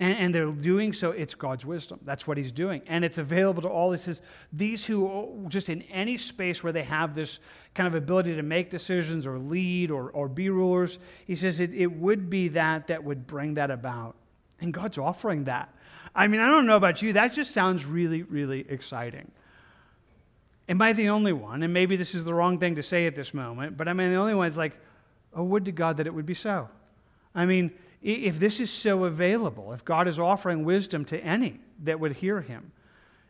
and, 0.00 0.16
and, 0.16 0.34
they're 0.34 0.46
doing 0.52 0.92
so, 0.92 1.10
it's 1.10 1.34
God's 1.34 1.66
wisdom. 1.66 1.98
That's 2.04 2.24
what 2.24 2.36
he's 2.36 2.52
doing. 2.52 2.82
And 2.86 3.04
it's 3.04 3.18
available 3.18 3.62
to 3.62 3.68
all. 3.68 3.90
This 3.90 4.06
is 4.06 4.22
these 4.52 4.84
who, 4.84 5.44
just 5.48 5.68
in 5.68 5.82
any 5.82 6.16
space 6.18 6.62
where 6.62 6.72
they 6.72 6.84
have 6.84 7.16
this 7.16 7.40
kind 7.74 7.88
of 7.88 7.94
ability 7.96 8.36
to 8.36 8.42
make 8.42 8.70
decisions 8.70 9.26
or 9.26 9.38
lead 9.38 9.90
or, 9.90 10.10
or 10.10 10.28
be 10.28 10.50
rulers, 10.50 11.00
he 11.26 11.34
says 11.34 11.58
it, 11.58 11.74
it 11.74 11.88
would 11.88 12.30
be 12.30 12.48
that 12.48 12.86
that 12.86 13.02
would 13.02 13.26
bring 13.26 13.54
that 13.54 13.72
about. 13.72 14.14
And 14.60 14.72
God's 14.72 14.98
offering 14.98 15.44
that. 15.44 15.74
I 16.14 16.26
mean, 16.28 16.40
I 16.40 16.48
don't 16.48 16.66
know 16.66 16.76
about 16.76 17.02
you, 17.02 17.12
that 17.14 17.32
just 17.32 17.52
sounds 17.52 17.84
really, 17.84 18.22
really 18.22 18.64
exciting. 18.68 19.30
Am 20.68 20.80
I 20.82 20.92
the 20.92 21.08
only 21.08 21.32
one? 21.32 21.62
And 21.62 21.72
maybe 21.72 21.96
this 21.96 22.14
is 22.14 22.24
the 22.24 22.34
wrong 22.34 22.58
thing 22.58 22.76
to 22.76 22.82
say 22.82 23.06
at 23.06 23.14
this 23.14 23.32
moment, 23.32 23.76
but 23.76 23.88
I 23.88 23.94
mean, 23.94 24.10
the 24.10 24.16
only 24.16 24.34
one 24.34 24.46
is 24.46 24.56
like, 24.56 24.74
oh, 25.34 25.42
would 25.44 25.64
to 25.64 25.72
God 25.72 25.96
that 25.96 26.06
it 26.06 26.14
would 26.14 26.26
be 26.26 26.34
so. 26.34 26.68
I 27.34 27.46
mean, 27.46 27.72
if 28.02 28.38
this 28.38 28.60
is 28.60 28.70
so 28.70 29.04
available, 29.04 29.72
if 29.72 29.84
God 29.84 30.06
is 30.08 30.18
offering 30.18 30.64
wisdom 30.64 31.04
to 31.06 31.18
any 31.18 31.60
that 31.82 31.98
would 31.98 32.12
hear 32.12 32.40
him, 32.40 32.72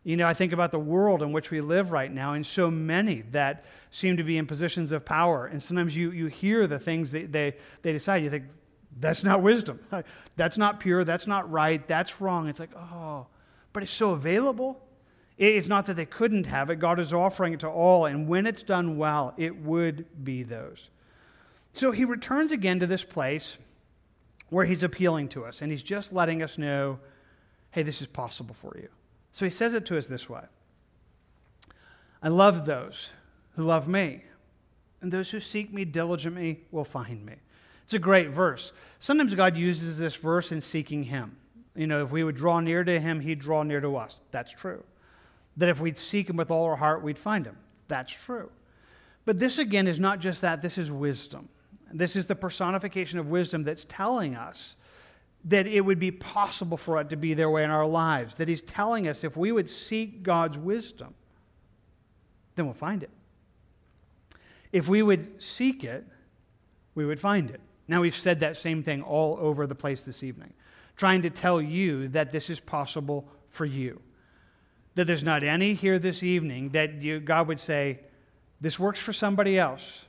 you 0.05 0.17
know, 0.17 0.27
I 0.27 0.35
think 0.35 0.53
about 0.53 0.71
the 0.71 0.79
world 0.79 1.23
in 1.23 1.33
which 1.33 1.51
we 1.51 1.61
live 1.61 1.93
right 1.93 2.11
now, 2.11 2.35
and 2.35 2.47
so 2.47 2.71
many 2.71 3.23
that 3.33 3.65
seem 3.91 4.17
to 4.17 4.23
be 4.23 4.39
in 4.39 4.47
positions 4.47 4.93
of 4.93 5.05
power. 5.05 5.47
And 5.47 5.63
sometimes 5.63 5.97
you, 5.97 6.13
you 6.13 6.27
hear 6.29 6.67
the 6.67 6.79
things 6.79 7.13
that 7.13 7.33
they, 7.33 7.57
they 7.83 7.93
decide. 7.93 8.23
You 8.23 8.31
think, 8.31 8.45
that's 9.01 9.23
not 9.23 9.43
wisdom. 9.43 9.81
That's 10.37 10.59
not 10.59 10.81
pure. 10.81 11.05
That's 11.05 11.27
not 11.27 11.51
right. 11.53 11.87
That's 11.87 12.21
wrong. 12.21 12.49
It's 12.49 12.59
like, 12.59 12.75
oh, 12.75 13.27
but 13.73 13.83
it's 13.83 13.93
so 13.93 14.11
available. 14.11 14.81
It's 15.37 15.69
not 15.69 15.87
that 15.87 15.95
they 15.95 16.07
couldn't 16.07 16.47
have 16.47 16.69
it. 16.71 16.77
God 16.77 16.99
is 16.99 17.13
offering 17.13 17.53
it 17.53 17.61
to 17.61 17.69
all. 17.69 18.07
And 18.07 18.27
when 18.27 18.47
it's 18.47 18.65
done 18.65 18.97
well, 18.97 19.35
it 19.37 19.57
would 19.57 20.25
be 20.25 20.43
those. 20.43 20.91
So 21.75 21.93
he 21.93 22.05
returns 22.05 22.51
again 22.51 22.81
to 22.81 22.87
this 22.87 23.05
place 23.05 23.57
where 24.51 24.65
he's 24.65 24.83
appealing 24.83 25.29
to 25.29 25.45
us 25.45 25.63
and 25.63 25.71
he's 25.71 25.83
just 25.83 26.13
letting 26.13 26.43
us 26.43 26.59
know 26.59 26.99
hey, 27.71 27.83
this 27.83 28.01
is 28.01 28.07
possible 28.07 28.55
for 28.55 28.77
you. 28.79 28.89
So 29.31 29.45
he 29.45 29.51
says 29.51 29.75
it 29.75 29.85
to 29.87 29.99
us 29.99 30.07
this 30.07 30.29
way 30.29 30.43
I 32.23 32.29
love 32.29 32.67
those 32.67 33.11
who 33.57 33.63
love 33.63 33.89
me, 33.89 34.25
and 35.01 35.13
those 35.13 35.31
who 35.31 35.41
seek 35.41 35.73
me 35.73 35.85
diligently 35.85 36.61
will 36.71 36.85
find 36.85 37.25
me. 37.25 37.35
It's 37.85 37.95
a 37.95 37.99
great 37.99 38.31
verse. 38.31 38.73
Sometimes 38.99 39.35
God 39.35 39.57
uses 39.57 39.99
this 39.99 40.15
verse 40.15 40.53
in 40.53 40.61
seeking 40.61 41.05
Him. 41.05 41.37
You 41.75 41.87
know, 41.87 42.03
if 42.05 42.11
we 42.11 42.25
would 42.25 42.35
draw 42.35 42.61
near 42.61 42.85
to 42.85 43.01
Him, 43.01 43.21
He'd 43.21 43.39
draw 43.39 43.63
near 43.63 43.81
to 43.81 43.97
us. 43.97 44.21
That's 44.31 44.53
true. 44.53 44.85
That 45.57 45.69
if 45.69 45.81
we'd 45.81 45.99
seek 45.99 46.29
Him 46.29 46.37
with 46.37 46.51
all 46.51 46.65
our 46.65 46.77
heart, 46.77 47.03
we'd 47.03 47.19
find 47.19 47.47
Him. 47.47 47.57
That's 47.87 48.13
true. 48.13 48.51
But 49.25 49.39
this, 49.39 49.59
again, 49.59 49.87
is 49.87 49.99
not 49.99 50.21
just 50.21 50.41
that, 50.41 50.63
this 50.63 50.79
is 50.79 50.91
wisdom. 50.91 51.49
This 51.93 52.17
is 52.17 52.27
the 52.27 52.35
personification 52.35 53.19
of 53.19 53.29
wisdom 53.29 53.65
that's 53.65 53.87
telling 53.89 54.37
us 54.37 54.77
that 55.45 55.67
it 55.67 55.81
would 55.81 55.99
be 55.99 56.11
possible 56.11 56.77
for 56.77 57.01
it 57.01 57.11
to 57.11 57.17
be 57.17 57.35
their 57.35 57.49
way 57.49 57.65
in 57.65 57.71
our 57.71 57.87
lives. 57.87 58.37
That 58.37 58.49
He's 58.49 58.61
telling 58.61 59.09
us 59.09 59.25
if 59.25 59.37
we 59.37 59.53
would 59.53 59.71
seek 59.71 60.23
God's 60.23 60.59
wisdom, 60.59 61.15
then 62.57 62.67
we'll 62.67 62.75
find 62.75 63.03
it. 63.03 63.11
If 64.73 64.89
we 64.89 65.03
would 65.03 65.43
seek 65.43 65.85
it, 65.85 66.05
we 66.95 67.07
would 67.07 67.21
find 67.21 67.51
it. 67.51 67.61
Now, 67.87 68.03
we've 68.03 68.15
said 68.15 68.41
that 68.41 68.57
same 68.57 68.83
thing 68.83 69.03
all 69.03 69.39
over 69.41 69.67
the 69.67 69.75
place 69.75 70.03
this 70.03 70.23
evening, 70.23 70.53
trying 70.97 71.23
to 71.23 71.31
tell 71.31 71.63
you 71.63 72.09
that 72.09 72.33
this 72.33 72.51
is 72.51 72.61
possible 72.61 73.27
for 73.49 73.65
you. 73.65 74.01
That 74.95 75.07
there's 75.07 75.25
not 75.25 75.43
any 75.43 75.73
here 75.73 75.99
this 75.99 76.23
evening 76.23 76.71
that 76.71 77.01
you, 77.01 77.21
God 77.21 77.49
would 77.49 77.61
say, 77.61 78.01
This 78.61 78.79
works 78.79 78.99
for 78.99 79.13
somebody 79.13 79.59
else. 79.59 80.05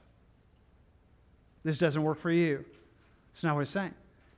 This 1.70 1.78
doesn't 1.78 2.02
work 2.02 2.18
for 2.18 2.32
you. 2.32 2.66
It's 3.32 3.44
not 3.44 3.54
what 3.54 3.62
he's 3.62 3.70
saying. 3.70 3.94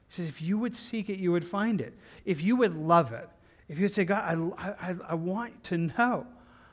He 0.09 0.15
says, 0.15 0.25
If 0.25 0.41
you 0.41 0.57
would 0.57 0.75
seek 0.75 1.09
it, 1.09 1.17
you 1.17 1.32
would 1.32 1.45
find 1.45 1.79
it. 1.79 1.93
If 2.25 2.41
you 2.41 2.57
would 2.57 2.73
love 2.73 3.13
it, 3.13 3.29
if 3.69 3.79
you 3.79 3.86
would 3.86 3.93
say, 3.93 4.03
God, 4.03 4.53
I, 4.57 4.89
I, 4.89 4.95
I 5.07 5.15
want 5.15 5.63
to 5.63 5.77
know. 5.77 6.27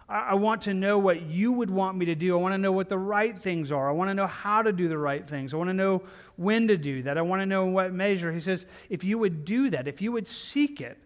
I 0.08 0.34
want 0.34 0.62
to 0.62 0.74
know 0.74 0.98
what 0.98 1.22
you 1.22 1.52
would 1.52 1.70
want 1.70 1.96
me 1.96 2.06
to 2.06 2.16
do. 2.16 2.36
I 2.36 2.40
want 2.40 2.54
to 2.54 2.58
know 2.58 2.72
what 2.72 2.88
the 2.88 2.98
right 2.98 3.38
things 3.38 3.70
are. 3.70 3.88
I 3.88 3.92
want 3.92 4.10
to 4.10 4.14
know 4.14 4.26
how 4.26 4.62
to 4.62 4.72
do 4.72 4.88
the 4.88 4.98
right 4.98 5.24
things. 5.24 5.54
I 5.54 5.58
want 5.58 5.68
to 5.68 5.74
know 5.74 6.02
when 6.34 6.66
to 6.66 6.76
do 6.76 7.02
that. 7.02 7.16
I 7.16 7.22
want 7.22 7.40
to 7.42 7.46
know 7.46 7.64
in 7.64 7.72
what 7.72 7.92
measure. 7.92 8.32
He 8.32 8.40
says, 8.40 8.66
if 8.88 9.04
you 9.04 9.16
would 9.18 9.44
do 9.44 9.70
that, 9.70 9.86
if 9.86 10.02
you 10.02 10.10
would 10.10 10.26
seek 10.26 10.80
it, 10.80 10.98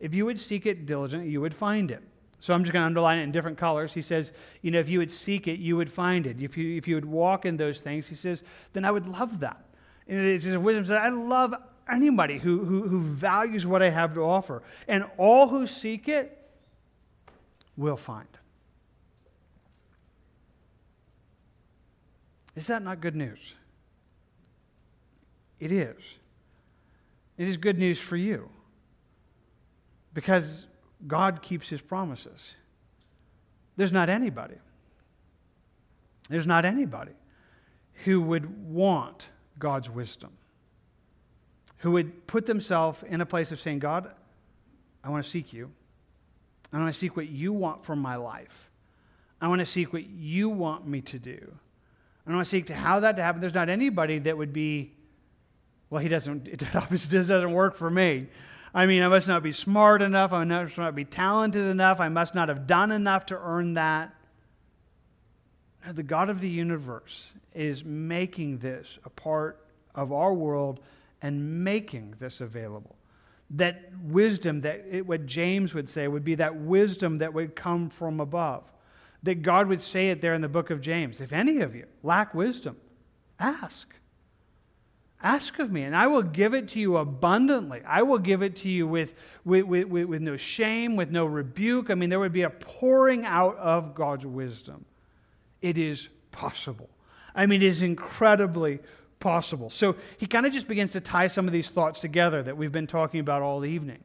if 0.00 0.12
you 0.12 0.26
would 0.26 0.38
seek 0.38 0.66
it 0.66 0.84
diligently, 0.84 1.30
you 1.30 1.40
would 1.40 1.54
find 1.54 1.90
it. 1.90 2.02
So 2.40 2.54
I'm 2.54 2.62
just 2.62 2.72
going 2.72 2.82
to 2.82 2.86
underline 2.86 3.18
it 3.18 3.22
in 3.22 3.32
different 3.32 3.58
colors. 3.58 3.92
He 3.92 4.02
says, 4.02 4.32
you 4.62 4.70
know, 4.70 4.78
if 4.78 4.88
you 4.88 5.00
would 5.00 5.10
seek 5.10 5.48
it, 5.48 5.58
you 5.58 5.76
would 5.76 5.92
find 5.92 6.26
it. 6.26 6.40
If 6.40 6.56
you, 6.56 6.76
if 6.76 6.86
you 6.86 6.94
would 6.94 7.04
walk 7.04 7.44
in 7.44 7.56
those 7.56 7.80
things, 7.80 8.08
he 8.08 8.14
says, 8.14 8.42
then 8.72 8.84
I 8.84 8.90
would 8.90 9.08
love 9.08 9.40
that. 9.40 9.64
And 10.06 10.20
it's 10.20 10.44
just 10.44 10.56
wisdom 10.56 10.84
says, 10.84 10.98
I 11.02 11.08
love 11.08 11.54
anybody 11.90 12.38
who, 12.38 12.64
who, 12.64 12.82
who 12.88 13.00
values 13.00 13.66
what 13.66 13.82
I 13.82 13.90
have 13.90 14.14
to 14.14 14.20
offer. 14.20 14.62
And 14.86 15.04
all 15.16 15.48
who 15.48 15.66
seek 15.66 16.08
it 16.08 16.38
will 17.76 17.96
find. 17.96 18.28
Is 22.54 22.66
that 22.68 22.82
not 22.82 23.00
good 23.00 23.16
news? 23.16 23.54
It 25.60 25.72
is. 25.72 25.96
It 27.36 27.48
is 27.48 27.56
good 27.56 27.78
news 27.78 27.98
for 27.98 28.16
you 28.16 28.48
because 30.12 30.66
God 31.06 31.42
keeps 31.42 31.68
his 31.68 31.80
promises. 31.80 32.54
There's 33.76 33.92
not 33.92 34.08
anybody, 34.08 34.56
there's 36.28 36.46
not 36.46 36.64
anybody 36.64 37.12
who 38.04 38.20
would 38.20 38.68
want 38.68 39.28
God's 39.58 39.90
wisdom, 39.90 40.32
who 41.78 41.92
would 41.92 42.26
put 42.26 42.46
themselves 42.46 43.02
in 43.02 43.20
a 43.20 43.26
place 43.26 43.52
of 43.52 43.60
saying, 43.60 43.80
God, 43.80 44.10
I 45.02 45.10
want 45.10 45.24
to 45.24 45.30
seek 45.30 45.52
you. 45.52 45.70
I 46.72 46.78
want 46.78 46.92
to 46.92 46.98
seek 46.98 47.16
what 47.16 47.28
you 47.28 47.52
want 47.52 47.84
from 47.84 48.00
my 48.00 48.16
life. 48.16 48.68
I 49.40 49.48
want 49.48 49.60
to 49.60 49.66
seek 49.66 49.92
what 49.92 50.06
you 50.08 50.48
want 50.48 50.86
me 50.86 51.00
to 51.02 51.18
do. 51.18 51.54
I 52.26 52.32
want 52.32 52.44
to 52.44 52.50
seek 52.50 52.66
to 52.66 52.74
how 52.74 53.00
that 53.00 53.16
to 53.16 53.22
happen. 53.22 53.40
There's 53.40 53.54
not 53.54 53.68
anybody 53.68 54.18
that 54.20 54.36
would 54.36 54.52
be, 54.52 54.92
well, 55.88 56.02
he 56.02 56.08
doesn't, 56.08 56.48
it 56.48 56.62
obviously 56.74 57.18
doesn't 57.18 57.52
work 57.52 57.74
for 57.74 57.90
me. 57.90 58.26
I 58.74 58.86
mean, 58.86 59.02
I 59.02 59.08
must 59.08 59.28
not 59.28 59.42
be 59.42 59.52
smart 59.52 60.02
enough. 60.02 60.32
I 60.32 60.44
must 60.44 60.78
not 60.78 60.94
be 60.94 61.04
talented 61.04 61.66
enough. 61.66 62.00
I 62.00 62.08
must 62.08 62.34
not 62.34 62.48
have 62.48 62.66
done 62.66 62.92
enough 62.92 63.26
to 63.26 63.38
earn 63.38 63.74
that. 63.74 64.14
The 65.90 66.02
God 66.02 66.28
of 66.28 66.40
the 66.40 66.48
universe 66.48 67.32
is 67.54 67.84
making 67.84 68.58
this 68.58 68.98
a 69.04 69.10
part 69.10 69.64
of 69.94 70.12
our 70.12 70.34
world 70.34 70.80
and 71.22 71.64
making 71.64 72.14
this 72.18 72.40
available. 72.40 72.96
That 73.50 73.90
wisdom, 74.02 74.60
that 74.62 74.84
it, 74.90 75.06
what 75.06 75.24
James 75.24 75.72
would 75.72 75.88
say, 75.88 76.06
would 76.06 76.24
be 76.24 76.34
that 76.34 76.56
wisdom 76.56 77.18
that 77.18 77.32
would 77.32 77.56
come 77.56 77.88
from 77.88 78.20
above 78.20 78.64
that 79.22 79.42
God 79.42 79.68
would 79.68 79.82
say 79.82 80.10
it 80.10 80.20
there 80.20 80.34
in 80.34 80.40
the 80.40 80.48
book 80.48 80.70
of 80.70 80.80
James. 80.80 81.20
If 81.20 81.32
any 81.32 81.58
of 81.60 81.74
you 81.74 81.86
lack 82.02 82.34
wisdom, 82.34 82.76
ask. 83.38 83.88
Ask 85.20 85.58
of 85.58 85.72
me, 85.72 85.82
and 85.82 85.96
I 85.96 86.06
will 86.06 86.22
give 86.22 86.54
it 86.54 86.68
to 86.68 86.80
you 86.80 86.96
abundantly. 86.96 87.82
I 87.84 88.02
will 88.02 88.18
give 88.18 88.42
it 88.42 88.54
to 88.56 88.68
you 88.68 88.86
with, 88.86 89.14
with, 89.44 89.64
with, 89.64 89.88
with, 89.88 90.22
no 90.22 90.36
shame, 90.36 90.94
with 90.94 91.10
no 91.10 91.26
rebuke. 91.26 91.90
I 91.90 91.94
mean, 91.94 92.08
there 92.08 92.20
would 92.20 92.32
be 92.32 92.42
a 92.42 92.50
pouring 92.50 93.24
out 93.24 93.56
of 93.56 93.96
God's 93.96 94.26
wisdom. 94.26 94.84
It 95.60 95.76
is 95.76 96.08
possible. 96.30 96.88
I 97.34 97.46
mean, 97.46 97.62
it 97.62 97.66
is 97.66 97.82
incredibly 97.82 98.78
possible. 99.18 99.70
So 99.70 99.96
he 100.18 100.26
kind 100.28 100.46
of 100.46 100.52
just 100.52 100.68
begins 100.68 100.92
to 100.92 101.00
tie 101.00 101.26
some 101.26 101.48
of 101.48 101.52
these 101.52 101.68
thoughts 101.68 102.00
together 102.00 102.42
that 102.44 102.56
we've 102.56 102.70
been 102.70 102.86
talking 102.86 103.18
about 103.18 103.42
all 103.42 103.64
evening 103.64 103.98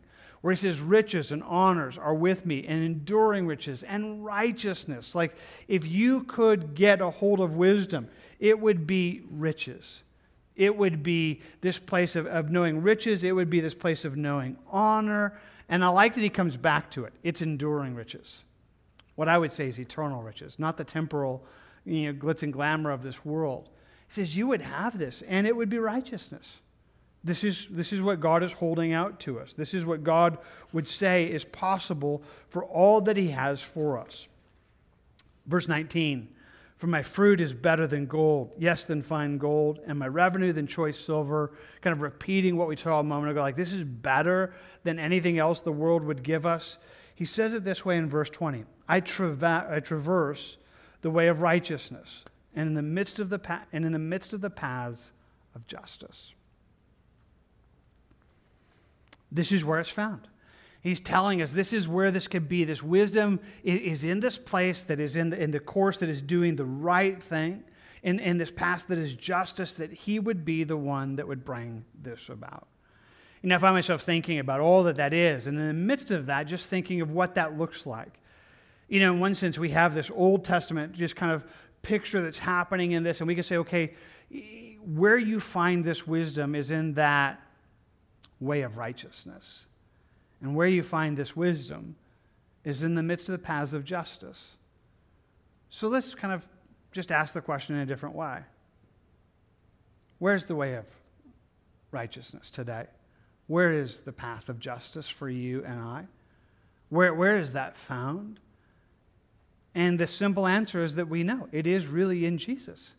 where 0.44 0.52
he 0.52 0.58
says, 0.58 0.82
Riches 0.82 1.32
and 1.32 1.42
honors 1.44 1.98
are 1.98 2.14
with 2.14 2.46
me, 2.46 2.66
and 2.68 2.84
enduring 2.84 3.48
riches 3.48 3.82
and 3.82 4.26
righteousness. 4.26 5.16
Like, 5.16 5.36
if 5.70 5.88
you 5.88 6.24
could 6.24 6.76
get 6.76 7.00
a 7.00 7.10
hold 7.10 7.40
of 7.40 7.56
wisdom, 7.56 8.10
it 8.42 8.60
would 8.60 8.86
be 8.86 9.22
riches. 9.32 10.04
It 10.56 10.78
would 10.78 11.02
be 11.02 11.42
this 11.62 11.80
place 11.80 12.16
of, 12.16 12.28
of 12.28 12.52
knowing 12.52 12.82
riches. 12.82 13.24
It 13.24 13.32
would 13.32 13.50
be 13.50 13.60
this 13.60 13.74
place 13.74 14.06
of 14.06 14.16
knowing 14.16 14.58
honor. 14.70 15.40
And 15.68 15.84
I 15.84 15.88
like 15.88 16.16
that 16.16 16.22
he 16.22 16.30
comes 16.30 16.58
back 16.58 16.92
to 16.92 17.06
it. 17.06 17.14
It's 17.24 17.42
enduring 17.42 17.96
riches. 17.96 18.44
What 19.16 19.30
I 19.30 19.38
would 19.38 19.52
say 19.52 19.68
is 19.68 19.80
eternal 19.80 20.22
riches, 20.22 20.58
not 20.60 20.78
the 20.78 20.84
temporal 20.84 21.44
you 21.86 22.12
know, 22.12 22.20
glitz 22.20 22.44
and 22.44 22.54
glamour 22.54 22.92
of 22.92 23.04
this 23.04 23.24
world. 23.26 23.70
He 24.08 24.14
says, 24.14 24.36
You 24.36 24.48
would 24.48 24.62
have 24.62 24.98
this, 24.98 25.24
and 25.28 25.48
it 25.48 25.56
would 25.56 25.70
be 25.70 25.80
righteousness. 25.80 26.58
This 27.24 27.44
is, 27.44 27.68
this 27.70 27.94
is 27.94 28.02
what 28.02 28.20
God 28.20 28.44
is 28.44 28.52
holding 28.52 28.92
out 28.92 29.22
to 29.22 29.40
us. 29.40 29.54
This 29.54 29.74
is 29.74 29.86
what 29.86 30.04
God 30.04 30.38
would 30.74 30.88
say 30.88 31.26
is 31.26 31.46
possible 31.46 32.22
for 32.50 32.66
all 32.66 33.00
that 33.02 33.16
He 33.16 33.30
has 33.30 33.62
for 33.62 33.98
us. 33.98 34.28
Verse 35.46 35.68
19 35.68 36.30
For 36.84 36.88
my 36.88 37.02
fruit 37.02 37.40
is 37.40 37.54
better 37.54 37.88
than 37.88 38.08
gold, 38.08 38.52
yes, 38.58 38.84
than 38.84 39.04
fine 39.04 39.38
gold, 39.38 39.80
and 39.88 39.98
my 39.98 40.10
revenue 40.10 40.52
than 40.52 40.68
choice 40.68 41.00
silver. 41.00 41.54
Kind 41.80 41.94
of 41.94 42.02
repeating 42.02 42.58
what 42.58 42.68
we 42.68 42.76
saw 42.76 43.00
a 43.00 43.04
moment 43.04 43.32
ago, 43.32 43.40
like 43.40 43.56
this 43.56 43.72
is 43.72 43.86
better 43.86 44.54
than 44.84 45.00
anything 45.00 45.40
else 45.40 45.62
the 45.62 45.72
world 45.72 46.04
would 46.04 46.24
give 46.24 46.46
us. 46.46 46.78
He 47.16 47.24
says 47.24 47.54
it 47.54 47.64
this 47.64 47.86
way 47.86 47.96
in 47.96 48.10
verse 48.10 48.30
20 48.30 48.66
I, 48.90 48.98
I 48.98 49.00
traverse 49.00 50.58
the 51.00 51.10
way 51.10 51.30
of 51.30 51.40
righteousness, 51.40 52.26
and 52.54 52.68
in 52.68 52.74
the 52.74 52.82
midst 52.82 53.18
of 53.18 53.30
the, 53.30 53.40
pa- 53.40 53.64
and 53.72 53.86
in 53.86 53.94
the 53.94 53.98
midst 53.98 54.34
of 54.34 54.42
the 54.42 54.50
paths 54.50 55.14
of 55.56 55.66
justice. 55.68 56.34
This 59.32 59.54
is 59.54 59.64
where 59.64 59.80
it's 59.80 59.88
found. 59.88 60.28
He's 60.84 61.00
telling 61.00 61.42
us 61.42 61.52
this 61.52 61.72
is 61.72 61.88
where 61.88 62.12
this 62.12 62.28
could 62.28 62.50
be. 62.50 62.66
This 62.66 62.84
wisdom 62.84 63.40
is 63.64 64.04
in 64.04 64.20
this 64.20 64.38
place 64.38 64.84
that 64.84 65.00
is 65.00 65.16
in 65.16 65.30
the, 65.30 65.42
in 65.42 65.52
the 65.52 65.62
course 65.62 66.00
that 66.00 66.10
is 66.10 66.22
doing 66.22 66.58
the 66.58 66.66
right 66.66 67.24
thing, 67.24 67.64
in, 68.04 68.20
in 68.20 68.38
this 68.38 68.52
path 68.52 68.88
that 68.88 68.98
is 68.98 69.14
justice, 69.14 69.76
that 69.76 69.94
he 69.94 70.20
would 70.20 70.44
be 70.44 70.66
the 70.66 70.76
one 70.76 71.16
that 71.16 71.26
would 71.26 71.46
bring 71.46 71.86
this 72.02 72.28
about. 72.28 72.68
You 73.42 73.50
know, 73.50 73.56
I 73.56 73.60
find 73.60 73.76
myself 73.76 74.04
thinking 74.04 74.40
about 74.40 74.60
all 74.60 74.84
that 74.84 74.98
that 74.98 75.14
is, 75.14 75.48
and 75.48 75.58
in 75.58 75.68
the 75.68 75.74
midst 75.74 76.12
of 76.12 76.26
that, 76.26 76.48
just 76.48 76.68
thinking 76.68 77.00
of 77.00 77.12
what 77.12 77.36
that 77.36 77.58
looks 77.58 77.86
like. 77.86 78.20
You 78.90 79.00
know, 79.00 79.14
in 79.14 79.22
one 79.22 79.36
sense, 79.36 79.58
we 79.58 79.70
have 79.70 79.96
this 79.96 80.12
Old 80.14 80.44
Testament 80.44 80.92
just 80.92 81.16
kind 81.16 81.32
of 81.32 81.46
picture 81.82 82.22
that's 82.22 82.40
happening 82.40 82.92
in 82.92 83.04
this, 83.04 83.22
and 83.22 83.28
we 83.28 83.36
can 83.36 83.44
say, 83.46 83.56
okay, 83.58 83.94
where 84.86 85.18
you 85.18 85.40
find 85.40 85.86
this 85.86 86.06
wisdom 86.06 86.56
is 86.56 86.72
in 86.72 86.94
that 86.96 87.42
way 88.42 88.64
of 88.64 88.76
righteousness. 88.76 89.66
And 90.44 90.56
where 90.56 90.68
you 90.68 90.84
find 90.84 91.16
this 91.16 91.36
wisdom 91.36 91.96
is 92.66 92.84
in 92.84 92.96
the 92.96 93.02
midst 93.02 93.30
of 93.30 93.32
the 93.32 93.40
paths 93.40 93.72
of 93.72 93.86
justice. 93.86 94.52
So 95.70 95.88
let's 95.88 96.14
kind 96.14 96.34
of 96.34 96.46
just 96.92 97.14
ask 97.14 97.34
the 97.34 97.42
question 97.42 97.78
in 97.78 97.82
a 97.82 97.86
different 97.86 98.14
way. 98.14 98.40
Where's 100.20 100.46
the 100.46 100.56
way 100.56 100.76
of 100.76 100.86
righteousness 101.92 102.52
today? 102.52 102.88
Where 103.48 103.72
is 103.72 104.02
the 104.02 104.12
path 104.12 104.50
of 104.50 104.60
justice 104.60 105.08
for 105.08 105.30
you 105.30 105.64
and 105.64 105.80
I? 105.80 106.06
Where, 106.90 107.14
where 107.14 107.38
is 107.38 107.54
that 107.54 107.78
found? 107.78 108.42
And 109.74 109.98
the 109.98 110.08
simple 110.08 110.46
answer 110.46 110.84
is 110.84 110.96
that 110.96 111.08
we 111.08 111.24
know 111.24 111.48
it 111.54 111.66
is 111.66 111.88
really 111.88 112.26
in 112.26 112.38
Jesus. 112.38 112.92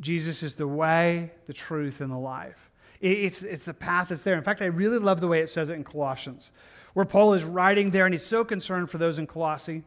Jesus 0.00 0.42
is 0.42 0.56
the 0.56 0.66
way, 0.66 1.30
the 1.46 1.52
truth, 1.52 2.00
and 2.00 2.10
the 2.10 2.18
life. 2.18 2.71
It's, 3.02 3.42
it's 3.42 3.64
the 3.64 3.74
path 3.74 4.08
that's 4.08 4.22
there. 4.22 4.36
In 4.36 4.44
fact, 4.44 4.62
I 4.62 4.66
really 4.66 4.98
love 4.98 5.20
the 5.20 5.26
way 5.26 5.40
it 5.40 5.50
says 5.50 5.70
it 5.70 5.74
in 5.74 5.82
Colossians, 5.82 6.52
where 6.94 7.04
Paul 7.04 7.34
is 7.34 7.42
writing 7.42 7.90
there 7.90 8.06
and 8.06 8.14
he's 8.14 8.24
so 8.24 8.44
concerned 8.44 8.90
for 8.90 8.98
those 8.98 9.18
in 9.18 9.26
Colossae. 9.26 9.82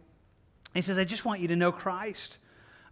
He 0.74 0.82
says, 0.82 1.00
I 1.00 1.06
just 1.06 1.24
want 1.24 1.40
you 1.40 1.48
to 1.48 1.56
know 1.56 1.72
Christ. 1.72 2.40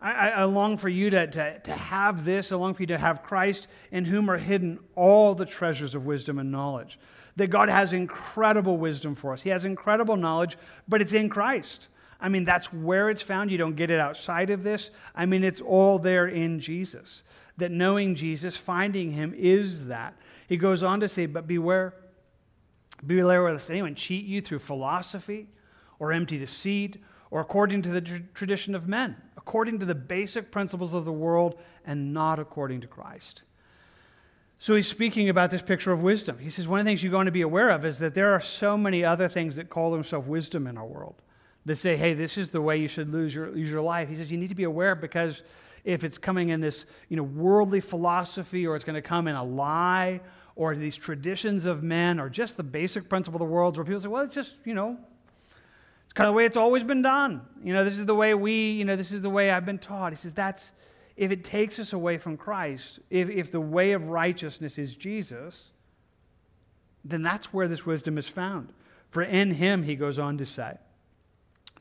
I, 0.01 0.29
I, 0.29 0.43
long 0.45 0.77
for 0.77 0.87
you 0.87 1.09
to, 1.09 1.27
to, 1.27 1.59
to 1.59 1.71
have 1.71 2.23
this. 2.23 2.53
I 2.53 2.55
long 2.55 2.73
for 2.73 2.83
you 2.83 2.87
to 2.87 2.97
have 2.97 3.23
Christ, 3.23 3.67
in 3.91 4.05
whom 4.05 4.29
are 4.29 4.37
hidden 4.37 4.79
all 4.95 5.35
the 5.35 5.45
treasures 5.45 5.93
of 5.93 6.05
wisdom 6.05 6.39
and 6.39 6.51
knowledge. 6.51 6.99
That 7.35 7.47
God 7.47 7.67
has 7.67 7.91
incredible 7.91 8.77
wisdom 8.77 9.15
for 9.15 9.33
us. 9.33 9.41
He 9.41 9.49
has 9.49 9.65
incredible 9.65 10.15
knowledge, 10.15 10.57
but 10.87 11.01
it's 11.01 11.13
in 11.13 11.29
Christ. 11.29 11.89
I 12.19 12.29
mean, 12.29 12.45
that's 12.45 12.71
where 12.71 13.09
it's 13.09 13.21
found. 13.21 13.51
You 13.51 13.57
don't 13.57 13.75
get 13.75 13.89
it 13.89 13.99
outside 13.99 14.51
of 14.51 14.63
this. 14.63 14.89
I 15.13 15.25
mean, 15.25 15.43
it's 15.43 15.59
all 15.61 15.99
there 15.99 16.27
in 16.27 16.61
Jesus 16.61 17.23
that 17.57 17.71
knowing 17.71 18.15
Jesus, 18.15 18.57
finding 18.57 19.11
him, 19.11 19.33
is 19.35 19.87
that. 19.87 20.15
He 20.47 20.57
goes 20.57 20.83
on 20.83 20.99
to 21.01 21.07
say, 21.07 21.25
But 21.25 21.47
beware, 21.47 21.93
beware 23.05 23.51
lest 23.51 23.69
anyone 23.69 23.95
cheat 23.95 24.25
you 24.25 24.41
through 24.41 24.59
philosophy 24.59 25.47
or 25.99 26.11
empty 26.11 26.37
deceit 26.37 26.97
or 27.33 27.41
according 27.41 27.81
to 27.81 27.89
the 27.89 28.01
tr- 28.01 28.17
tradition 28.35 28.75
of 28.75 28.87
men, 28.87 29.15
according 29.37 29.79
to 29.79 29.85
the 29.85 29.95
basic 29.95 30.51
principles 30.51 30.93
of 30.93 31.03
the 31.03 31.11
world 31.11 31.59
and 31.83 32.13
not 32.13 32.37
according 32.37 32.81
to 32.81 32.87
Christ. 32.87 33.41
So 34.59 34.75
he's 34.75 34.87
speaking 34.87 35.29
about 35.29 35.49
this 35.49 35.61
picture 35.61 35.91
of 35.91 36.01
wisdom. 36.01 36.37
He 36.37 36.49
says, 36.49 36.67
One 36.67 36.79
of 36.79 36.85
the 36.85 36.89
things 36.89 37.01
you're 37.01 37.11
going 37.11 37.25
to 37.25 37.31
be 37.31 37.41
aware 37.41 37.71
of 37.71 37.85
is 37.85 37.99
that 37.99 38.13
there 38.13 38.33
are 38.33 38.39
so 38.39 38.77
many 38.77 39.03
other 39.03 39.27
things 39.27 39.55
that 39.55 39.69
call 39.69 39.91
themselves 39.91 40.27
wisdom 40.27 40.67
in 40.67 40.77
our 40.77 40.85
world. 40.85 41.15
That 41.65 41.77
say, 41.77 41.97
hey, 41.97 42.13
this 42.13 42.37
is 42.37 42.51
the 42.51 42.61
way 42.61 42.77
you 42.77 42.87
should 42.87 43.11
lose 43.11 43.33
your, 43.33 43.49
lose 43.49 43.71
your 43.71 43.81
life. 43.81 44.09
He 44.09 44.15
says, 44.15 44.31
you 44.31 44.37
need 44.37 44.49
to 44.49 44.55
be 44.55 44.63
aware 44.63 44.95
because 44.95 45.41
if 45.83 46.03
it's 46.03 46.17
coming 46.17 46.49
in 46.49 46.61
this 46.61 46.85
you 47.09 47.17
know, 47.17 47.23
worldly 47.23 47.81
philosophy 47.81 48.65
or 48.65 48.75
it's 48.75 48.85
going 48.85 48.95
to 48.95 49.01
come 49.01 49.27
in 49.27 49.35
a 49.35 49.43
lie 49.43 50.21
or 50.55 50.75
these 50.75 50.95
traditions 50.95 51.65
of 51.65 51.83
men 51.83 52.19
or 52.19 52.29
just 52.29 52.57
the 52.57 52.63
basic 52.63 53.09
principle 53.09 53.41
of 53.41 53.47
the 53.47 53.53
world 53.53 53.75
where 53.75 53.85
people 53.85 53.99
say, 53.99 54.07
well, 54.07 54.23
it's 54.23 54.35
just, 54.35 54.57
you 54.65 54.73
know, 54.73 54.97
it's 56.05 56.13
kind 56.13 56.27
of 56.27 56.33
the 56.33 56.37
way 56.37 56.45
it's 56.45 56.57
always 56.57 56.83
been 56.83 57.01
done. 57.01 57.41
You 57.63 57.73
know, 57.73 57.83
this 57.83 57.97
is 57.97 58.05
the 58.05 58.15
way 58.15 58.33
we, 58.33 58.71
you 58.71 58.85
know, 58.85 58.95
this 58.95 59.11
is 59.11 59.21
the 59.21 59.29
way 59.29 59.51
I've 59.51 59.65
been 59.65 59.79
taught. 59.79 60.13
He 60.13 60.17
says, 60.17 60.33
that's, 60.33 60.71
if 61.17 61.31
it 61.31 61.43
takes 61.43 61.79
us 61.79 61.93
away 61.93 62.17
from 62.17 62.37
Christ, 62.37 62.99
if, 63.09 63.29
if 63.29 63.51
the 63.51 63.61
way 63.61 63.91
of 63.91 64.09
righteousness 64.09 64.77
is 64.77 64.95
Jesus, 64.95 65.71
then 67.03 67.21
that's 67.21 67.53
where 67.53 67.67
this 67.67 67.85
wisdom 67.85 68.17
is 68.17 68.27
found. 68.27 68.71
For 69.09 69.21
in 69.21 69.51
him, 69.51 69.83
he 69.83 69.95
goes 69.95 70.17
on 70.17 70.37
to 70.37 70.45
say, 70.45 70.77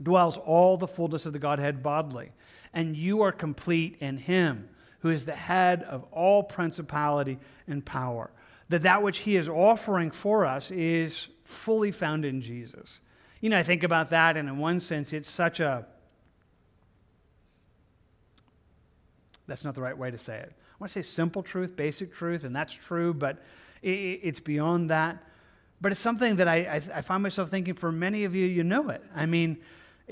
dwells 0.02 0.36
all 0.38 0.76
the 0.76 0.88
fullness 0.88 1.26
of 1.26 1.32
the 1.32 1.38
Godhead 1.38 1.82
bodily 1.82 2.32
and 2.74 2.96
you 2.96 3.22
are 3.22 3.32
complete 3.32 3.96
in 4.00 4.16
him 4.16 4.68
who 5.02 5.10
is 5.10 5.24
the 5.24 5.32
head 5.34 5.82
of 5.82 6.04
all 6.12 6.42
principality 6.42 7.38
and 7.66 7.84
power. 7.84 8.30
That 8.68 8.82
that 8.82 9.02
which 9.02 9.18
he 9.18 9.36
is 9.36 9.48
offering 9.48 10.10
for 10.10 10.46
us 10.46 10.70
is 10.70 11.28
fully 11.44 11.90
found 11.90 12.24
in 12.24 12.40
jesus. 12.40 13.00
You 13.40 13.50
know 13.50 13.58
i 13.58 13.62
think 13.62 13.82
about 13.82 14.10
that 14.10 14.36
and 14.36 14.48
in 14.48 14.58
one 14.58 14.80
sense 14.80 15.12
it's 15.12 15.30
such 15.30 15.60
a 15.60 15.86
that's 19.48 19.64
not 19.64 19.74
the 19.74 19.82
right 19.82 19.98
way 19.98 20.10
to 20.10 20.18
say 20.18 20.38
it. 20.38 20.52
I 20.52 20.74
want 20.78 20.92
to 20.92 21.02
say 21.02 21.06
simple 21.06 21.42
truth 21.42 21.76
basic 21.76 22.14
truth 22.14 22.44
and 22.44 22.54
that's 22.54 22.72
true 22.72 23.12
but 23.12 23.42
it's 23.82 24.40
beyond 24.40 24.90
that. 24.90 25.22
But 25.80 25.90
it's 25.90 26.00
something 26.00 26.36
that 26.36 26.46
I, 26.46 26.80
I, 26.94 27.00
find 27.00 27.24
myself 27.24 27.50
thinking 27.50 27.74
for 27.74 27.90
many 27.90 28.22
of 28.22 28.36
you 28.36 28.46
you 28.46 28.62
know 28.62 28.88
it. 28.90 29.02
I 29.16 29.26
mean 29.26 29.58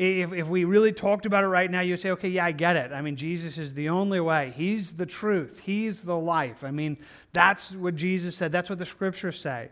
if, 0.01 0.33
if 0.33 0.49
we 0.49 0.65
really 0.65 0.93
talked 0.93 1.27
about 1.27 1.45
it 1.45 1.49
right 1.49 1.71
now, 1.71 1.83
you'd 1.83 2.01
say, 2.01 2.13
okay, 2.13 2.31
yeah, 2.31 2.47
I 2.47 2.53
get 2.53 2.75
it. 2.75 2.91
I 2.91 3.03
mean, 3.03 3.17
Jesus 3.17 3.59
is 3.59 3.75
the 3.75 3.91
only 3.91 4.19
way. 4.19 4.51
He's 4.57 4.93
the 4.93 5.05
truth. 5.05 5.61
He's 5.63 6.03
the 6.03 6.17
life. 6.17 6.65
I 6.65 6.71
mean, 6.71 6.97
that's 7.35 7.73
what 7.73 7.97
Jesus 7.97 8.35
said. 8.35 8.51
That's 8.51 8.71
what 8.71 8.79
the 8.79 8.87
scriptures 8.87 9.39
say. 9.39 9.69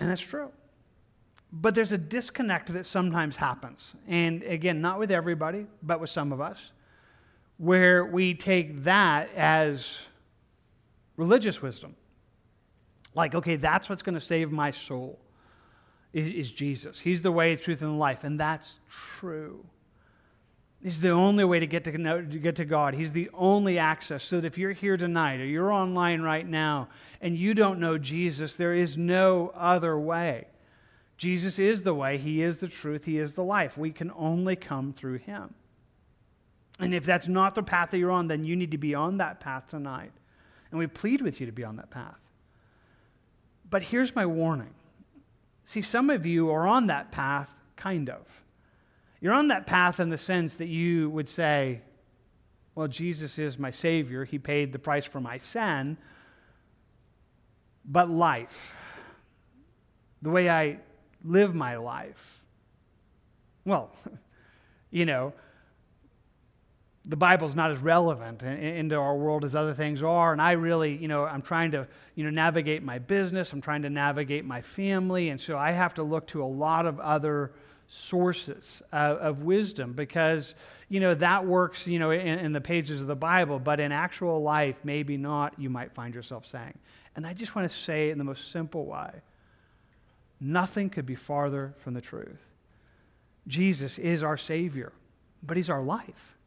And 0.00 0.08
that's 0.08 0.22
true. 0.22 0.50
But 1.52 1.74
there's 1.74 1.92
a 1.92 1.98
disconnect 1.98 2.72
that 2.72 2.86
sometimes 2.86 3.36
happens. 3.36 3.92
And 4.06 4.42
again, 4.42 4.80
not 4.80 4.98
with 4.98 5.10
everybody, 5.10 5.66
but 5.82 6.00
with 6.00 6.08
some 6.08 6.32
of 6.32 6.40
us, 6.40 6.72
where 7.58 8.06
we 8.06 8.32
take 8.32 8.84
that 8.84 9.28
as 9.36 9.98
religious 11.18 11.60
wisdom. 11.60 11.94
Like, 13.14 13.34
okay, 13.34 13.56
that's 13.56 13.90
what's 13.90 14.02
going 14.02 14.14
to 14.14 14.20
save 14.20 14.50
my 14.50 14.70
soul 14.70 15.18
is, 16.12 16.28
is 16.28 16.52
Jesus. 16.52 17.00
He's 17.00 17.22
the 17.22 17.32
way, 17.32 17.54
truth, 17.56 17.82
and 17.82 17.98
life. 17.98 18.24
And 18.24 18.38
that's 18.38 18.78
true. 18.90 19.64
He's 20.82 21.00
the 21.00 21.10
only 21.10 21.44
way 21.44 21.58
to 21.58 21.66
get 21.66 21.84
to, 21.84 21.98
know, 21.98 22.22
to 22.22 22.38
get 22.38 22.56
to 22.56 22.64
God. 22.64 22.94
He's 22.94 23.12
the 23.12 23.30
only 23.34 23.78
access. 23.78 24.22
So 24.22 24.40
that 24.40 24.46
if 24.46 24.56
you're 24.56 24.72
here 24.72 24.96
tonight 24.96 25.40
or 25.40 25.44
you're 25.44 25.72
online 25.72 26.22
right 26.22 26.46
now 26.46 26.88
and 27.20 27.36
you 27.36 27.52
don't 27.52 27.80
know 27.80 27.98
Jesus, 27.98 28.54
there 28.54 28.74
is 28.74 28.96
no 28.96 29.52
other 29.54 29.98
way. 29.98 30.46
Jesus 31.16 31.58
is 31.58 31.82
the 31.82 31.94
way, 31.94 32.16
He 32.16 32.42
is 32.42 32.58
the 32.58 32.68
truth, 32.68 33.04
He 33.04 33.18
is 33.18 33.34
the 33.34 33.42
life. 33.42 33.76
We 33.76 33.90
can 33.90 34.12
only 34.14 34.54
come 34.54 34.92
through 34.92 35.18
Him. 35.18 35.52
And 36.78 36.94
if 36.94 37.04
that's 37.04 37.26
not 37.26 37.56
the 37.56 37.62
path 37.64 37.90
that 37.90 37.98
you're 37.98 38.12
on, 38.12 38.28
then 38.28 38.44
you 38.44 38.54
need 38.54 38.70
to 38.70 38.78
be 38.78 38.94
on 38.94 39.16
that 39.16 39.40
path 39.40 39.66
tonight. 39.66 40.12
And 40.70 40.78
we 40.78 40.86
plead 40.86 41.20
with 41.20 41.40
you 41.40 41.46
to 41.46 41.52
be 41.52 41.64
on 41.64 41.74
that 41.76 41.90
path. 41.90 42.20
But 43.68 43.82
here's 43.82 44.14
my 44.14 44.26
warning 44.26 44.74
See, 45.68 45.82
some 45.82 46.08
of 46.08 46.24
you 46.24 46.50
are 46.50 46.66
on 46.66 46.86
that 46.86 47.10
path, 47.10 47.54
kind 47.76 48.08
of. 48.08 48.24
You're 49.20 49.34
on 49.34 49.48
that 49.48 49.66
path 49.66 50.00
in 50.00 50.08
the 50.08 50.16
sense 50.16 50.54
that 50.54 50.68
you 50.68 51.10
would 51.10 51.28
say, 51.28 51.82
well, 52.74 52.88
Jesus 52.88 53.38
is 53.38 53.58
my 53.58 53.70
Savior. 53.70 54.24
He 54.24 54.38
paid 54.38 54.72
the 54.72 54.78
price 54.78 55.04
for 55.04 55.20
my 55.20 55.36
sin. 55.36 55.98
But 57.84 58.08
life, 58.08 58.76
the 60.22 60.30
way 60.30 60.48
I 60.48 60.78
live 61.22 61.54
my 61.54 61.76
life, 61.76 62.42
well, 63.66 63.94
you 64.90 65.04
know, 65.04 65.34
the 67.08 67.16
Bible's 67.16 67.54
not 67.54 67.70
as 67.70 67.78
relevant 67.78 68.42
into 68.42 68.94
our 68.94 69.16
world 69.16 69.42
as 69.42 69.56
other 69.56 69.72
things 69.72 70.02
are. 70.02 70.32
And 70.32 70.42
I 70.42 70.52
really, 70.52 70.94
you 70.94 71.08
know, 71.08 71.24
I'm 71.24 71.40
trying 71.40 71.70
to, 71.70 71.88
you 72.14 72.22
know, 72.22 72.30
navigate 72.30 72.82
my 72.82 72.98
business. 72.98 73.50
I'm 73.54 73.62
trying 73.62 73.82
to 73.82 73.90
navigate 73.90 74.44
my 74.44 74.60
family. 74.60 75.30
And 75.30 75.40
so 75.40 75.56
I 75.56 75.72
have 75.72 75.94
to 75.94 76.02
look 76.02 76.26
to 76.28 76.42
a 76.42 76.46
lot 76.46 76.84
of 76.84 77.00
other 77.00 77.52
sources 77.86 78.82
of, 78.92 79.16
of 79.18 79.42
wisdom 79.42 79.94
because, 79.94 80.54
you 80.90 81.00
know, 81.00 81.14
that 81.14 81.46
works, 81.46 81.86
you 81.86 81.98
know, 81.98 82.10
in, 82.10 82.38
in 82.38 82.52
the 82.52 82.60
pages 82.60 83.00
of 83.00 83.06
the 83.06 83.16
Bible, 83.16 83.58
but 83.58 83.80
in 83.80 83.90
actual 83.90 84.42
life, 84.42 84.76
maybe 84.84 85.16
not, 85.16 85.54
you 85.58 85.70
might 85.70 85.92
find 85.92 86.14
yourself 86.14 86.44
saying. 86.44 86.76
And 87.16 87.26
I 87.26 87.32
just 87.32 87.56
want 87.56 87.70
to 87.70 87.74
say 87.74 88.10
in 88.10 88.18
the 88.18 88.24
most 88.24 88.50
simple 88.50 88.84
way 88.84 89.10
nothing 90.40 90.90
could 90.90 91.06
be 91.06 91.14
farther 91.14 91.74
from 91.78 91.94
the 91.94 92.02
truth. 92.02 92.44
Jesus 93.46 93.98
is 93.98 94.22
our 94.22 94.36
Savior, 94.36 94.92
but 95.42 95.56
He's 95.56 95.70
our 95.70 95.82
life. 95.82 96.37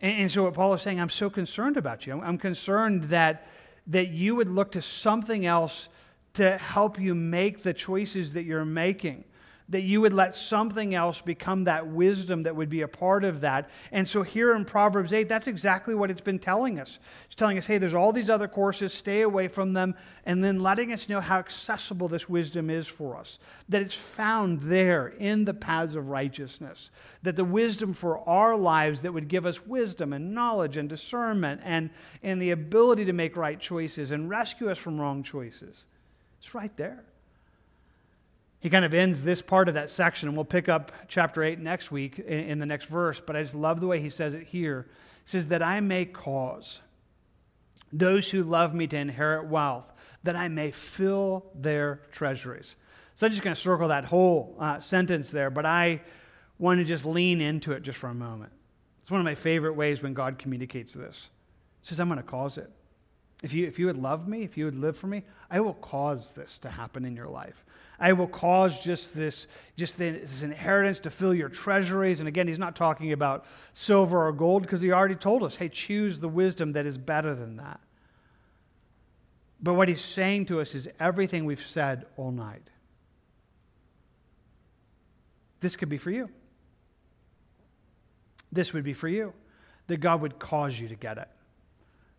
And, 0.00 0.22
and 0.22 0.32
so, 0.32 0.44
what 0.44 0.54
Paul 0.54 0.74
is 0.74 0.82
saying, 0.82 1.00
I'm 1.00 1.10
so 1.10 1.30
concerned 1.30 1.76
about 1.76 2.06
you. 2.06 2.12
I'm, 2.14 2.20
I'm 2.20 2.38
concerned 2.38 3.04
that, 3.04 3.46
that 3.86 4.08
you 4.08 4.34
would 4.36 4.48
look 4.48 4.72
to 4.72 4.82
something 4.82 5.46
else 5.46 5.88
to 6.34 6.58
help 6.58 6.98
you 6.98 7.14
make 7.14 7.62
the 7.62 7.74
choices 7.74 8.34
that 8.34 8.44
you're 8.44 8.64
making 8.64 9.24
that 9.70 9.82
you 9.82 10.00
would 10.00 10.12
let 10.12 10.34
something 10.34 10.94
else 10.94 11.20
become 11.20 11.64
that 11.64 11.86
wisdom 11.86 12.42
that 12.42 12.54
would 12.54 12.68
be 12.68 12.82
a 12.82 12.88
part 12.88 13.24
of 13.24 13.40
that. 13.40 13.70
And 13.92 14.06
so 14.06 14.22
here 14.22 14.54
in 14.54 14.64
Proverbs 14.64 15.12
8, 15.12 15.28
that's 15.28 15.46
exactly 15.46 15.94
what 15.94 16.10
it's 16.10 16.20
been 16.20 16.40
telling 16.40 16.78
us. 16.80 16.98
It's 17.26 17.36
telling 17.36 17.56
us, 17.56 17.66
hey, 17.66 17.78
there's 17.78 17.94
all 17.94 18.12
these 18.12 18.28
other 18.28 18.48
courses, 18.48 18.92
stay 18.92 19.22
away 19.22 19.46
from 19.48 19.72
them, 19.72 19.94
and 20.26 20.42
then 20.42 20.62
letting 20.62 20.92
us 20.92 21.08
know 21.08 21.20
how 21.20 21.38
accessible 21.38 22.08
this 22.08 22.28
wisdom 22.28 22.68
is 22.68 22.88
for 22.88 23.16
us. 23.16 23.38
That 23.68 23.80
it's 23.80 23.94
found 23.94 24.62
there 24.62 25.08
in 25.08 25.44
the 25.44 25.54
paths 25.54 25.94
of 25.94 26.08
righteousness. 26.08 26.90
That 27.22 27.36
the 27.36 27.44
wisdom 27.44 27.94
for 27.94 28.28
our 28.28 28.56
lives 28.56 29.02
that 29.02 29.14
would 29.14 29.28
give 29.28 29.46
us 29.46 29.64
wisdom 29.64 30.12
and 30.12 30.34
knowledge 30.34 30.76
and 30.76 30.88
discernment 30.88 31.60
and, 31.64 31.90
and 32.22 32.42
the 32.42 32.50
ability 32.50 33.04
to 33.04 33.12
make 33.12 33.36
right 33.36 33.60
choices 33.60 34.10
and 34.10 34.28
rescue 34.28 34.68
us 34.68 34.78
from 34.78 35.00
wrong 35.00 35.22
choices. 35.22 35.86
It's 36.40 36.54
right 36.54 36.76
there. 36.76 37.04
He 38.60 38.68
kind 38.68 38.84
of 38.84 38.92
ends 38.92 39.22
this 39.22 39.40
part 39.40 39.68
of 39.68 39.74
that 39.74 39.88
section, 39.88 40.28
and 40.28 40.36
we'll 40.36 40.44
pick 40.44 40.68
up 40.68 40.92
chapter 41.08 41.42
8 41.42 41.58
next 41.58 41.90
week 41.90 42.18
in, 42.18 42.58
the 42.58 42.66
next 42.66 42.86
verse, 42.86 43.20
but 43.24 43.34
I 43.34 43.42
just 43.42 43.54
love 43.54 43.80
the 43.80 43.86
way 43.86 44.00
he 44.00 44.10
says 44.10 44.34
it 44.34 44.46
here. 44.46 44.86
He 45.24 45.30
says, 45.30 45.48
That 45.48 45.62
I 45.62 45.80
may 45.80 46.04
cause 46.04 46.80
those 47.90 48.30
who 48.30 48.42
love 48.42 48.74
me 48.74 48.86
to 48.88 48.98
inherit 48.98 49.46
wealth, 49.46 49.90
that 50.24 50.36
I 50.36 50.48
may 50.48 50.70
fill 50.70 51.46
their 51.54 52.02
treasuries. 52.12 52.76
So 53.14 53.26
I'm 53.26 53.32
just 53.32 53.42
going 53.42 53.54
to 53.54 53.60
circle 53.60 53.88
that 53.88 54.04
whole 54.04 54.56
uh, 54.58 54.80
sentence 54.80 55.30
there, 55.30 55.50
but 55.50 55.64
I 55.64 56.02
want 56.58 56.78
to 56.78 56.84
just 56.84 57.06
lean 57.06 57.40
into 57.40 57.72
it 57.72 57.82
just 57.82 57.98
for 57.98 58.08
a 58.08 58.14
moment. 58.14 58.52
It's 59.00 59.10
one 59.10 59.20
of 59.20 59.24
my 59.24 59.34
favorite 59.34 59.74
ways 59.74 60.02
when 60.02 60.12
God 60.12 60.38
communicates 60.38 60.92
this. 60.92 61.28
He 61.80 61.88
says, 61.88 61.98
I'm 61.98 62.08
going 62.08 62.18
to 62.18 62.22
cause 62.22 62.58
it. 62.58 62.70
If 63.42 63.54
you, 63.54 63.66
if 63.66 63.78
you 63.78 63.86
would 63.86 63.96
love 63.96 64.28
me, 64.28 64.42
if 64.42 64.58
you 64.58 64.66
would 64.66 64.74
live 64.74 64.96
for 64.96 65.06
me, 65.06 65.22
I 65.50 65.60
will 65.60 65.74
cause 65.74 66.32
this 66.34 66.58
to 66.58 66.68
happen 66.68 67.04
in 67.06 67.16
your 67.16 67.28
life. 67.28 67.64
I 67.98 68.12
will 68.12 68.26
cause 68.26 68.80
just 68.80 69.14
this, 69.14 69.46
just 69.76 69.98
this 69.98 70.42
inheritance 70.42 71.00
to 71.00 71.10
fill 71.10 71.34
your 71.34 71.48
treasuries. 71.48 72.20
And 72.20 72.28
again, 72.28 72.48
he's 72.48 72.58
not 72.58 72.76
talking 72.76 73.12
about 73.12 73.46
silver 73.72 74.26
or 74.26 74.32
gold 74.32 74.62
because 74.62 74.80
he 74.80 74.92
already 74.92 75.14
told 75.14 75.42
us, 75.42 75.56
hey, 75.56 75.68
choose 75.68 76.20
the 76.20 76.28
wisdom 76.28 76.72
that 76.72 76.86
is 76.86 76.98
better 76.98 77.34
than 77.34 77.56
that. 77.56 77.80
But 79.62 79.74
what 79.74 79.88
he's 79.88 80.00
saying 80.00 80.46
to 80.46 80.60
us 80.60 80.74
is 80.74 80.88
everything 80.98 81.44
we've 81.44 81.64
said 81.64 82.06
all 82.16 82.32
night. 82.32 82.68
This 85.60 85.76
could 85.76 85.90
be 85.90 85.98
for 85.98 86.10
you. 86.10 86.30
This 88.52 88.72
would 88.72 88.84
be 88.84 88.94
for 88.94 89.08
you. 89.08 89.32
That 89.86 89.98
God 89.98 90.22
would 90.22 90.38
cause 90.38 90.78
you 90.78 90.88
to 90.88 90.94
get 90.94 91.18
it. 91.18 91.28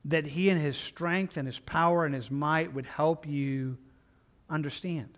That 0.05 0.25
He, 0.25 0.49
in 0.49 0.57
His 0.57 0.77
strength 0.77 1.37
and 1.37 1.47
His 1.47 1.59
power 1.59 2.05
and 2.05 2.15
His 2.15 2.31
might, 2.31 2.73
would 2.73 2.85
help 2.85 3.27
you 3.27 3.77
understand 4.49 5.09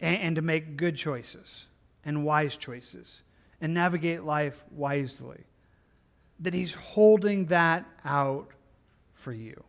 and, 0.00 0.18
and 0.18 0.36
to 0.36 0.42
make 0.42 0.76
good 0.76 0.96
choices 0.96 1.66
and 2.04 2.24
wise 2.24 2.56
choices 2.56 3.22
and 3.60 3.74
navigate 3.74 4.24
life 4.24 4.62
wisely. 4.70 5.44
That 6.40 6.54
He's 6.54 6.74
holding 6.74 7.46
that 7.46 7.86
out 8.04 8.50
for 9.14 9.32
you. 9.32 9.64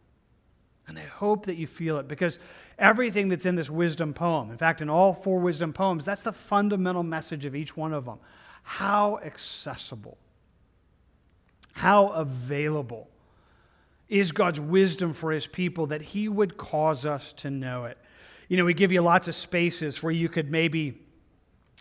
And 0.87 0.97
I 0.97 1.03
hope 1.03 1.47
that 1.47 1.55
you 1.55 1.67
feel 1.67 1.97
it 1.97 2.07
because 2.07 2.39
everything 2.79 3.27
that's 3.27 3.45
in 3.45 3.55
this 3.55 3.69
wisdom 3.69 4.13
poem, 4.13 4.51
in 4.51 4.57
fact, 4.57 4.81
in 4.81 4.89
all 4.89 5.13
four 5.13 5.39
wisdom 5.39 5.73
poems, 5.73 6.05
that's 6.05 6.21
the 6.21 6.31
fundamental 6.31 7.03
message 7.03 7.43
of 7.43 7.55
each 7.55 7.75
one 7.75 7.93
of 7.93 8.05
them. 8.05 8.19
How 8.63 9.19
accessible, 9.19 10.17
how 11.73 12.09
available 12.09 13.09
is 14.09 14.31
God's 14.31 14.59
wisdom 14.59 15.13
for 15.13 15.31
his 15.31 15.47
people 15.47 15.87
that 15.87 16.01
he 16.01 16.29
would 16.29 16.57
cause 16.57 17.05
us 17.05 17.33
to 17.33 17.49
know 17.49 17.85
it 17.85 17.97
you 18.47 18.55
know, 18.55 18.65
we 18.65 18.73
give 18.73 18.91
you 18.91 19.01
lots 19.01 19.27
of 19.27 19.35
spaces 19.35 20.01
where 20.01 20.11
you 20.11 20.29
could 20.29 20.49
maybe, 20.49 21.01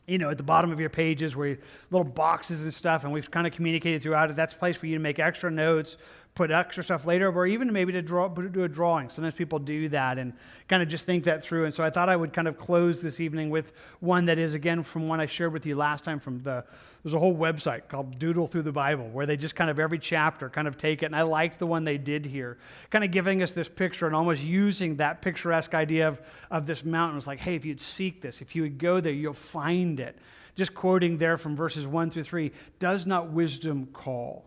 you 0.06 0.18
know, 0.18 0.30
at 0.30 0.36
the 0.36 0.42
bottom 0.42 0.72
of 0.72 0.80
your 0.80 0.90
pages 0.90 1.36
where 1.36 1.58
little 1.90 2.04
boxes 2.04 2.64
and 2.64 2.74
stuff, 2.74 3.04
and 3.04 3.12
we've 3.12 3.30
kind 3.30 3.46
of 3.46 3.52
communicated 3.52 4.02
throughout 4.02 4.30
it. 4.30 4.36
That's 4.36 4.54
a 4.54 4.56
place 4.56 4.76
for 4.76 4.86
you 4.86 4.96
to 4.96 5.00
make 5.00 5.18
extra 5.18 5.50
notes, 5.50 5.96
put 6.36 6.50
extra 6.50 6.84
stuff 6.84 7.06
later, 7.06 7.32
or 7.32 7.46
even 7.46 7.72
maybe 7.72 7.92
to 7.92 8.02
draw, 8.02 8.28
do 8.28 8.62
a 8.62 8.68
drawing. 8.68 9.08
Sometimes 9.08 9.34
people 9.34 9.58
do 9.58 9.88
that 9.88 10.18
and 10.18 10.34
kind 10.68 10.82
of 10.82 10.88
just 10.88 11.06
think 11.06 11.24
that 11.24 11.42
through. 11.42 11.64
And 11.64 11.74
so 11.74 11.82
I 11.82 11.90
thought 11.90 12.08
I 12.08 12.14
would 12.14 12.32
kind 12.32 12.46
of 12.46 12.58
close 12.58 13.02
this 13.02 13.20
evening 13.20 13.48
with 13.50 13.72
one 14.00 14.26
that 14.26 14.38
is, 14.38 14.52
again, 14.52 14.82
from 14.82 15.08
one 15.08 15.18
I 15.18 15.26
shared 15.26 15.54
with 15.54 15.66
you 15.66 15.74
last 15.74 16.04
time 16.04 16.20
from 16.20 16.42
the 16.42 16.64
there's 17.02 17.14
a 17.14 17.20
whole 17.20 17.36
website 17.36 17.86
called 17.86 18.18
Doodle 18.18 18.48
Through 18.48 18.62
the 18.62 18.72
Bible 18.72 19.08
where 19.08 19.26
they 19.26 19.36
just 19.36 19.54
kind 19.54 19.70
of 19.70 19.78
every 19.78 20.00
chapter 20.00 20.50
kind 20.50 20.66
of 20.66 20.76
take 20.76 21.04
it. 21.04 21.06
And 21.06 21.14
I 21.14 21.22
liked 21.22 21.60
the 21.60 21.66
one 21.66 21.84
they 21.84 21.98
did 21.98 22.26
here, 22.26 22.58
kind 22.90 23.04
of 23.04 23.12
giving 23.12 23.44
us 23.44 23.52
this 23.52 23.68
picture 23.68 24.06
and 24.06 24.16
almost 24.16 24.42
using 24.42 24.96
that 24.96 25.22
picturesque 25.22 25.72
idea 25.72 26.08
of, 26.08 26.20
of 26.50 26.66
this 26.66 26.84
mountain. 26.84 27.16
It's 27.16 27.28
like, 27.28 27.38
hey, 27.38 27.54
if 27.54 27.64
you'd 27.64 27.80
seek 27.80 28.20
this, 28.22 28.40
if 28.40 28.56
you 28.56 28.62
would 28.62 28.78
go 28.78 29.00
there, 29.00 29.12
you'll 29.12 29.34
find 29.34 30.00
it. 30.00 30.18
Just 30.56 30.74
quoting 30.74 31.16
there 31.16 31.38
from 31.38 31.54
verses 31.54 31.86
1 31.86 32.10
through 32.10 32.24
3 32.24 32.50
Does 32.80 33.06
not 33.06 33.30
wisdom 33.30 33.86
call? 33.92 34.44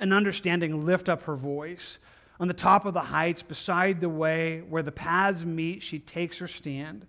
And 0.00 0.12
understanding 0.12 0.80
lift 0.80 1.08
up 1.08 1.22
her 1.24 1.36
voice. 1.36 1.98
On 2.40 2.48
the 2.48 2.54
top 2.54 2.86
of 2.86 2.94
the 2.94 3.00
heights, 3.00 3.42
beside 3.42 4.00
the 4.00 4.08
way 4.08 4.60
where 4.60 4.82
the 4.82 4.92
paths 4.92 5.44
meet, 5.44 5.82
she 5.82 5.98
takes 5.98 6.38
her 6.38 6.48
stand 6.48 7.06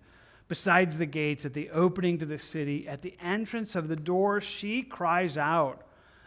besides 0.49 0.97
the 0.97 1.05
gates, 1.05 1.45
at 1.45 1.53
the 1.53 1.69
opening 1.69 2.17
to 2.17 2.25
the 2.25 2.39
city, 2.39 2.87
at 2.87 3.01
the 3.01 3.15
entrance 3.21 3.75
of 3.75 3.87
the 3.87 3.95
door, 3.95 4.41
she 4.41 4.81
cries 4.81 5.37
out, 5.37 5.83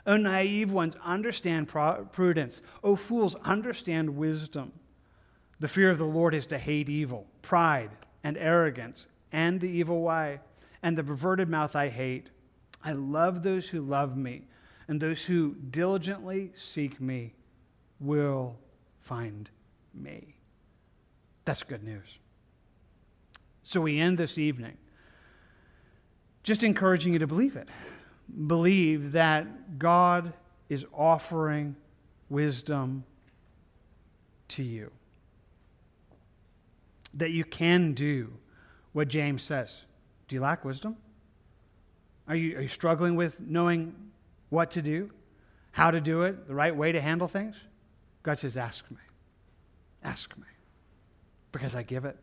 O 0.06 0.16
naive 0.16 0.72
ones, 0.72 0.96
understand 1.04 1.68
prudence. 1.68 2.62
O 2.82 2.96
fools, 2.96 3.34
understand 3.44 4.16
wisdom. 4.16 4.72
The 5.60 5.68
fear 5.68 5.90
of 5.90 5.98
the 5.98 6.04
Lord 6.04 6.34
is 6.34 6.46
to 6.46 6.58
hate 6.58 6.88
evil, 6.88 7.26
pride, 7.42 7.90
and 8.24 8.38
arrogance, 8.38 9.06
and 9.32 9.60
the 9.60 9.68
evil 9.68 10.02
way, 10.02 10.40
and 10.82 10.96
the 10.96 11.04
perverted 11.04 11.48
mouth 11.48 11.76
I 11.76 11.88
hate. 11.88 12.30
I 12.82 12.92
love 12.92 13.42
those 13.42 13.68
who 13.68 13.80
love 13.80 14.16
me, 14.16 14.46
and 14.88 15.00
those 15.00 15.24
who 15.24 15.54
diligently 15.54 16.52
seek 16.54 17.00
me 17.00 17.34
will 18.00 18.56
find 19.00 19.50
me. 19.94 20.36
That's 21.44 21.62
good 21.62 21.82
news. 21.82 22.18
So 23.62 23.80
we 23.80 23.98
end 23.98 24.18
this 24.18 24.38
evening 24.38 24.76
just 26.42 26.64
encouraging 26.64 27.12
you 27.12 27.18
to 27.20 27.26
believe 27.26 27.56
it. 27.56 27.68
Believe 28.46 29.12
that 29.12 29.78
God 29.78 30.32
is 30.68 30.84
offering 30.92 31.76
wisdom 32.28 33.04
to 34.48 34.62
you. 34.62 34.90
That 37.14 37.30
you 37.30 37.44
can 37.44 37.92
do 37.92 38.32
what 38.92 39.08
James 39.08 39.42
says. 39.42 39.82
Do 40.28 40.34
you 40.34 40.40
lack 40.40 40.64
wisdom? 40.64 40.96
Are 42.26 42.34
you, 42.34 42.56
are 42.56 42.62
you 42.62 42.68
struggling 42.68 43.16
with 43.16 43.40
knowing 43.40 43.94
what 44.52 44.72
to 44.72 44.82
do, 44.82 45.10
how 45.70 45.90
to 45.90 45.98
do 45.98 46.22
it, 46.22 46.46
the 46.46 46.54
right 46.54 46.76
way 46.76 46.92
to 46.92 47.00
handle 47.00 47.26
things? 47.26 47.56
God 48.22 48.38
says, 48.38 48.54
Ask 48.54 48.88
me. 48.90 48.98
Ask 50.04 50.36
me. 50.36 50.44
Because 51.52 51.74
I 51.74 51.82
give 51.82 52.04
it. 52.04 52.18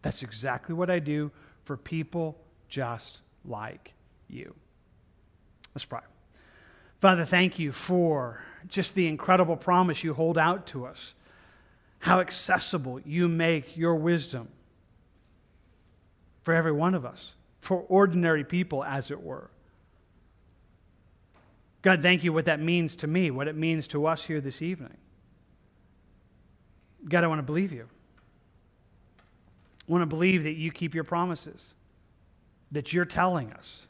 That's 0.00 0.22
exactly 0.22 0.74
what 0.74 0.88
I 0.88 0.98
do 0.98 1.30
for 1.64 1.76
people 1.76 2.38
just 2.70 3.20
like 3.44 3.92
you. 4.28 4.54
Let's 5.74 5.84
pray. 5.84 6.00
Father, 7.02 7.26
thank 7.26 7.58
you 7.58 7.70
for 7.70 8.40
just 8.66 8.94
the 8.94 9.06
incredible 9.06 9.56
promise 9.56 10.02
you 10.02 10.14
hold 10.14 10.38
out 10.38 10.66
to 10.68 10.86
us, 10.86 11.12
how 11.98 12.20
accessible 12.20 12.98
you 13.00 13.28
make 13.28 13.76
your 13.76 13.94
wisdom 13.94 14.48
for 16.44 16.54
every 16.54 16.72
one 16.72 16.94
of 16.94 17.04
us, 17.04 17.34
for 17.60 17.84
ordinary 17.88 18.42
people, 18.42 18.82
as 18.82 19.10
it 19.10 19.22
were. 19.22 19.50
God, 21.84 22.02
thank 22.02 22.24
you 22.24 22.32
what 22.32 22.46
that 22.46 22.60
means 22.60 22.96
to 22.96 23.06
me, 23.06 23.30
what 23.30 23.48
it 23.48 23.56
means 23.56 23.88
to 23.90 24.06
us 24.08 24.24
here 24.24 24.42
this 24.42 24.62
evening. 24.62 24.98
God, 27.08 27.24
I 27.24 27.28
want 27.28 27.40
to 27.40 27.44
believe 27.44 27.72
you. 27.72 27.88
I 29.88 29.92
want 29.92 30.02
to 30.02 30.06
believe 30.06 30.44
that 30.44 30.54
you 30.54 30.72
keep 30.72 30.94
your 30.94 31.04
promises, 31.04 31.74
that 32.72 32.92
you're 32.92 33.04
telling 33.06 33.52
us 33.52 33.86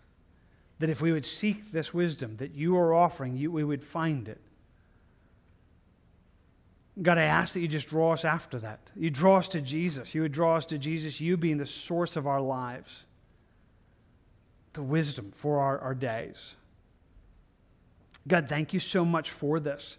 that 0.81 0.91
if 0.91 1.03
we 1.03 1.13
would 1.13 1.25
seek 1.25 1.73
this 1.73 1.95
wisdom 1.95 2.37
that 2.39 2.55
you 2.55 2.77
are 2.77 2.95
offering, 2.95 3.37
you, 3.37 3.53
we 3.53 3.65
would 3.65 3.85
find 3.85 4.29
it. 4.29 4.41
God, 7.03 7.19
I 7.19 7.25
ask 7.25 7.55
that 7.55 7.61
you 7.61 7.69
just 7.69 7.89
draw 7.89 8.13
us 8.13 8.25
after 8.25 8.59
that. 8.61 8.81
You 8.97 9.11
draw 9.11 9.39
us 9.39 9.49
to 9.51 9.61
Jesus. 9.63 10.15
You 10.15 10.23
would 10.23 10.33
draw 10.33 10.57
us 10.57 10.67
to 10.67 10.79
Jesus, 10.79 11.21
you 11.21 11.37
being 11.37 11.59
the 11.59 11.67
source 11.67 12.17
of 12.17 12.27
our 12.27 12.41
lives. 12.41 13.05
the 14.75 14.83
wisdom 14.83 15.33
for 15.35 15.61
our, 15.61 15.79
our 15.79 15.95
days. 15.95 16.57
God, 18.27 18.49
thank 18.49 18.73
you 18.73 18.81
so 18.81 19.05
much 19.05 19.31
for 19.31 19.61
this. 19.61 19.99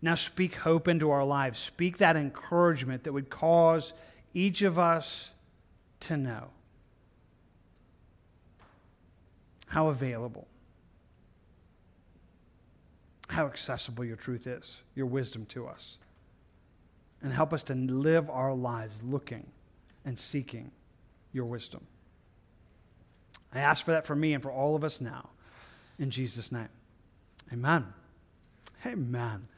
Now 0.00 0.14
speak 0.14 0.54
hope 0.56 0.86
into 0.86 1.10
our 1.10 1.24
lives. 1.24 1.58
Speak 1.58 1.98
that 1.98 2.16
encouragement 2.16 3.04
that 3.04 3.12
would 3.12 3.30
cause 3.30 3.92
each 4.32 4.62
of 4.62 4.78
us 4.78 5.30
to 6.00 6.16
know 6.16 6.48
how 9.66 9.88
available, 9.88 10.46
how 13.28 13.46
accessible 13.46 14.04
your 14.04 14.16
truth 14.16 14.46
is, 14.46 14.80
your 14.94 15.06
wisdom 15.06 15.44
to 15.46 15.66
us. 15.66 15.98
And 17.20 17.32
help 17.32 17.52
us 17.52 17.64
to 17.64 17.74
live 17.74 18.30
our 18.30 18.54
lives 18.54 19.02
looking 19.02 19.48
and 20.04 20.16
seeking 20.16 20.70
your 21.32 21.46
wisdom. 21.46 21.84
I 23.52 23.58
ask 23.58 23.84
for 23.84 23.90
that 23.90 24.06
for 24.06 24.14
me 24.14 24.34
and 24.34 24.42
for 24.42 24.52
all 24.52 24.76
of 24.76 24.84
us 24.84 25.00
now. 25.00 25.30
In 25.98 26.10
Jesus' 26.10 26.52
name. 26.52 26.68
Amen. 27.52 27.84
Amen. 28.86 29.48